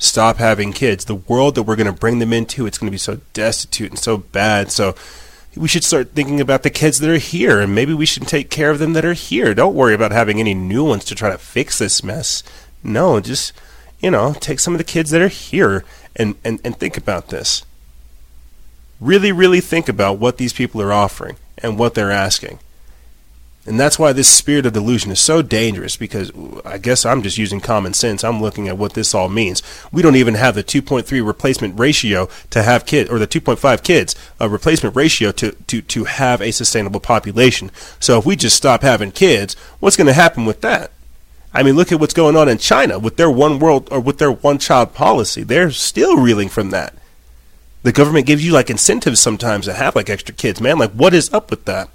[0.00, 1.04] stop having kids.
[1.04, 3.90] The world that we're going to bring them into, it's going to be so destitute
[3.90, 4.72] and so bad.
[4.72, 4.96] So
[5.54, 8.50] we should start thinking about the kids that are here, and maybe we should take
[8.50, 9.54] care of them that are here.
[9.54, 12.42] Don't worry about having any new ones to try to fix this mess.
[12.82, 13.52] No, just
[14.00, 15.84] you know, take some of the kids that are here
[16.16, 17.64] and, and, and think about this.
[18.98, 22.58] Really, really think about what these people are offering and what they're asking.
[23.66, 26.32] And that's why this spirit of delusion is so dangerous because
[26.64, 28.24] I guess I'm just using common sense.
[28.24, 29.62] I'm looking at what this all means.
[29.92, 34.16] We don't even have the 2.3 replacement ratio to have kids, or the 2.5 kids
[34.40, 37.70] a replacement ratio to, to, to have a sustainable population.
[38.00, 40.92] So if we just stop having kids, what's going to happen with that?
[41.52, 44.18] I mean, look at what's going on in China with their one world or with
[44.18, 45.42] their one child policy.
[45.42, 46.94] They're still reeling from that.
[47.82, 50.60] The government gives you like incentives sometimes to have like extra kids.
[50.60, 51.88] Man, like what is up with that?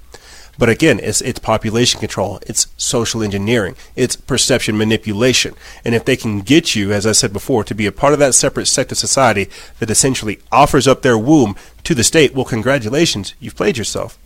[0.58, 5.54] But again, it's, it's population control, it's social engineering, it's perception manipulation.
[5.84, 8.20] And if they can get you, as I said before, to be a part of
[8.20, 9.50] that separate sect of society
[9.80, 14.18] that essentially offers up their womb to the state, well, congratulations, you've played yourself.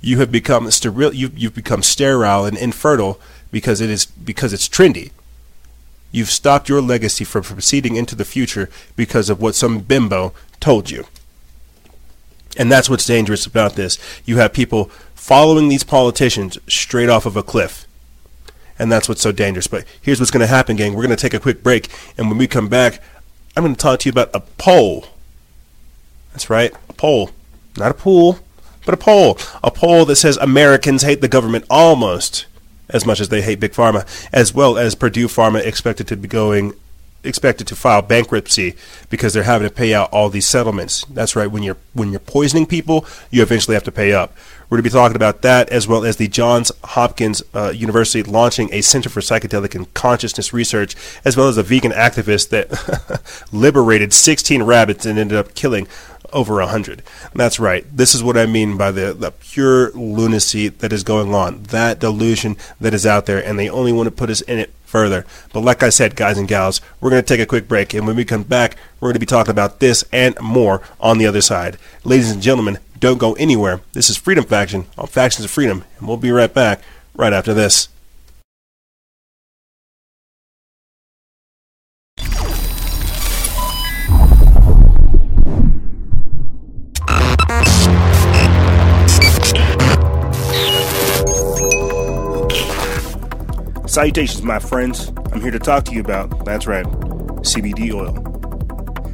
[0.00, 1.12] You have become sterile.
[1.12, 5.10] You've, you've become sterile and infertile because it is because it's trendy.
[6.12, 10.90] You've stopped your legacy from proceeding into the future because of what some bimbo told
[10.90, 11.04] you.
[12.56, 13.98] And that's what's dangerous about this.
[14.24, 17.86] You have people following these politicians straight off of a cliff.
[18.78, 19.66] And that's what's so dangerous.
[19.66, 20.94] But here's what's going to happen, gang.
[20.94, 21.88] We're going to take a quick break.
[22.16, 23.02] And when we come back,
[23.56, 25.06] I'm going to talk to you about a poll.
[26.32, 27.30] That's right, a poll.
[27.76, 28.38] Not a pool,
[28.86, 29.36] but a poll.
[29.62, 32.46] A poll that says Americans hate the government almost
[32.88, 36.28] as much as they hate Big Pharma, as well as Purdue Pharma expected to be
[36.28, 36.72] going
[37.24, 38.74] expected to file bankruptcy
[39.10, 41.04] because they're having to pay out all these settlements.
[41.06, 41.50] That's right.
[41.50, 44.36] When you're when you're poisoning people, you eventually have to pay up.
[44.68, 48.22] We're going to be talking about that as well as the Johns Hopkins uh, University
[48.22, 53.46] launching a Center for Psychedelic and Consciousness Research, as well as a vegan activist that
[53.52, 55.88] liberated 16 rabbits and ended up killing
[56.32, 57.02] over 100.
[57.34, 57.84] That's right.
[57.96, 61.98] This is what I mean by the, the pure lunacy that is going on, that
[61.98, 65.24] delusion that is out there, and they only want to put us in it further.
[65.52, 68.06] But like I said, guys and gals, we're going to take a quick break, and
[68.06, 71.26] when we come back, we're going to be talking about this and more on the
[71.26, 71.78] other side.
[72.04, 73.80] Ladies and gentlemen, Don't go anywhere.
[73.92, 76.80] This is Freedom Faction on Factions of Freedom, and we'll be right back
[77.14, 77.88] right after this.
[93.86, 95.12] Salutations, my friends.
[95.32, 98.47] I'm here to talk to you about, that's right, CBD oil.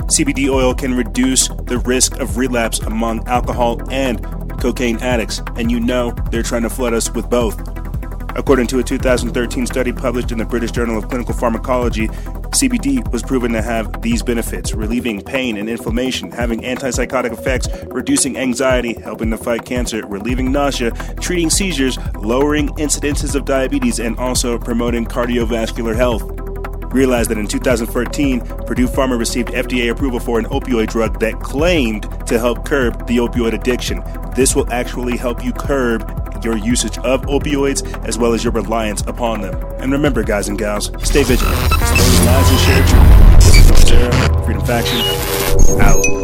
[0.06, 4.22] CBD oil can reduce the risk of relapse among alcohol and
[4.60, 7.58] cocaine addicts, and you know they're trying to flood us with both.
[8.36, 13.22] According to a 2013 study published in the British Journal of Clinical Pharmacology, CBD was
[13.22, 19.30] proven to have these benefits relieving pain and inflammation, having antipsychotic effects, reducing anxiety, helping
[19.30, 20.90] to fight cancer, relieving nausea,
[21.20, 26.43] treating seizures, lowering incidences of diabetes, and also promoting cardiovascular health.
[26.94, 32.04] Realize that in 2014, Purdue Pharma received FDA approval for an opioid drug that claimed
[32.28, 34.00] to help curb the opioid addiction.
[34.36, 36.08] This will actually help you curb
[36.44, 39.60] your usage of opioids as well as your reliance upon them.
[39.80, 41.58] And remember, guys and gals, stay vigilant.
[41.80, 42.60] Lies and
[43.88, 44.12] share
[44.44, 45.00] Freedom Faction,
[45.80, 46.23] out.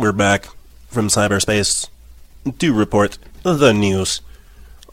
[0.00, 0.46] We're back.
[0.88, 1.86] from cyberspace
[2.58, 4.22] to report the news,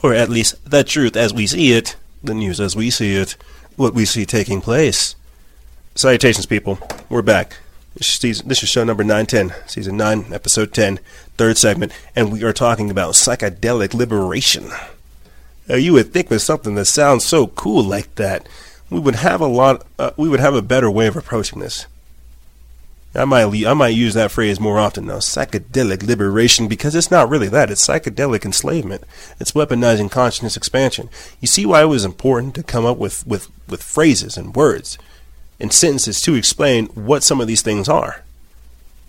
[0.04, 3.38] or at least the truth as we see it, the news as we see it,
[3.78, 5.16] what we see taking place.
[5.96, 6.78] Salutations, people.
[7.08, 7.56] We're back.
[7.96, 11.00] This is, show number 910, season 9, episode 10,
[11.38, 14.68] third segment, and we are talking about psychedelic liberation.
[15.70, 18.46] Now, you would think with something that sounds so cool like that,
[18.90, 21.88] we would have a lot, uh, we would have a better way of approaching this.
[23.18, 27.30] I might I might use that phrase more often now, psychedelic liberation, because it's not
[27.30, 27.72] really that.
[27.72, 29.04] It's psychedelic enslavement.
[29.40, 31.10] It's weaponizing consciousness expansion.
[31.42, 35.00] You see why it was important to come up with, with, with phrases and words
[35.60, 38.24] and sentences to explain what some of these things are.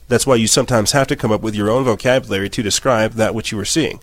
[0.09, 3.35] That's why you sometimes have to come up with your own vocabulary to describe that
[3.35, 4.01] which you are seeing.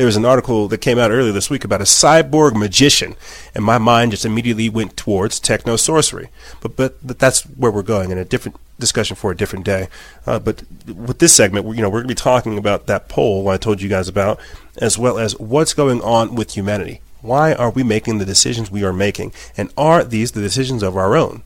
[0.00, 3.16] There was an article that came out earlier this week about a cyborg magician,
[3.54, 6.30] and my mind just immediately went towards techno sorcery.
[6.62, 9.88] But, but but that's where we're going in a different discussion for a different day.
[10.26, 13.50] Uh, but with this segment, you know, we're going to be talking about that poll
[13.50, 14.40] I told you guys about,
[14.78, 17.02] as well as what's going on with humanity.
[17.20, 20.96] Why are we making the decisions we are making, and are these the decisions of
[20.96, 21.42] our own?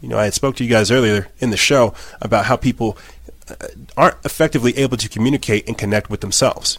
[0.00, 1.92] You know, I had spoke to you guys earlier in the show
[2.22, 2.96] about how people
[3.50, 3.66] uh,
[3.98, 6.78] aren't effectively able to communicate and connect with themselves.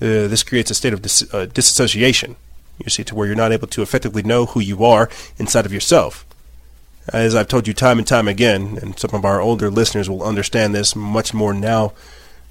[0.00, 2.36] Uh, this creates a state of dis- uh, disassociation.
[2.84, 5.72] You see, to where you're not able to effectively know who you are inside of
[5.72, 6.24] yourself.
[7.08, 10.22] As I've told you time and time again, and some of our older listeners will
[10.22, 11.92] understand this much more now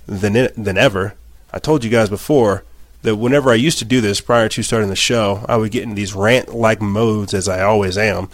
[0.06, 1.16] than it, than ever.
[1.54, 2.64] I told you guys before
[3.04, 5.84] that whenever I used to do this prior to starting the show, I would get
[5.84, 8.30] in these rant-like modes, as I always am,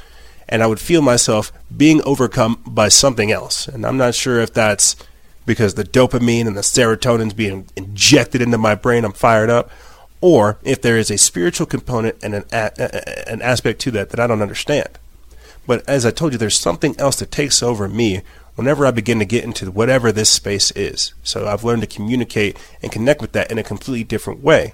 [0.50, 3.68] and I would feel myself being overcome by something else.
[3.68, 4.96] And I'm not sure if that's
[5.46, 9.70] because the dopamine and the serotonin's being injected into my brain, I'm fired up,
[10.22, 14.20] or if there is a spiritual component and an, a, an aspect to that that
[14.20, 14.90] I don't understand.
[15.66, 18.22] But as I told you, there's something else that takes over me
[18.56, 21.14] whenever I begin to get into whatever this space is.
[21.24, 24.74] So I've learned to communicate and connect with that in a completely different way.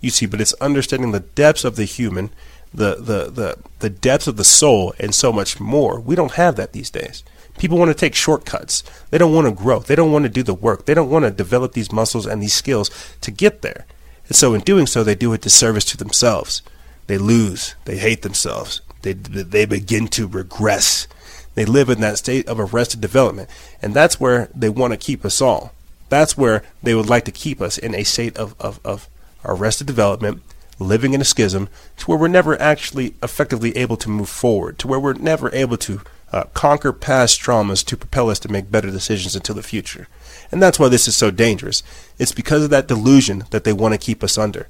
[0.00, 2.30] You see, but it's understanding the depths of the human,
[2.72, 6.00] the, the, the, the depths of the soul, and so much more.
[6.00, 7.22] We don't have that these days.
[7.58, 8.82] People want to take shortcuts.
[9.10, 9.80] They don't want to grow.
[9.80, 10.86] They don't want to do the work.
[10.86, 13.86] They don't want to develop these muscles and these skills to get there.
[14.28, 16.62] And so in doing so, they do a disservice to themselves.
[17.06, 17.74] They lose.
[17.84, 18.80] They hate themselves.
[19.02, 21.06] They, they begin to regress.
[21.54, 23.50] They live in that state of arrested development.
[23.82, 25.72] And that's where they want to keep us all.
[26.08, 29.08] That's where they would like to keep us in a state of, of, of
[29.44, 30.42] arrested development,
[30.78, 31.68] living in a schism,
[31.98, 35.76] to where we're never actually effectively able to move forward, to where we're never able
[35.78, 36.00] to
[36.32, 40.08] uh, conquer past traumas to propel us to make better decisions into the future.
[40.50, 41.82] And that's why this is so dangerous.
[42.18, 44.68] It's because of that delusion that they want to keep us under.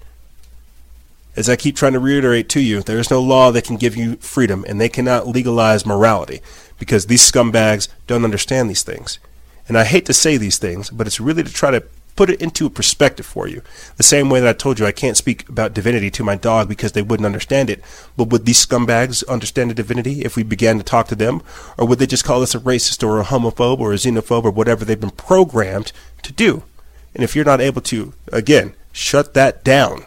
[1.35, 3.97] As I keep trying to reiterate to you, there is no law that can give
[3.97, 6.43] you freedom, and they cannot legalize morality
[6.79, 9.19] because these scumbags don't understand these things.
[9.67, 11.85] And I hate to say these things, but it's really to try to
[12.17, 13.63] put it into perspective for you.
[13.97, 16.69] The same way that I told you I can't speak about divinity to my dog
[16.69, 17.83] because they wouldn't understand it.
[18.17, 21.43] But would these scumbags understand the divinity if we began to talk to them?
[21.79, 24.51] Or would they just call us a racist or a homophobe or a xenophobe or
[24.51, 26.63] whatever they've been programmed to do?
[27.15, 30.07] And if you're not able to, again, shut that down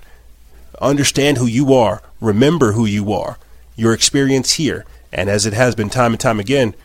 [0.81, 2.01] Understand who you are.
[2.19, 3.37] Remember who you are.
[3.75, 4.85] Your experience here.
[5.11, 6.75] And as it has been time and time again,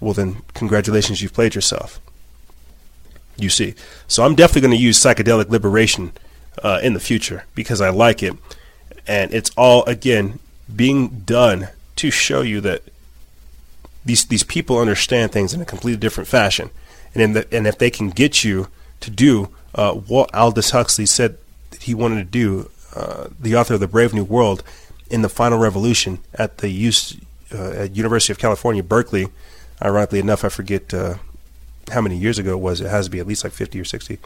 [0.00, 2.00] well, then, congratulations, you've played yourself.
[3.38, 3.74] You see.
[4.08, 6.12] So I'm definitely going to use psychedelic liberation
[6.62, 8.34] uh, in the future because I like it.
[9.06, 10.38] And it's all, again,
[10.74, 12.82] being done to show you that
[14.04, 16.70] these, these people understand things in a completely different fashion.
[17.14, 18.68] And, the, and if they can get you
[19.00, 21.38] to do uh, what Aldous Huxley said
[21.70, 24.62] that he wanted to do uh, the author of the Brave New World,
[25.10, 27.22] in the Final Revolution at the UC,
[27.54, 29.28] uh, at University of California, Berkeley.
[29.82, 31.16] Ironically enough, I forget uh,
[31.92, 32.80] how many years ago it was.
[32.80, 34.18] It has to be at least like 50 or 60.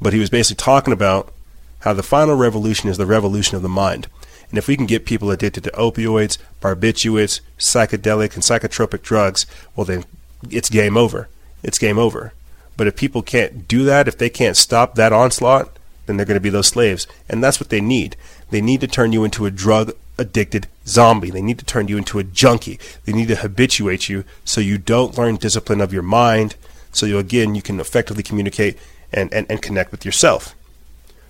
[0.00, 1.32] But he was basically talking about
[1.80, 4.06] how the final revolution is the revolution of the mind.
[4.50, 9.46] And if we can get people addicted to opioids, barbiturates, psychedelic, and psychotropic drugs,
[9.76, 10.04] well, then
[10.50, 11.28] it's game over.
[11.62, 12.32] It's game over.
[12.76, 15.76] But if people can't do that, if they can't stop that onslaught,
[16.06, 17.06] then they're going to be those slaves.
[17.28, 18.16] And that's what they need.
[18.50, 21.30] They need to turn you into a drug addicted zombie.
[21.30, 22.80] They need to turn you into a junkie.
[23.04, 26.56] They need to habituate you so you don't learn discipline of your mind.
[26.92, 28.76] So you again you can effectively communicate
[29.12, 30.54] and, and, and connect with yourself.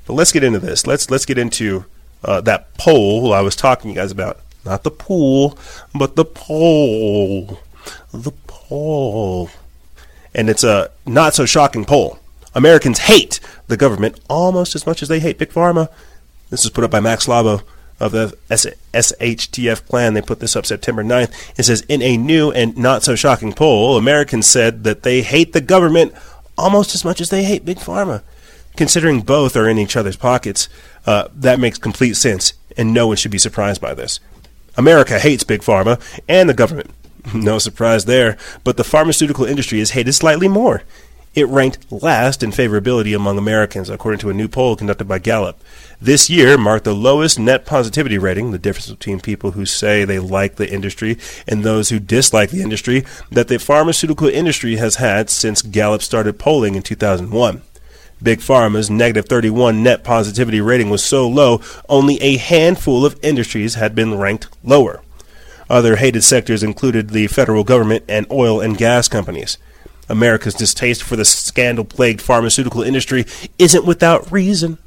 [0.07, 0.87] But let's get into this.
[0.87, 1.85] Let's let's get into
[2.25, 4.41] uh, that poll I was talking to you guys about.
[4.65, 5.59] Not the pool,
[5.95, 7.61] but the poll.
[8.13, 9.51] The poll.
[10.35, 12.19] And it's a not so shocking poll.
[12.55, 15.89] Americans hate the government almost as much as they hate Big Pharma.
[16.51, 17.63] This was put up by Mac Slavo
[18.01, 20.15] of the SHTF plan.
[20.15, 21.33] They put this up September 9th.
[21.59, 25.53] It says, in a new and not so shocking poll, Americans said that they hate
[25.53, 26.15] the government
[26.57, 28.23] almost as much as they hate Big Pharma.
[28.77, 30.69] Considering both are in each other's pockets,
[31.07, 34.21] uh, that makes complete sense, and no one should be surprised by this.
[34.77, 36.91] America hates Big Pharma and the government.
[37.35, 40.83] No surprise there, but the pharmaceutical industry is hated slightly more.
[41.33, 45.63] It ranked last in favorability among Americans, according to a new poll conducted by Gallup.
[46.01, 50.19] This year marked the lowest net positivity rating, the difference between people who say they
[50.19, 55.31] like the industry and those who dislike the industry, that the pharmaceutical industry has had
[55.31, 57.63] since Gallup started polling in 2001.
[58.21, 63.77] Big Pharma's negative 31 net positivity rating was so low, only a handful of industries
[63.77, 65.01] had been ranked lower.
[65.71, 69.59] Other hated sectors included the federal government and oil and gas companies.
[70.11, 73.25] America's distaste for the scandal plagued pharmaceutical industry
[73.59, 74.79] isn't without reason.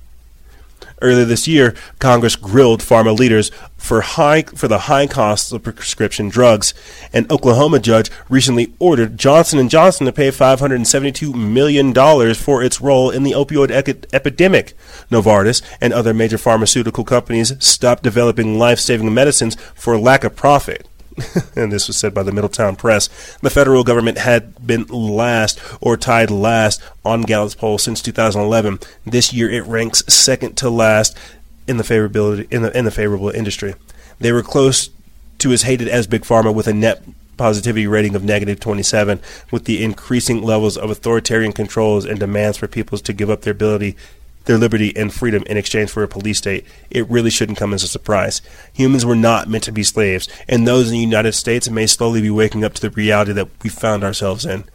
[1.01, 6.29] Earlier this year, Congress grilled pharma leaders for high for the high costs of prescription
[6.29, 6.73] drugs.
[7.11, 12.79] An Oklahoma judge recently ordered Johnson & Johnson to pay 572 million dollars for its
[12.79, 13.69] role in the opioid
[14.13, 14.77] epidemic.
[15.11, 20.87] Novartis and other major pharmaceutical companies stopped developing life-saving medicines for lack of profit.
[21.55, 25.97] and this was said by the Middletown Press, the federal government had been last or
[25.97, 28.79] tied last on Gallup's poll since 2011.
[29.05, 31.17] This year, it ranks second to last
[31.67, 33.75] in the favorability in the in the favorable industry.
[34.19, 34.89] They were close
[35.39, 37.03] to as hated as Big Pharma with a net
[37.37, 39.19] positivity rating of negative 27,
[39.51, 43.53] with the increasing levels of authoritarian controls and demands for peoples to give up their
[43.53, 43.97] ability
[44.45, 47.83] their liberty and freedom in exchange for a police state, it really shouldn't come as
[47.83, 48.41] a surprise.
[48.73, 52.21] Humans were not meant to be slaves, and those in the United States may slowly
[52.21, 54.65] be waking up to the reality that we found ourselves in.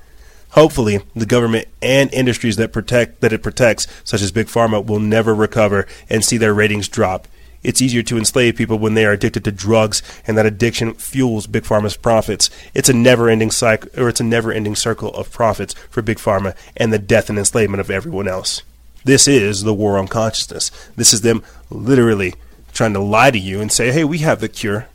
[0.52, 5.00] Hopefully, the government and industries that protect that it protects, such as Big Pharma, will
[5.00, 7.28] never recover and see their ratings drop.
[7.62, 11.46] It's easier to enslave people when they are addicted to drugs, and that addiction fuels
[11.46, 12.50] Big Pharma's profits.
[12.72, 16.92] It's a never-ending cycle, or it's a never-ending circle of profits for Big Pharma and
[16.92, 18.62] the death and enslavement of everyone else.
[19.04, 20.70] This is the war on consciousness.
[20.96, 22.34] This is them literally
[22.72, 24.88] trying to lie to you and say, hey, we have the cure.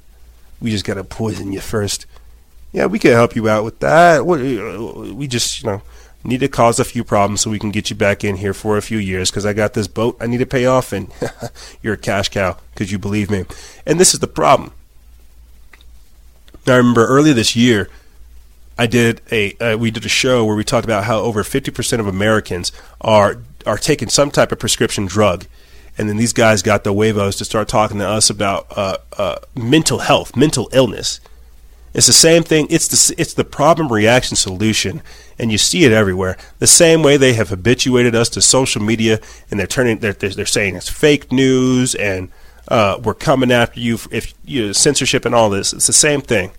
[0.62, 2.06] We just got to poison you first.
[2.72, 4.26] Yeah, we can help you out with that.
[4.26, 5.82] We just, you know,
[6.24, 8.78] need to cause a few problems so we can get you back in here for
[8.78, 11.12] a few years because I got this boat I need to pay off and
[11.82, 13.46] you're a cash cow because you believe me.
[13.86, 14.72] And this is the problem.
[16.66, 17.90] I remember earlier this year,
[18.78, 22.00] I did a uh, we did a show where we talked about how over 50%
[22.00, 22.72] of Americans
[23.02, 25.46] are are taking some type of prescription drug.
[25.98, 29.36] And then these guys got the huevos to start talking to us about uh, uh,
[29.56, 31.20] mental health, mental illness.
[31.94, 32.66] It's the same thing.
[32.72, 35.04] It's the it's the problem reaction solution,
[35.38, 36.38] and you see it everywhere.
[36.58, 39.20] The same way they have habituated us to social media,
[39.52, 42.32] and they're turning they're they're saying it's fake news, and
[42.68, 45.72] uh, we're coming after you if you know, censorship and all this.
[45.72, 46.52] It's the same thing.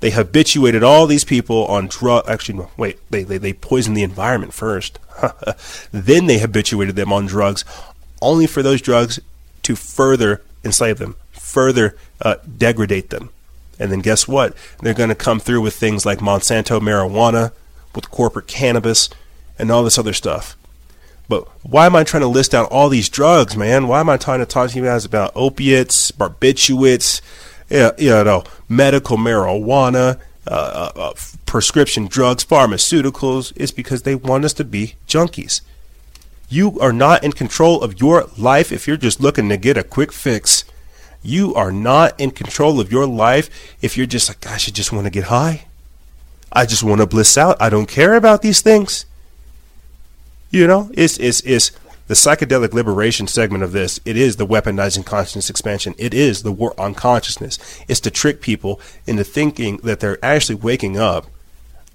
[0.00, 2.28] They habituated all these people on drug.
[2.28, 2.98] Actually, wait.
[3.10, 4.98] They, they they poisoned the environment first.
[5.92, 7.64] then they habituated them on drugs,
[8.22, 9.20] only for those drugs
[9.62, 13.30] to further enslave them, further uh, degrade them.
[13.78, 14.54] And then guess what?
[14.80, 17.52] They're going to come through with things like Monsanto marijuana,
[17.94, 19.08] with corporate cannabis,
[19.58, 20.56] and all this other stuff.
[21.28, 23.88] But why am I trying to list out all these drugs, man?
[23.88, 27.20] Why am I trying to talk to you guys about opiates, barbiturates,
[27.70, 31.12] you know, medical marijuana, uh, uh, uh,
[31.46, 35.60] prescription drugs, pharmaceuticals, is because they want us to be junkies.
[36.48, 39.84] You are not in control of your life if you're just looking to get a
[39.84, 40.64] quick fix.
[41.22, 44.92] You are not in control of your life if you're just like, I should just
[44.92, 45.66] want to get high.
[46.52, 47.60] I just want to bliss out.
[47.60, 49.06] I don't care about these things.
[50.50, 51.70] You know, it's it's it's
[52.10, 55.94] the psychedelic liberation segment of this, it is the weaponizing consciousness expansion.
[55.96, 57.56] It is the war on consciousness.
[57.86, 61.28] It's to trick people into thinking that they're actually waking up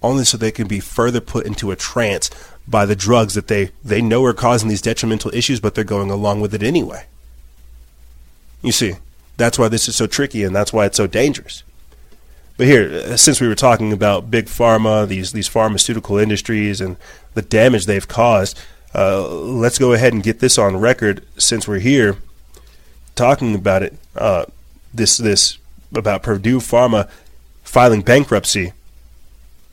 [0.02, 2.30] only so they can be further put into a trance
[2.66, 6.10] by the drugs that they, they know are causing these detrimental issues, but they're going
[6.10, 7.08] along with it anyway.
[8.62, 8.94] You see,
[9.36, 11.64] that's why this is so tricky and that's why it's so dangerous.
[12.56, 16.96] But here, uh, since we were talking about big pharma, these these pharmaceutical industries and
[17.34, 18.58] the damage they've caused,
[18.96, 22.18] uh, let's go ahead and get this on record since we're here
[23.16, 23.94] talking about it.
[24.16, 24.46] Uh,
[24.94, 25.58] this this
[25.94, 27.10] about Purdue Pharma
[27.64, 28.72] filing bankruptcy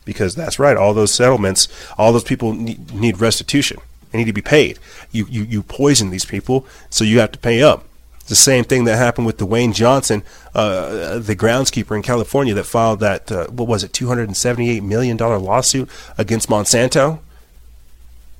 [0.04, 0.76] because that's right.
[0.76, 3.78] All those settlements, all those people need, need restitution.
[4.10, 4.78] They need to be paid.
[5.12, 7.84] You, you you poison these people, so you have to pay up.
[8.16, 10.22] It's the same thing that happened with Dewayne Johnson,
[10.54, 14.36] uh, the groundskeeper in California that filed that uh, what was it, two hundred and
[14.36, 15.88] seventy eight million dollar lawsuit
[16.18, 17.20] against Monsanto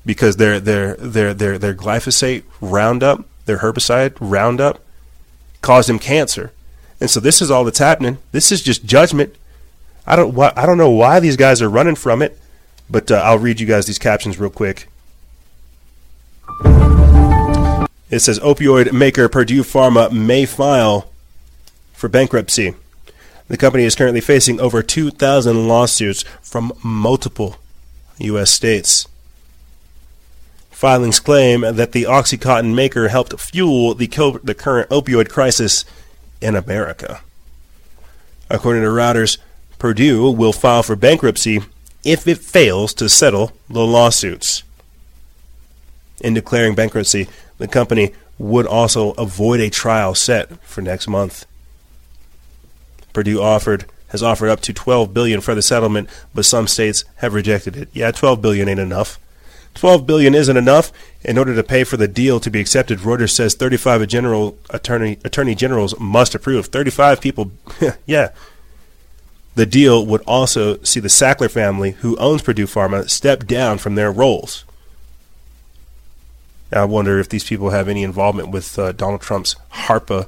[0.05, 4.79] because their their their their their glyphosate Roundup, their herbicide Roundup,
[5.61, 6.51] caused him cancer.
[6.99, 8.17] And so this is all that's happening.
[8.31, 9.35] This is just judgment.
[10.05, 12.37] I don't why, I don't know why these guys are running from it.
[12.89, 14.87] But uh, I'll read you guys these captions real quick.
[18.09, 21.09] It says opioid maker Purdue Pharma may file
[21.93, 22.75] for bankruptcy.
[23.47, 27.57] The company is currently facing over 2,000 lawsuits from multiple
[28.19, 28.51] U.S.
[28.51, 29.07] states.
[30.83, 35.85] Filings claim that the Oxycontin maker helped fuel the, co- the current opioid crisis
[36.41, 37.21] in America.
[38.49, 39.37] According to Reuters,
[39.79, 41.61] Purdue will file for bankruptcy
[42.03, 44.63] if it fails to settle the lawsuits.
[46.19, 47.29] In declaring bankruptcy,
[47.59, 51.45] the company would also avoid a trial set for next month.
[53.13, 57.33] Purdue offered has offered up to 12 billion for the settlement, but some states have
[57.33, 57.87] rejected it.
[57.93, 59.17] Yeah, 12 billion ain't enough.
[59.75, 60.91] 12 billion isn't enough
[61.23, 62.99] in order to pay for the deal to be accepted.
[62.99, 66.67] Reuters says 35 general attorney attorney generals must approve.
[66.67, 67.51] 35 people,
[68.05, 68.29] yeah.
[69.55, 73.95] The deal would also see the Sackler family, who owns Purdue Pharma, step down from
[73.95, 74.65] their roles.
[76.71, 80.27] I wonder if these people have any involvement with uh, Donald Trump's HARPA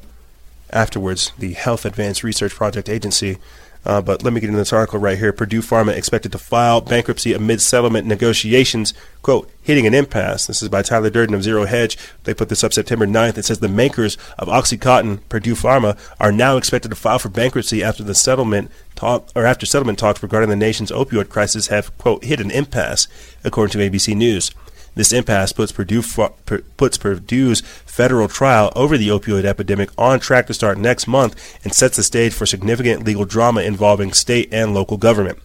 [0.69, 3.38] afterwards, the Health Advanced Research Project Agency.
[3.86, 5.32] Uh, but let me get into this article right here.
[5.32, 10.48] Purdue Pharma expected to file bankruptcy amid settlement negotiations, quote, hitting an impasse.
[10.48, 11.98] This is by Tyler Durden of Zero Hedge.
[12.24, 13.38] They put this up September 9th.
[13.38, 17.84] It says the makers of Oxycontin, Purdue Pharma, are now expected to file for bankruptcy
[17.84, 22.24] after the settlement talk or after settlement talks regarding the nation's opioid crisis have, quote,
[22.24, 23.07] hit an impasse,
[23.44, 24.52] according to ABC News.
[24.95, 26.01] This impasse puts, Purdue,
[26.77, 31.73] puts Purdue's federal trial over the opioid epidemic on track to start next month and
[31.73, 35.38] sets the stage for significant legal drama involving state and local government.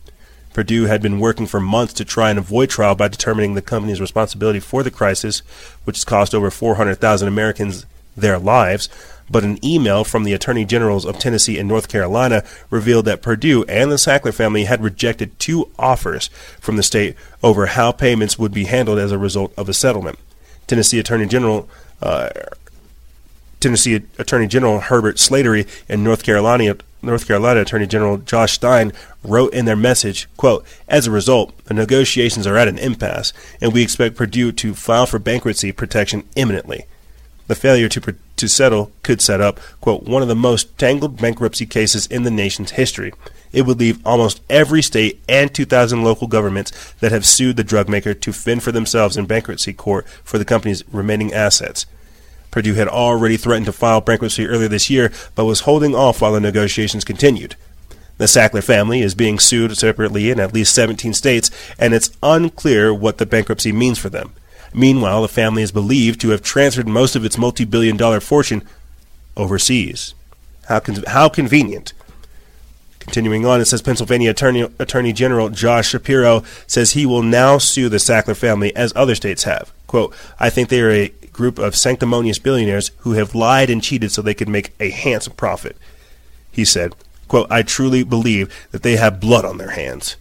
[0.52, 4.00] Purdue had been working for months to try and avoid trial by determining the company's
[4.00, 5.40] responsibility for the crisis,
[5.84, 7.86] which has cost over 400,000 Americans
[8.16, 8.88] their lives,
[9.30, 13.64] but an email from the Attorney Generals of Tennessee and North Carolina revealed that Purdue
[13.64, 16.28] and the Sackler family had rejected two offers
[16.60, 20.18] from the state over how payments would be handled as a result of a settlement.
[20.66, 21.68] Tennessee Attorney General
[22.02, 22.30] uh,
[23.60, 28.92] Tennessee Attorney General Herbert Slatery and North Carolina North Carolina Attorney General Josh Stein
[29.24, 33.72] wrote in their message, quote, As a result, the negotiations are at an impasse, and
[33.72, 36.84] we expect Purdue to file for bankruptcy protection imminently.
[37.46, 41.66] The failure to, to settle could set up, quote, one of the most tangled bankruptcy
[41.66, 43.12] cases in the nation's history.
[43.52, 47.88] It would leave almost every state and 2,000 local governments that have sued the drug
[47.88, 51.86] maker to fend for themselves in bankruptcy court for the company's remaining assets.
[52.50, 56.32] Purdue had already threatened to file bankruptcy earlier this year, but was holding off while
[56.32, 57.56] the negotiations continued.
[58.18, 62.92] The Sackler family is being sued separately in at least 17 states, and it's unclear
[62.92, 64.34] what the bankruptcy means for them.
[64.72, 68.66] Meanwhile, the family is believed to have transferred most of its multi billion dollar fortune
[69.36, 70.14] overseas.
[70.68, 71.92] How, con- how convenient.
[73.00, 77.88] Continuing on, it says Pennsylvania Attorney, Attorney General Josh Shapiro says he will now sue
[77.88, 79.72] the Sackler family as other states have.
[79.86, 84.12] Quote, I think they are a group of sanctimonious billionaires who have lied and cheated
[84.12, 85.76] so they could make a handsome profit.
[86.52, 86.94] He said,
[87.26, 90.16] quote, I truly believe that they have blood on their hands.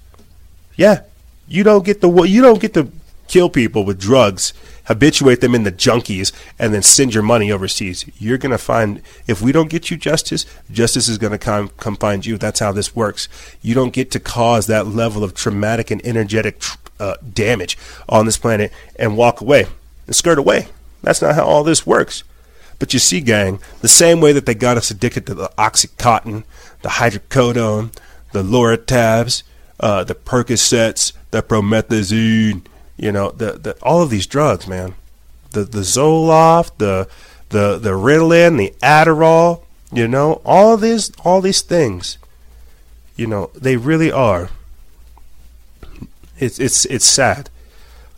[0.76, 1.02] Yeah,
[1.48, 2.90] you don't get the you don't get to
[3.30, 4.54] kill people with drugs,
[4.86, 8.06] habituate them into junkies, and then send your money overseas.
[8.18, 11.70] You're going to find, if we don't get you justice, justice is going to come,
[11.78, 12.38] come find you.
[12.38, 13.30] That's how this works.
[13.62, 16.62] You don't get to cause that level of traumatic and energetic
[17.00, 17.78] uh, damage
[18.10, 19.68] on this planet and walk away
[20.08, 20.68] and skirt away.
[21.02, 22.24] That's not how all this works.
[22.80, 26.46] But you see, gang, the same way that they got us addicted to the Oxycontin,
[26.82, 27.94] the hydrocodone,
[28.32, 29.44] the Loratabs,
[29.80, 32.64] uh, the Percocets, the promethazine,
[33.00, 34.94] you know, the, the all of these drugs, man.
[35.52, 37.08] The the Zoloft, the
[37.50, 42.18] the the Ritalin, the Adderall, you know, all these all these things.
[43.16, 44.50] You know, they really are.
[46.38, 47.50] It's it's it's sad.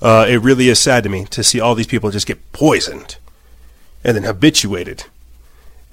[0.01, 3.17] Uh, it really is sad to me to see all these people just get poisoned
[4.03, 5.05] and then habituated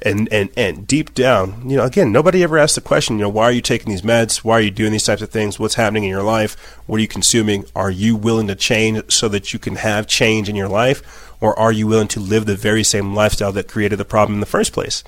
[0.02, 3.28] and and and deep down, you know, again, nobody ever asked the question, you know,
[3.28, 4.38] why are you taking these meds?
[4.38, 5.58] Why are you doing these types of things?
[5.58, 6.54] What's happening in your life?
[6.86, 7.64] What are you consuming?
[7.74, 11.58] Are you willing to change so that you can have change in your life, or
[11.58, 14.46] are you willing to live the very same lifestyle that created the problem in the
[14.46, 15.02] first place?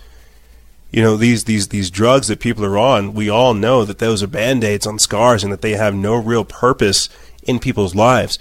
[0.90, 4.24] You know, these these these drugs that people are on, we all know that those
[4.24, 7.08] are band-aids on scars and that they have no real purpose
[7.44, 8.40] in people's lives.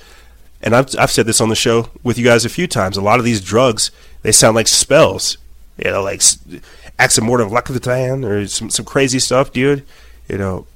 [0.64, 2.98] And I've I've said this on the show with you guys a few times.
[2.98, 3.92] A lot of these drugs,
[4.24, 5.38] they sound like spells
[5.84, 6.20] you know, like
[7.00, 9.86] Oxymortem Lactatan or some some crazy stuff, dude.
[10.28, 10.68] You know,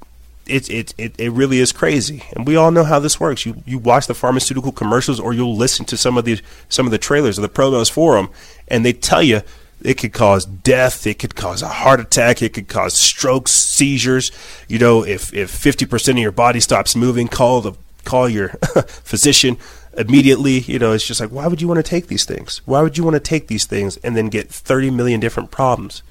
[0.46, 3.46] it, it it it really is crazy, and we all know how this works.
[3.46, 6.92] You you watch the pharmaceutical commercials, or you'll listen to some of the some of
[6.92, 8.28] the trailers or the promos for them,
[8.68, 9.42] and they tell you
[9.82, 14.32] it could cause death, it could cause a heart attack, it could cause strokes, seizures.
[14.68, 17.72] You know, if if fifty percent of your body stops moving, call the
[18.04, 18.48] call your
[18.86, 19.56] physician
[19.96, 20.60] immediately.
[20.60, 22.60] You know, it's just like, why would you want to take these things?
[22.64, 26.02] Why would you want to take these things and then get 30 million different problems?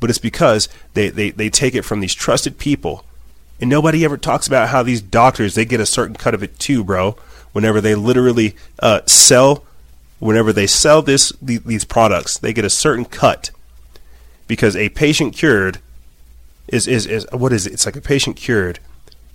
[0.00, 3.04] But it's because they, they, they take it from these trusted people.
[3.60, 6.58] And nobody ever talks about how these doctors, they get a certain cut of it
[6.58, 7.16] too, bro.
[7.52, 9.64] Whenever they literally uh, sell,
[10.18, 13.50] whenever they sell this these products, they get a certain cut
[14.48, 15.78] because a patient cured
[16.68, 17.72] is, is, is what is it?
[17.72, 18.80] It's like a patient cured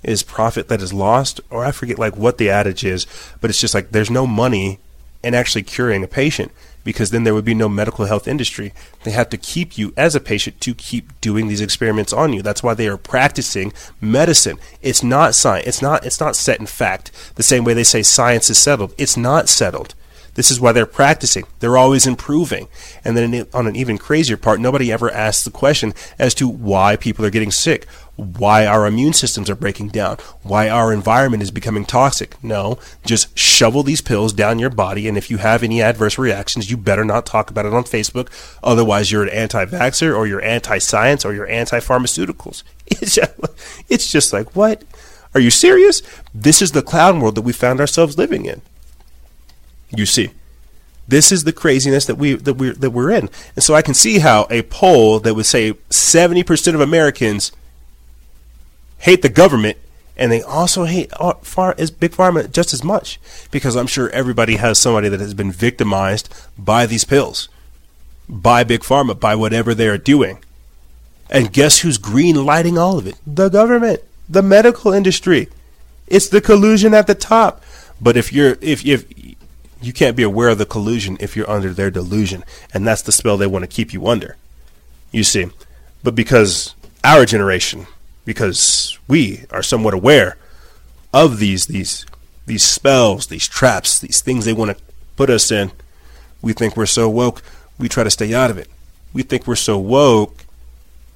[0.04, 3.06] is profit that is lost, or I forget like what the adage is,
[3.42, 4.80] but it's just like there's no money
[5.24, 6.52] in actually curing a patient
[6.84, 8.72] because then there would be no medical health industry.
[9.04, 12.42] They have to keep you as a patient to keep doing these experiments on you.
[12.42, 14.58] That's why they are practicing medicine.
[14.82, 15.68] It's not science.
[15.68, 16.06] It's not.
[16.06, 17.12] It's not set in fact.
[17.36, 18.94] The same way they say science is settled.
[18.98, 19.96] It's not settled.
[20.38, 21.46] This is why they're practicing.
[21.62, 22.68] They're always improving.
[23.04, 26.96] And then on an even crazier part, nobody ever asks the question as to why
[26.96, 27.86] people are getting sick,
[28.18, 32.42] why our immune systems are breaking down, why our environment is becoming toxic.
[32.44, 35.08] No, just shovel these pills down your body.
[35.08, 38.30] And if you have any adverse reactions, you better not talk about it on Facebook.
[38.62, 42.62] Otherwise, you're an anti vaxxer or you're anti science or you're anti pharmaceuticals.
[42.90, 43.34] It's just,
[43.90, 44.84] it's just like, what?
[45.34, 46.02] Are you serious?
[46.34, 48.62] This is the clown world that we found ourselves living in.
[49.90, 50.32] You see,
[51.08, 53.94] this is the craziness that we that we that we're in, and so I can
[53.94, 57.52] see how a poll that would say seventy percent of Americans
[59.00, 59.78] hate the government,
[60.18, 63.20] and they also hate uh, far as big pharma just as much,
[63.52, 67.48] because I'm sure everybody has somebody that has been victimized by these pills,
[68.28, 70.40] by big pharma, by whatever they are doing,
[71.30, 73.16] and guess who's green lighting all of it?
[73.26, 75.48] The government, the medical industry.
[76.08, 77.64] It's the collusion at the top.
[78.02, 79.06] But if you're if if
[79.82, 82.44] you can't be aware of the collusion if you're under their delusion,
[82.74, 84.36] and that's the spell they want to keep you under.
[85.12, 85.48] You see,
[86.04, 87.88] but because our generation,
[88.26, 90.38] because we are somewhat aware
[91.14, 92.06] of these these
[92.46, 94.84] these spells, these traps, these things they want to
[95.16, 95.72] put us in,
[96.42, 97.42] we think we're so woke,
[97.78, 98.70] we try to stay out of it.
[99.14, 100.46] We think we're so woke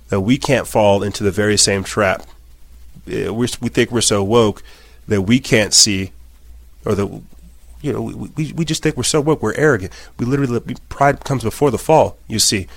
[0.10, 2.26] that we can't fall into the very same trap.
[3.08, 4.64] Eh, we we think we're so woke
[5.08, 6.12] that we can't see,
[6.86, 7.22] or that
[7.82, 9.92] you know, we, we, we just think we're so woke, we're arrogant.
[10.18, 12.68] We literally, pride comes before the fall, you see.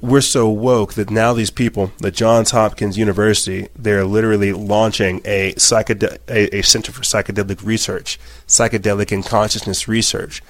[0.00, 5.54] We're so woke that now these people, the Johns Hopkins University, they're literally launching a,
[5.54, 10.42] psychede- a, a Center for Psychedelic Research, psychedelic and consciousness research.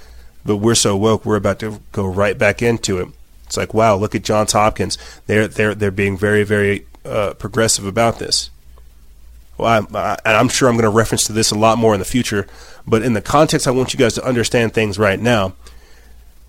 [0.46, 3.08] But we're so woke, we're about to go right back into it.
[3.46, 4.98] It's like, wow, look at Johns Hopkins.
[5.26, 8.50] They're, they're, they're being very, very uh, progressive about this.
[9.56, 12.00] Well, I, I, I'm sure I'm going to reference to this a lot more in
[12.00, 12.46] the future,
[12.86, 15.54] but in the context, I want you guys to understand things right now.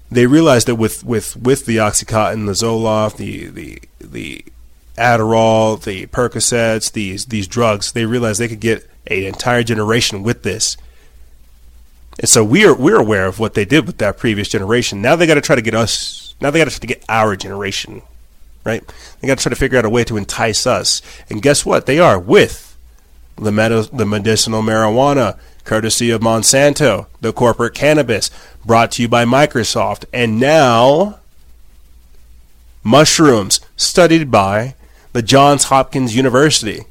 [0.10, 4.46] They realized that with, with, with the OxyContin, the Zoloft, the, the, the
[4.98, 10.44] Adderall, the Percocets, these, these drugs, they realized they could get an entire generation with
[10.44, 10.78] this.
[12.20, 15.02] And so we are, we're aware of what they did with that previous generation.
[15.02, 17.04] Now they got to try to get us, now they got to try to get
[17.10, 18.02] our generation,
[18.64, 18.84] right?
[19.20, 21.02] They got to try to figure out a way to entice us.
[21.30, 21.88] And guess what?
[21.88, 22.75] They are with
[23.36, 28.30] the, med- the medicinal marijuana, courtesy of Monsanto, the corporate cannabis,
[28.66, 31.20] brought to you by Microsoft, and now
[32.84, 34.76] mushrooms, studied by
[35.14, 36.84] the Johns Hopkins University.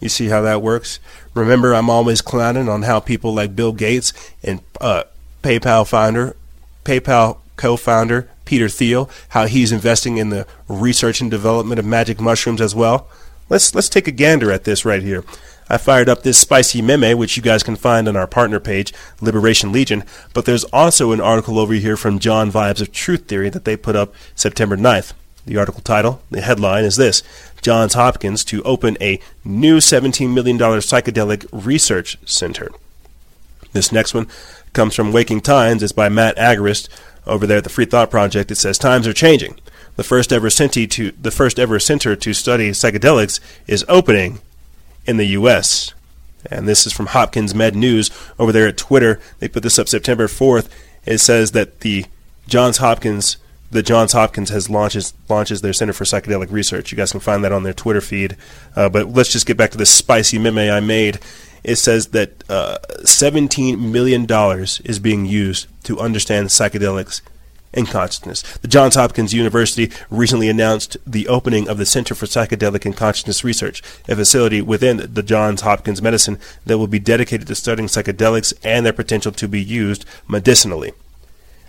[0.00, 0.98] You see how that works?
[1.34, 4.12] Remember, I'm always clowning on how people like Bill Gates
[4.42, 5.04] and uh,
[5.42, 6.36] PayPal founder,
[6.84, 12.60] PayPal co-founder Peter Thiel, how he's investing in the research and development of magic mushrooms
[12.60, 13.08] as well.
[13.52, 15.24] Let's let's take a gander at this right here.
[15.68, 18.94] I fired up this spicy meme, which you guys can find on our partner page,
[19.20, 20.04] Liberation Legion.
[20.32, 23.76] But there's also an article over here from John Vibes of Truth Theory that they
[23.76, 25.12] put up September 9th.
[25.44, 27.22] The article title, the headline is this
[27.60, 32.70] Johns Hopkins to open a new $17 million psychedelic research center.
[33.74, 34.28] This next one
[34.72, 35.82] comes from Waking Times.
[35.82, 36.88] It's by Matt Agorist
[37.26, 38.50] over there at the Free Thought Project.
[38.50, 39.58] It says, Times are changing
[39.96, 44.40] the first ever center to the first ever center to study psychedelics is opening
[45.06, 45.94] in the U.S.
[46.50, 49.20] And this is from Hopkins Med News over there at Twitter.
[49.38, 50.68] They put this up September 4th.
[51.04, 52.06] It says that the
[52.46, 53.36] Johns Hopkins
[53.72, 56.92] the Johns Hopkins has launches launches their Center for Psychedelic Research.
[56.92, 58.36] You guys can find that on their Twitter feed.
[58.76, 61.18] Uh, but let's just get back to this spicy meme I made.
[61.64, 64.26] It says that uh, $17 million
[64.84, 67.22] is being used to understand psychedelics
[67.74, 68.42] and consciousness.
[68.58, 73.44] The Johns Hopkins University recently announced the opening of the Center for Psychedelic and Consciousness
[73.44, 78.52] Research, a facility within the Johns Hopkins Medicine that will be dedicated to studying psychedelics
[78.62, 80.92] and their potential to be used medicinally.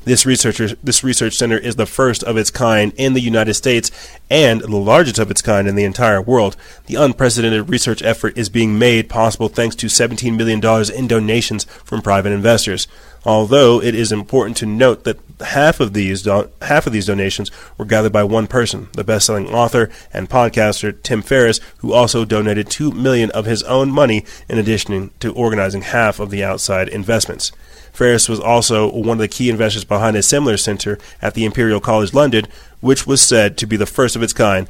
[0.06, 3.90] This researcher, this research center is the first of its kind in the United States
[4.30, 6.58] and the largest of its kind in the entire world.
[6.88, 10.62] The unprecedented research effort is being made possible thanks to $17 million
[10.94, 12.88] in donations from private investors.
[13.26, 17.52] Although it is important to note that half of these do- half of these donations
[17.78, 22.70] were gathered by one person, the best-selling author and podcaster Tim Ferriss, who also donated
[22.70, 27.52] 2 million of his own money in addition to organizing half of the outside investments.
[27.94, 31.80] Ferriss was also one of the key investors behind a similar center at the Imperial
[31.80, 32.46] College London,
[32.82, 34.68] which was said to be the first of its kind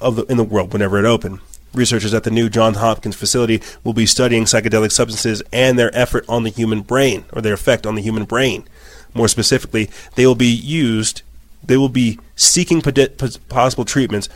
[0.00, 1.40] of the, in the world whenever it opened.
[1.72, 6.24] Researchers at the new Johns Hopkins facility will be studying psychedelic substances and their effort
[6.28, 8.64] on the human brain, or their effect on the human brain.
[9.14, 11.22] More specifically, they will be used,
[11.62, 14.28] they will be seeking possible treatments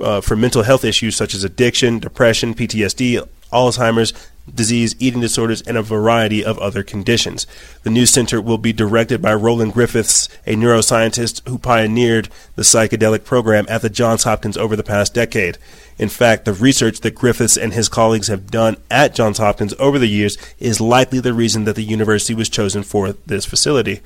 [0.00, 4.12] uh, for mental health issues such as addiction, depression, PTSD, Alzheimer's,
[4.52, 7.46] disease, eating disorders, and a variety of other conditions.
[7.82, 13.24] The new center will be directed by Roland Griffiths, a neuroscientist who pioneered the psychedelic
[13.24, 15.58] program at the Johns Hopkins over the past decade.
[15.98, 19.98] In fact, the research that Griffiths and his colleagues have done at Johns Hopkins over
[19.98, 24.00] the years is likely the reason that the university was chosen for this facility.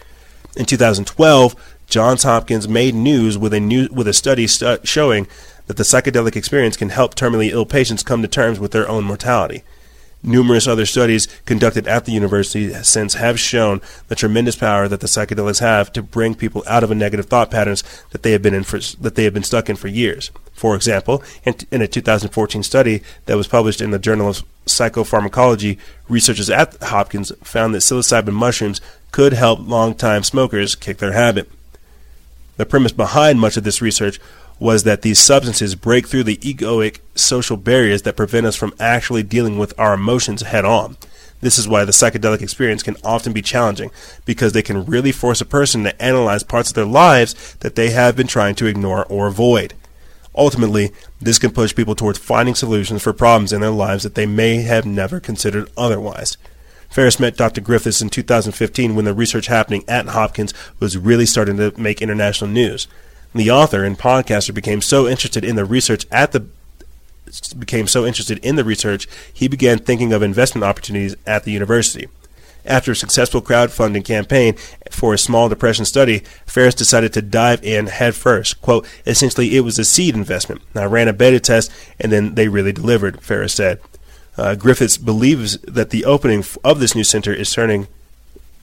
[0.57, 1.55] In 2012,
[1.87, 5.27] Johns Hopkins made news with a new with a study stu- showing
[5.67, 9.05] that the psychedelic experience can help terminally ill patients come to terms with their own
[9.05, 9.63] mortality.
[10.27, 15.07] Numerous other studies conducted at the university since have shown the tremendous power that the
[15.07, 18.55] psychedelics have to bring people out of a negative thought patterns that they have been
[18.55, 20.31] in for, that they have been stuck in for years.
[20.55, 25.79] For example, in, in a 2014 study that was published in the Journal of Psychopharmacology,
[26.09, 28.81] researchers at Hopkins found that psilocybin mushrooms
[29.13, 31.51] could help long-time smokers kick their habit.
[32.57, 34.19] The premise behind much of this research
[34.65, 39.23] was that these substances break through the egoic social barriers that prevent us from actually
[39.23, 40.97] dealing with our emotions head on.
[41.43, 43.91] This is why the psychedelic experience can often be challenging,
[44.25, 47.91] because they can really force a person to analyze parts of their lives that they
[47.91, 49.75] have been trying to ignore or avoid.
[50.35, 54.25] Ultimately, this can push people towards finding solutions for problems in their lives that they
[54.25, 56.39] may have never considered otherwise.
[56.89, 57.61] Ferriss met Dr.
[57.61, 62.49] Griffiths in 2015 when the research happening at Hopkins was really starting to make international
[62.49, 62.89] news.
[63.35, 66.47] The author and podcaster became so interested in the research at the
[67.59, 72.09] became so interested in the research, he began thinking of investment opportunities at the university.
[72.65, 74.55] After a successful crowdfunding campaign
[74.91, 78.63] for a small depression study, Ferriss decided to dive in headfirst.
[78.63, 80.63] Quote, essentially, it was a seed investment.
[80.75, 81.71] I ran a beta test,
[82.01, 83.81] and then they really delivered, Ferriss said.
[84.37, 87.87] Uh, Griffiths believes that the opening of this new center is turning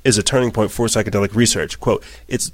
[0.03, 1.79] is a turning point for psychedelic research.
[1.79, 2.51] Quote, it's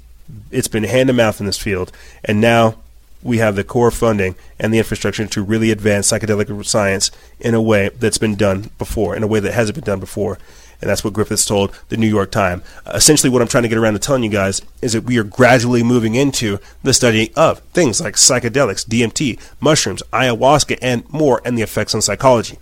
[0.50, 1.92] it's been hand to mouth in this field,
[2.24, 2.76] and now
[3.22, 7.10] we have the core funding and the infrastructure to really advance psychedelic science
[7.40, 10.38] in a way that's been done before, in a way that hasn't been done before.
[10.80, 12.62] And that's what Griffiths told the New York Times.
[12.86, 15.24] Essentially, what I'm trying to get around to telling you guys is that we are
[15.24, 21.58] gradually moving into the study of things like psychedelics, DMT, mushrooms, ayahuasca, and more, and
[21.58, 22.58] the effects on psychology.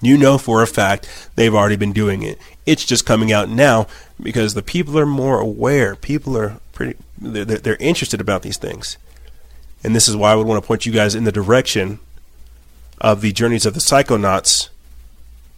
[0.00, 2.36] You know for a fact they've already been doing it.
[2.66, 3.86] It's just coming out now
[4.22, 5.96] because the people are more aware.
[5.96, 8.96] People are pretty, they're, they're interested about these things.
[9.84, 11.98] And this is why I would want to point you guys in the direction
[13.00, 14.68] of the Journeys of the Psychonauts,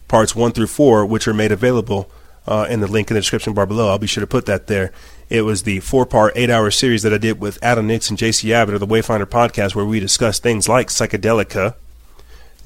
[0.09, 2.11] parts 1 through 4, which are made available
[2.47, 3.89] uh, in the link in the description bar below.
[3.89, 4.93] I'll be sure to put that there.
[5.29, 8.19] It was the four part, eight hour series that I did with Adam Nix and
[8.19, 11.75] JC Abbott of the Wayfinder podcast, where we discuss things like psychedelica,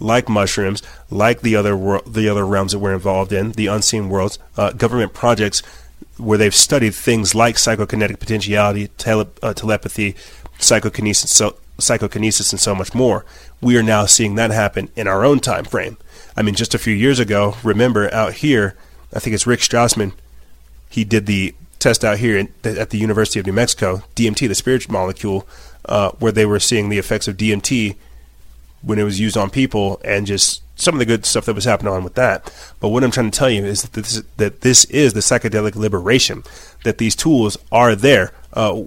[0.01, 4.39] like mushrooms, like the other the other realms that we're involved in, the unseen worlds,
[4.57, 5.63] uh, government projects
[6.19, 10.15] where they've studied things like psychokinetic potentiality, tele- uh, telepathy,
[10.59, 13.25] psychokinesis, so, psychokinesis, and so much more.
[13.61, 15.97] We are now seeing that happen in our own time frame.
[16.37, 18.77] I mean, just a few years ago, remember out here,
[19.15, 20.13] I think it's Rick Strassman.
[20.91, 24.55] He did the test out here in, at the University of New Mexico, DMT, the
[24.55, 25.47] spirit molecule,
[25.85, 27.97] uh, where they were seeing the effects of DMT
[28.83, 31.65] when it was used on people and just some of the good stuff that was
[31.65, 32.53] happening on with that.
[32.79, 35.75] But what I'm trying to tell you is that this, that this is the psychedelic
[35.75, 36.45] liberation,
[36.85, 38.33] that these tools are there.
[38.53, 38.85] Uh,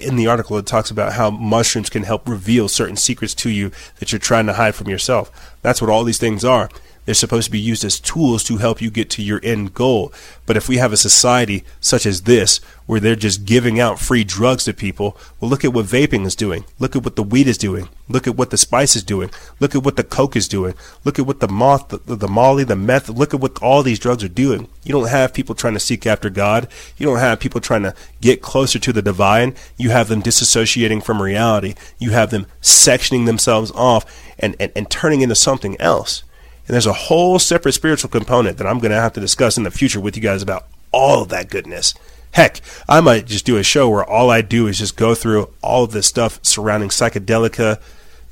[0.00, 3.70] in the article, it talks about how mushrooms can help reveal certain secrets to you
[3.98, 5.54] that you're trying to hide from yourself.
[5.62, 6.68] That's what all these things are.
[7.04, 10.12] They're supposed to be used as tools to help you get to your end goal.
[10.46, 14.24] But if we have a society such as this, where they're just giving out free
[14.24, 16.64] drugs to people, well, look at what vaping is doing.
[16.78, 17.88] Look at what the weed is doing.
[18.08, 19.30] Look at what the spice is doing.
[19.60, 20.74] Look at what the coke is doing.
[21.04, 23.98] Look at what the moth, the, the molly, the meth, look at what all these
[23.98, 24.68] drugs are doing.
[24.84, 26.68] You don't have people trying to seek after God.
[26.98, 29.54] You don't have people trying to get closer to the divine.
[29.78, 31.74] You have them disassociating from reality.
[31.98, 34.04] You have them sectioning themselves off
[34.38, 36.22] and, and, and turning into something else.
[36.66, 39.64] And there's a whole separate spiritual component that I'm going to have to discuss in
[39.64, 41.94] the future with you guys about all of that goodness.
[42.32, 45.50] Heck, I might just do a show where all I do is just go through
[45.62, 47.80] all of this stuff surrounding psychedelica,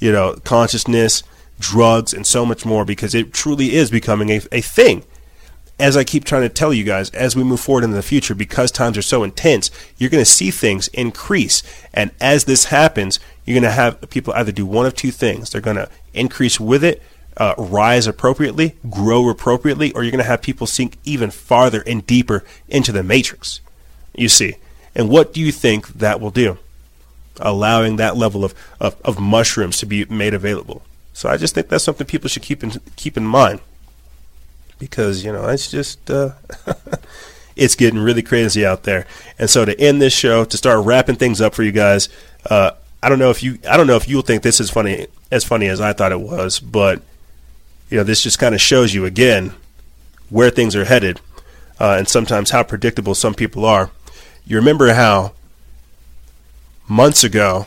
[0.01, 1.23] you know, consciousness,
[1.61, 5.05] drugs, and so much more because it truly is becoming a, a thing.
[5.79, 8.35] As I keep trying to tell you guys, as we move forward into the future,
[8.35, 11.63] because times are so intense, you're going to see things increase.
[11.93, 15.51] And as this happens, you're going to have people either do one of two things.
[15.51, 17.03] They're going to increase with it,
[17.37, 22.07] uh, rise appropriately, grow appropriately, or you're going to have people sink even farther and
[22.07, 23.61] deeper into the matrix.
[24.15, 24.57] You see.
[24.95, 26.59] And what do you think that will do?
[27.41, 30.83] Allowing that level of, of, of mushrooms to be made available.
[31.15, 33.61] So I just think that's something people should keep in, keep in mind
[34.83, 36.31] because you know it's just uh,
[37.57, 39.07] it's getting really crazy out there.
[39.39, 42.09] And so to end this show, to start wrapping things up for you guys,
[42.51, 45.07] uh, I don't know if you I don't know if you'll think this is funny
[45.31, 47.01] as funny as I thought it was, but
[47.93, 49.53] you know this just kind of shows you again
[50.31, 51.21] where things are headed,
[51.79, 53.91] uh, and sometimes how predictable some people are.
[54.47, 55.33] You remember how
[56.89, 57.67] months ago,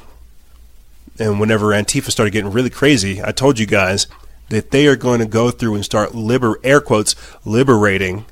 [1.20, 4.08] and whenever Antifa started getting really crazy, I told you guys
[4.50, 7.16] that they are going to go through and start liber air quotes
[7.46, 8.26] liberating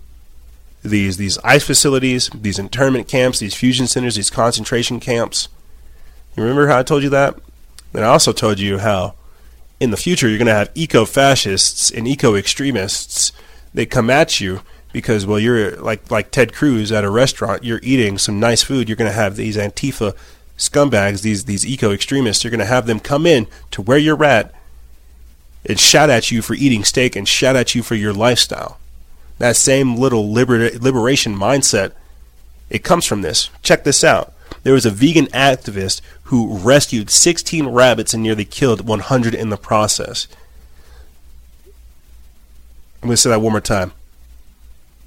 [0.81, 5.47] these these ICE facilities, these internment camps, these fusion centers, these concentration camps.
[6.35, 7.35] You remember how I told you that?
[7.93, 9.13] And I also told you how
[9.79, 13.31] in the future you're going to have eco fascists and eco extremists.
[13.73, 17.79] They come at you because well you're like like Ted Cruz at a restaurant, you're
[17.83, 18.87] eating some nice food.
[18.87, 20.15] You're going to have these Antifa
[20.57, 22.43] scumbags, these these eco extremists.
[22.43, 24.53] You're going to have them come in to where you're at
[25.65, 28.79] and shout at you for eating steak and shout at you for your lifestyle.
[29.39, 31.93] That same little liber- liberation mindset,
[32.69, 33.49] it comes from this.
[33.61, 34.33] Check this out.
[34.63, 39.57] There was a vegan activist who rescued 16 rabbits and nearly killed 100 in the
[39.57, 40.27] process.
[43.01, 43.91] I'm going to say that one more time.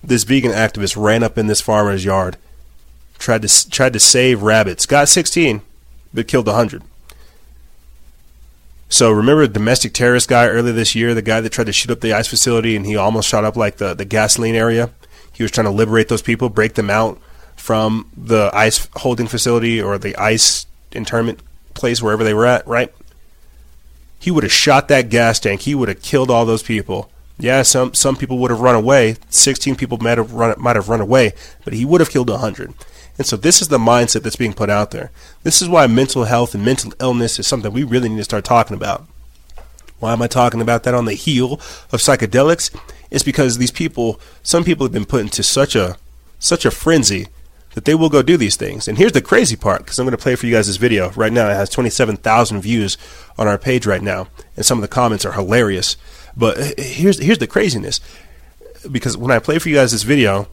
[0.05, 2.37] This vegan activist ran up in this farmer's yard,
[3.19, 5.63] tried to tried to save rabbits, got 16,
[6.13, 6.83] but killed 100.
[8.89, 11.91] So remember the domestic terrorist guy earlier this year, the guy that tried to shoot
[11.91, 14.91] up the ICE facility and he almost shot up like the, the gasoline area?
[15.33, 17.19] He was trying to liberate those people, break them out
[17.67, 21.41] from the ICE holding facility or the ICE internment
[21.75, 22.95] place, wherever they were at, right?
[24.21, 25.63] He would have shot that gas tank.
[25.63, 27.11] He would have killed all those people.
[27.41, 29.17] Yeah, some some people would have run away.
[29.31, 31.33] Sixteen people might have run might have run away,
[31.65, 32.73] but he would have killed hundred.
[33.19, 35.11] And so this is the mindset that's being put out there.
[35.43, 38.45] This is why mental health and mental illness is something we really need to start
[38.45, 39.05] talking about.
[39.99, 41.55] Why am I talking about that on the heel
[41.91, 42.71] of psychedelics?
[43.11, 45.97] It's because these people, some people have been put into such a
[46.39, 47.27] such a frenzy
[47.77, 48.89] that they will go do these things.
[48.89, 51.11] And here's the crazy part, because I'm going to play for you guys this video
[51.11, 51.51] right now.
[51.51, 52.97] It has 27,000 views
[53.37, 55.99] on our page right now, and some of the comments are hilarious.
[56.35, 58.01] But here's here's the craziness,
[58.91, 60.49] because when I play for you guys this video,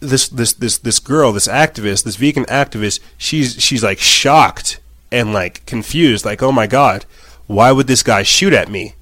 [0.00, 4.80] this this this this girl, this activist, this vegan activist, she's she's like shocked
[5.12, 7.04] and like confused, like, oh my god,
[7.48, 8.94] why would this guy shoot at me?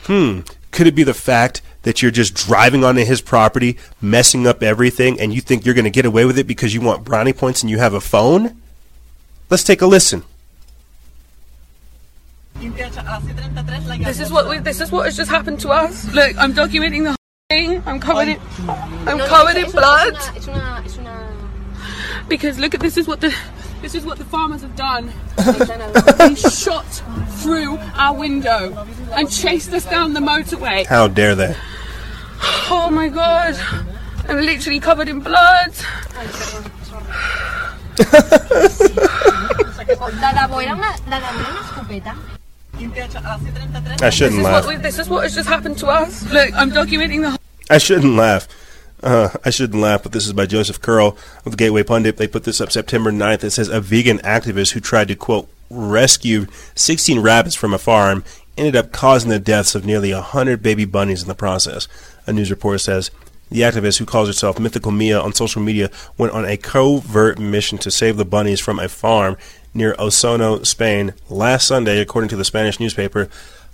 [0.00, 0.40] Hmm,
[0.70, 5.20] could it be the fact that you're just driving onto his property, messing up everything,
[5.20, 7.62] and you think you're going to get away with it because you want brownie points
[7.62, 8.60] and you have a phone?
[9.50, 10.24] Let's take a listen.
[12.60, 16.12] This is what we, this is what has just happened to us.
[16.12, 17.16] Look, I'm documenting the whole
[17.50, 17.82] thing.
[17.86, 18.40] I'm covered in
[19.06, 20.16] I'm covered in blood.
[22.28, 23.34] Because look at this is what the
[23.80, 25.12] this is what the farmers have done.
[26.18, 26.86] they shot
[27.40, 30.84] through our window and chased us down the motorway.
[30.86, 31.56] How dare they?
[32.70, 33.56] Oh my god.
[34.28, 35.72] I'm literally covered in blood.
[44.00, 44.66] I shouldn't This is laugh.
[44.66, 46.30] what this is what has just happened to us.
[46.32, 47.38] Look, I'm documenting the
[47.70, 48.48] I shouldn't laugh.
[49.02, 52.16] Uh, I shouldn't laugh, but this is by Joseph Curl of the Gateway Pundit.
[52.16, 53.44] They put this up September 9th.
[53.44, 58.24] It says a vegan activist who tried to, quote, rescue 16 rabbits from a farm
[58.56, 61.86] ended up causing the deaths of nearly 100 baby bunnies in the process.
[62.26, 63.10] A news report says
[63.50, 67.78] the activist, who calls herself Mythical Mia on social media, went on a covert mission
[67.78, 69.36] to save the bunnies from a farm
[69.72, 73.28] near Osorno, Spain, last Sunday, according to the Spanish newspaper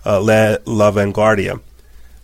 [0.05, 1.61] uh, La, La Vanguardia.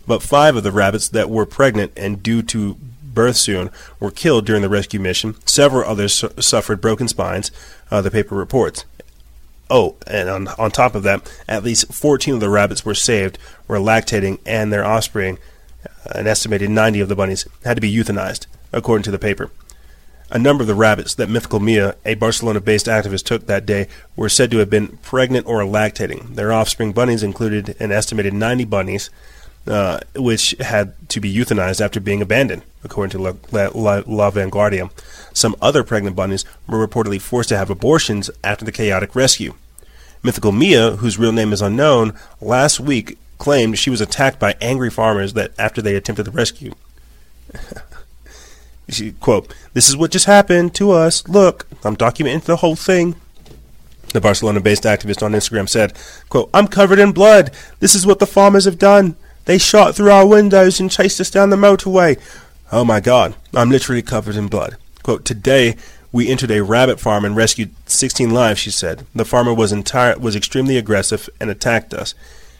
[0.07, 2.77] But five of the rabbits that were pregnant and due to
[3.13, 3.69] birth soon
[3.99, 5.35] were killed during the rescue mission.
[5.45, 7.51] Several others su- suffered broken spines,
[7.89, 8.85] uh, the paper reports.
[9.69, 13.37] Oh, and on, on top of that, at least 14 of the rabbits were saved,
[13.67, 15.37] were lactating, and their offspring,
[15.85, 19.49] uh, an estimated 90 of the bunnies, had to be euthanized, according to the paper.
[20.29, 23.87] A number of the rabbits that Mythical Mia, a Barcelona based activist, took that day
[24.15, 26.35] were said to have been pregnant or lactating.
[26.35, 29.09] Their offspring bunnies included an estimated 90 bunnies,
[29.67, 33.33] uh, which had to be euthanized after being abandoned, according to La,
[33.73, 34.91] La, La, Vanguardia.
[35.33, 39.53] Some other pregnant bunnies were reportedly forced to have abortions after the chaotic rescue.
[40.23, 44.89] Mythical Mia, whose real name is unknown, last week claimed she was attacked by angry
[44.89, 46.73] farmers that after they attempted the rescue.
[48.89, 51.27] she quote, "This is what just happened to us.
[51.27, 53.15] Look, I'm documenting the whole thing."
[54.13, 55.93] The Barcelona-based activist on Instagram said,
[56.27, 57.51] quote, I'm covered in blood.
[57.79, 59.15] This is what the farmers have done.
[59.45, 62.19] They shot through our windows and chased us down the motorway.
[62.73, 64.77] Oh my god, I'm literally covered in blood.
[65.03, 65.75] Quote, today
[66.13, 69.05] we entered a rabbit farm and rescued 16 lives, she said.
[69.13, 72.15] The farmer was entire was extremely aggressive and attacked us,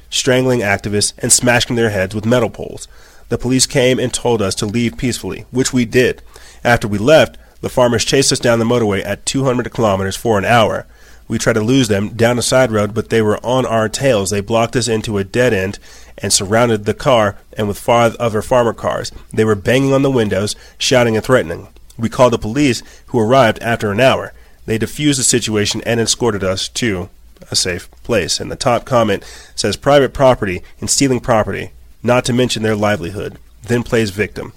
[0.09, 2.89] strangling activists and smashing their heads with metal poles.
[3.29, 6.21] The police came and told us to leave peacefully, which we did.
[6.61, 10.43] After we left, the farmers chased us down the motorway at 200 kilometers for an
[10.43, 10.85] hour.
[11.29, 14.29] We tried to lose them down a side road, but they were on our tails.
[14.29, 15.79] They blocked us into a dead end
[16.17, 19.11] and surrounded the car and with five other farmer cars.
[19.33, 21.67] They were banging on the windows, shouting and threatening.
[21.97, 24.33] We called the police, who arrived after an hour.
[24.65, 27.09] They defused the situation and escorted us to
[27.49, 28.39] a safe place.
[28.39, 29.23] And the top comment
[29.55, 31.71] says private property and stealing property,
[32.03, 34.53] not to mention their livelihood, then plays victim.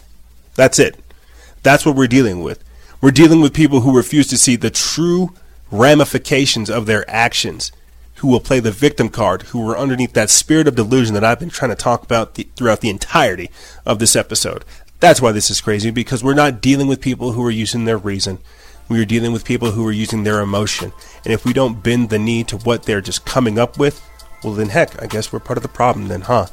[0.55, 0.97] That's it.
[1.63, 2.63] That's what we're dealing with.
[3.01, 5.35] We're dealing with people who refuse to see the true
[5.71, 7.73] ramifications of their actions,
[8.17, 11.41] who will play the victim card, who are underneath that spirit of delusion that I've
[11.41, 13.51] been trying to talk about the, throughout the entirety
[13.85, 14.65] of this episode.
[15.01, 17.99] That's why this is crazy, because we're not dealing with people who are using their
[17.99, 18.39] reason.
[18.89, 20.93] We are dealing with people who are using their emotion.
[21.25, 24.03] And if we don't bend the knee to what they're just coming up with,
[24.43, 26.47] well, then heck, I guess we're part of the problem, then, huh?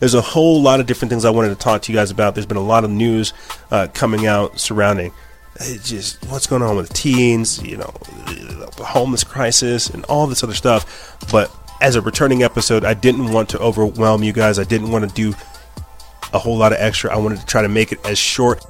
[0.00, 2.34] There's a whole lot of different things I wanted to talk to you guys about.
[2.34, 3.32] There's been a lot of news
[3.70, 5.12] uh, coming out surrounding
[5.82, 7.92] just what's going on with teens, you know,
[8.76, 11.16] the homeless crisis and all this other stuff.
[11.30, 14.58] But as a returning episode, I didn't want to overwhelm you guys.
[14.58, 15.36] I didn't want to do
[16.32, 17.12] a whole lot of extra.
[17.12, 18.64] I wanted to try to make it as short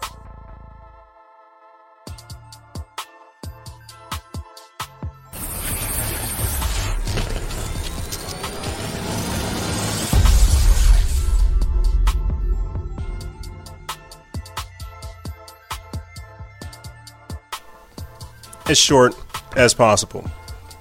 [18.69, 19.15] as short
[19.57, 20.31] as possible.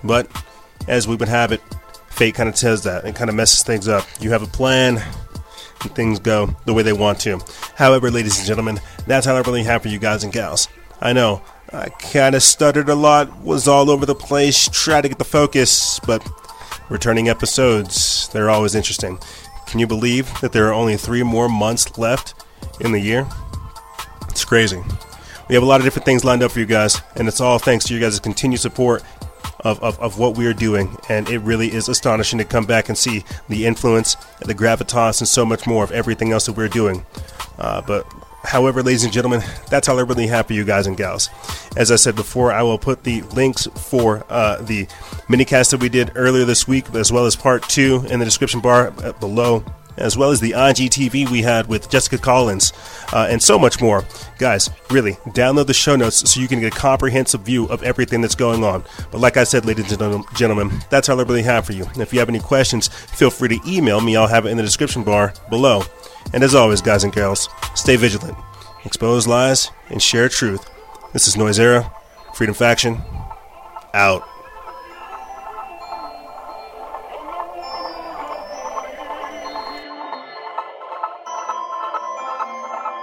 [0.04, 0.30] But
[0.88, 1.62] as we would have it,
[2.10, 4.06] fate kind of says that and kind of messes things up.
[4.20, 5.02] You have a plan,
[5.82, 7.40] and things go the way they want to.
[7.76, 10.68] However, ladies and gentlemen, that's all I really have for you guys and gals.
[11.02, 11.42] I know
[11.72, 15.26] I kind of stuttered a lot, was all over the place, tried to get the
[15.26, 16.28] focus, but
[16.90, 19.20] returning episodes, they're always interesting.
[19.68, 22.34] Can you believe that there are only three more months left
[22.80, 23.28] in the year?
[24.30, 24.82] It's crazy.
[25.50, 27.58] We have a lot of different things lined up for you guys, and it's all
[27.60, 29.04] thanks to you guys' continued support
[29.62, 30.96] of, of, of what we are doing.
[31.10, 35.28] And it really is astonishing to come back and see the influence, the gravitas, and
[35.28, 37.06] so much more of everything else that we're doing.
[37.58, 38.06] Uh, but
[38.48, 41.30] However, ladies and gentlemen, that's all I really have for you guys and gals.
[41.76, 44.86] As I said before, I will put the links for uh, the
[45.28, 48.62] minicast that we did earlier this week, as well as part two, in the description
[48.62, 49.66] bar uh, below
[49.98, 52.74] as well as the IGTV we had with Jessica Collins,
[53.14, 54.06] uh, and so much more.
[54.38, 58.22] Guys, really, download the show notes so you can get a comprehensive view of everything
[58.22, 58.84] that's going on.
[59.12, 61.86] But like I said, ladies and gentlemen, that's all I really have for you.
[61.96, 64.16] If you have any questions, feel free to email me.
[64.16, 65.84] I'll have it in the description bar below.
[66.34, 68.38] And as always, guys and girls, stay vigilant,
[68.86, 70.70] expose lies, and share truth.
[71.14, 71.92] This is Noisera,
[72.34, 73.02] Freedom Faction,
[73.94, 74.28] out.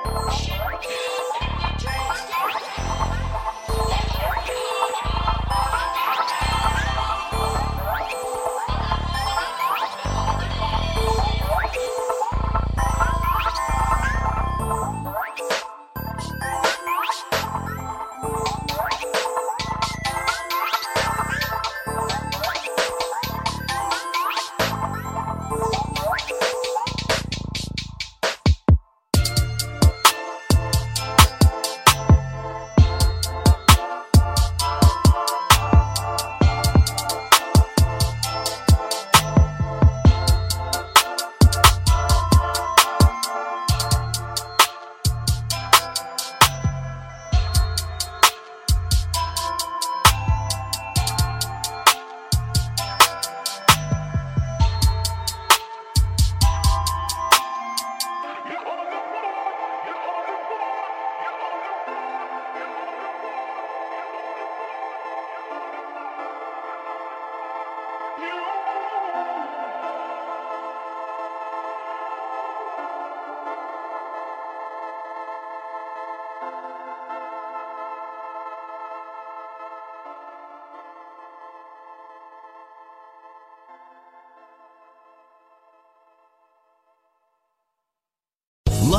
[0.07, 0.54] Oh, Bye.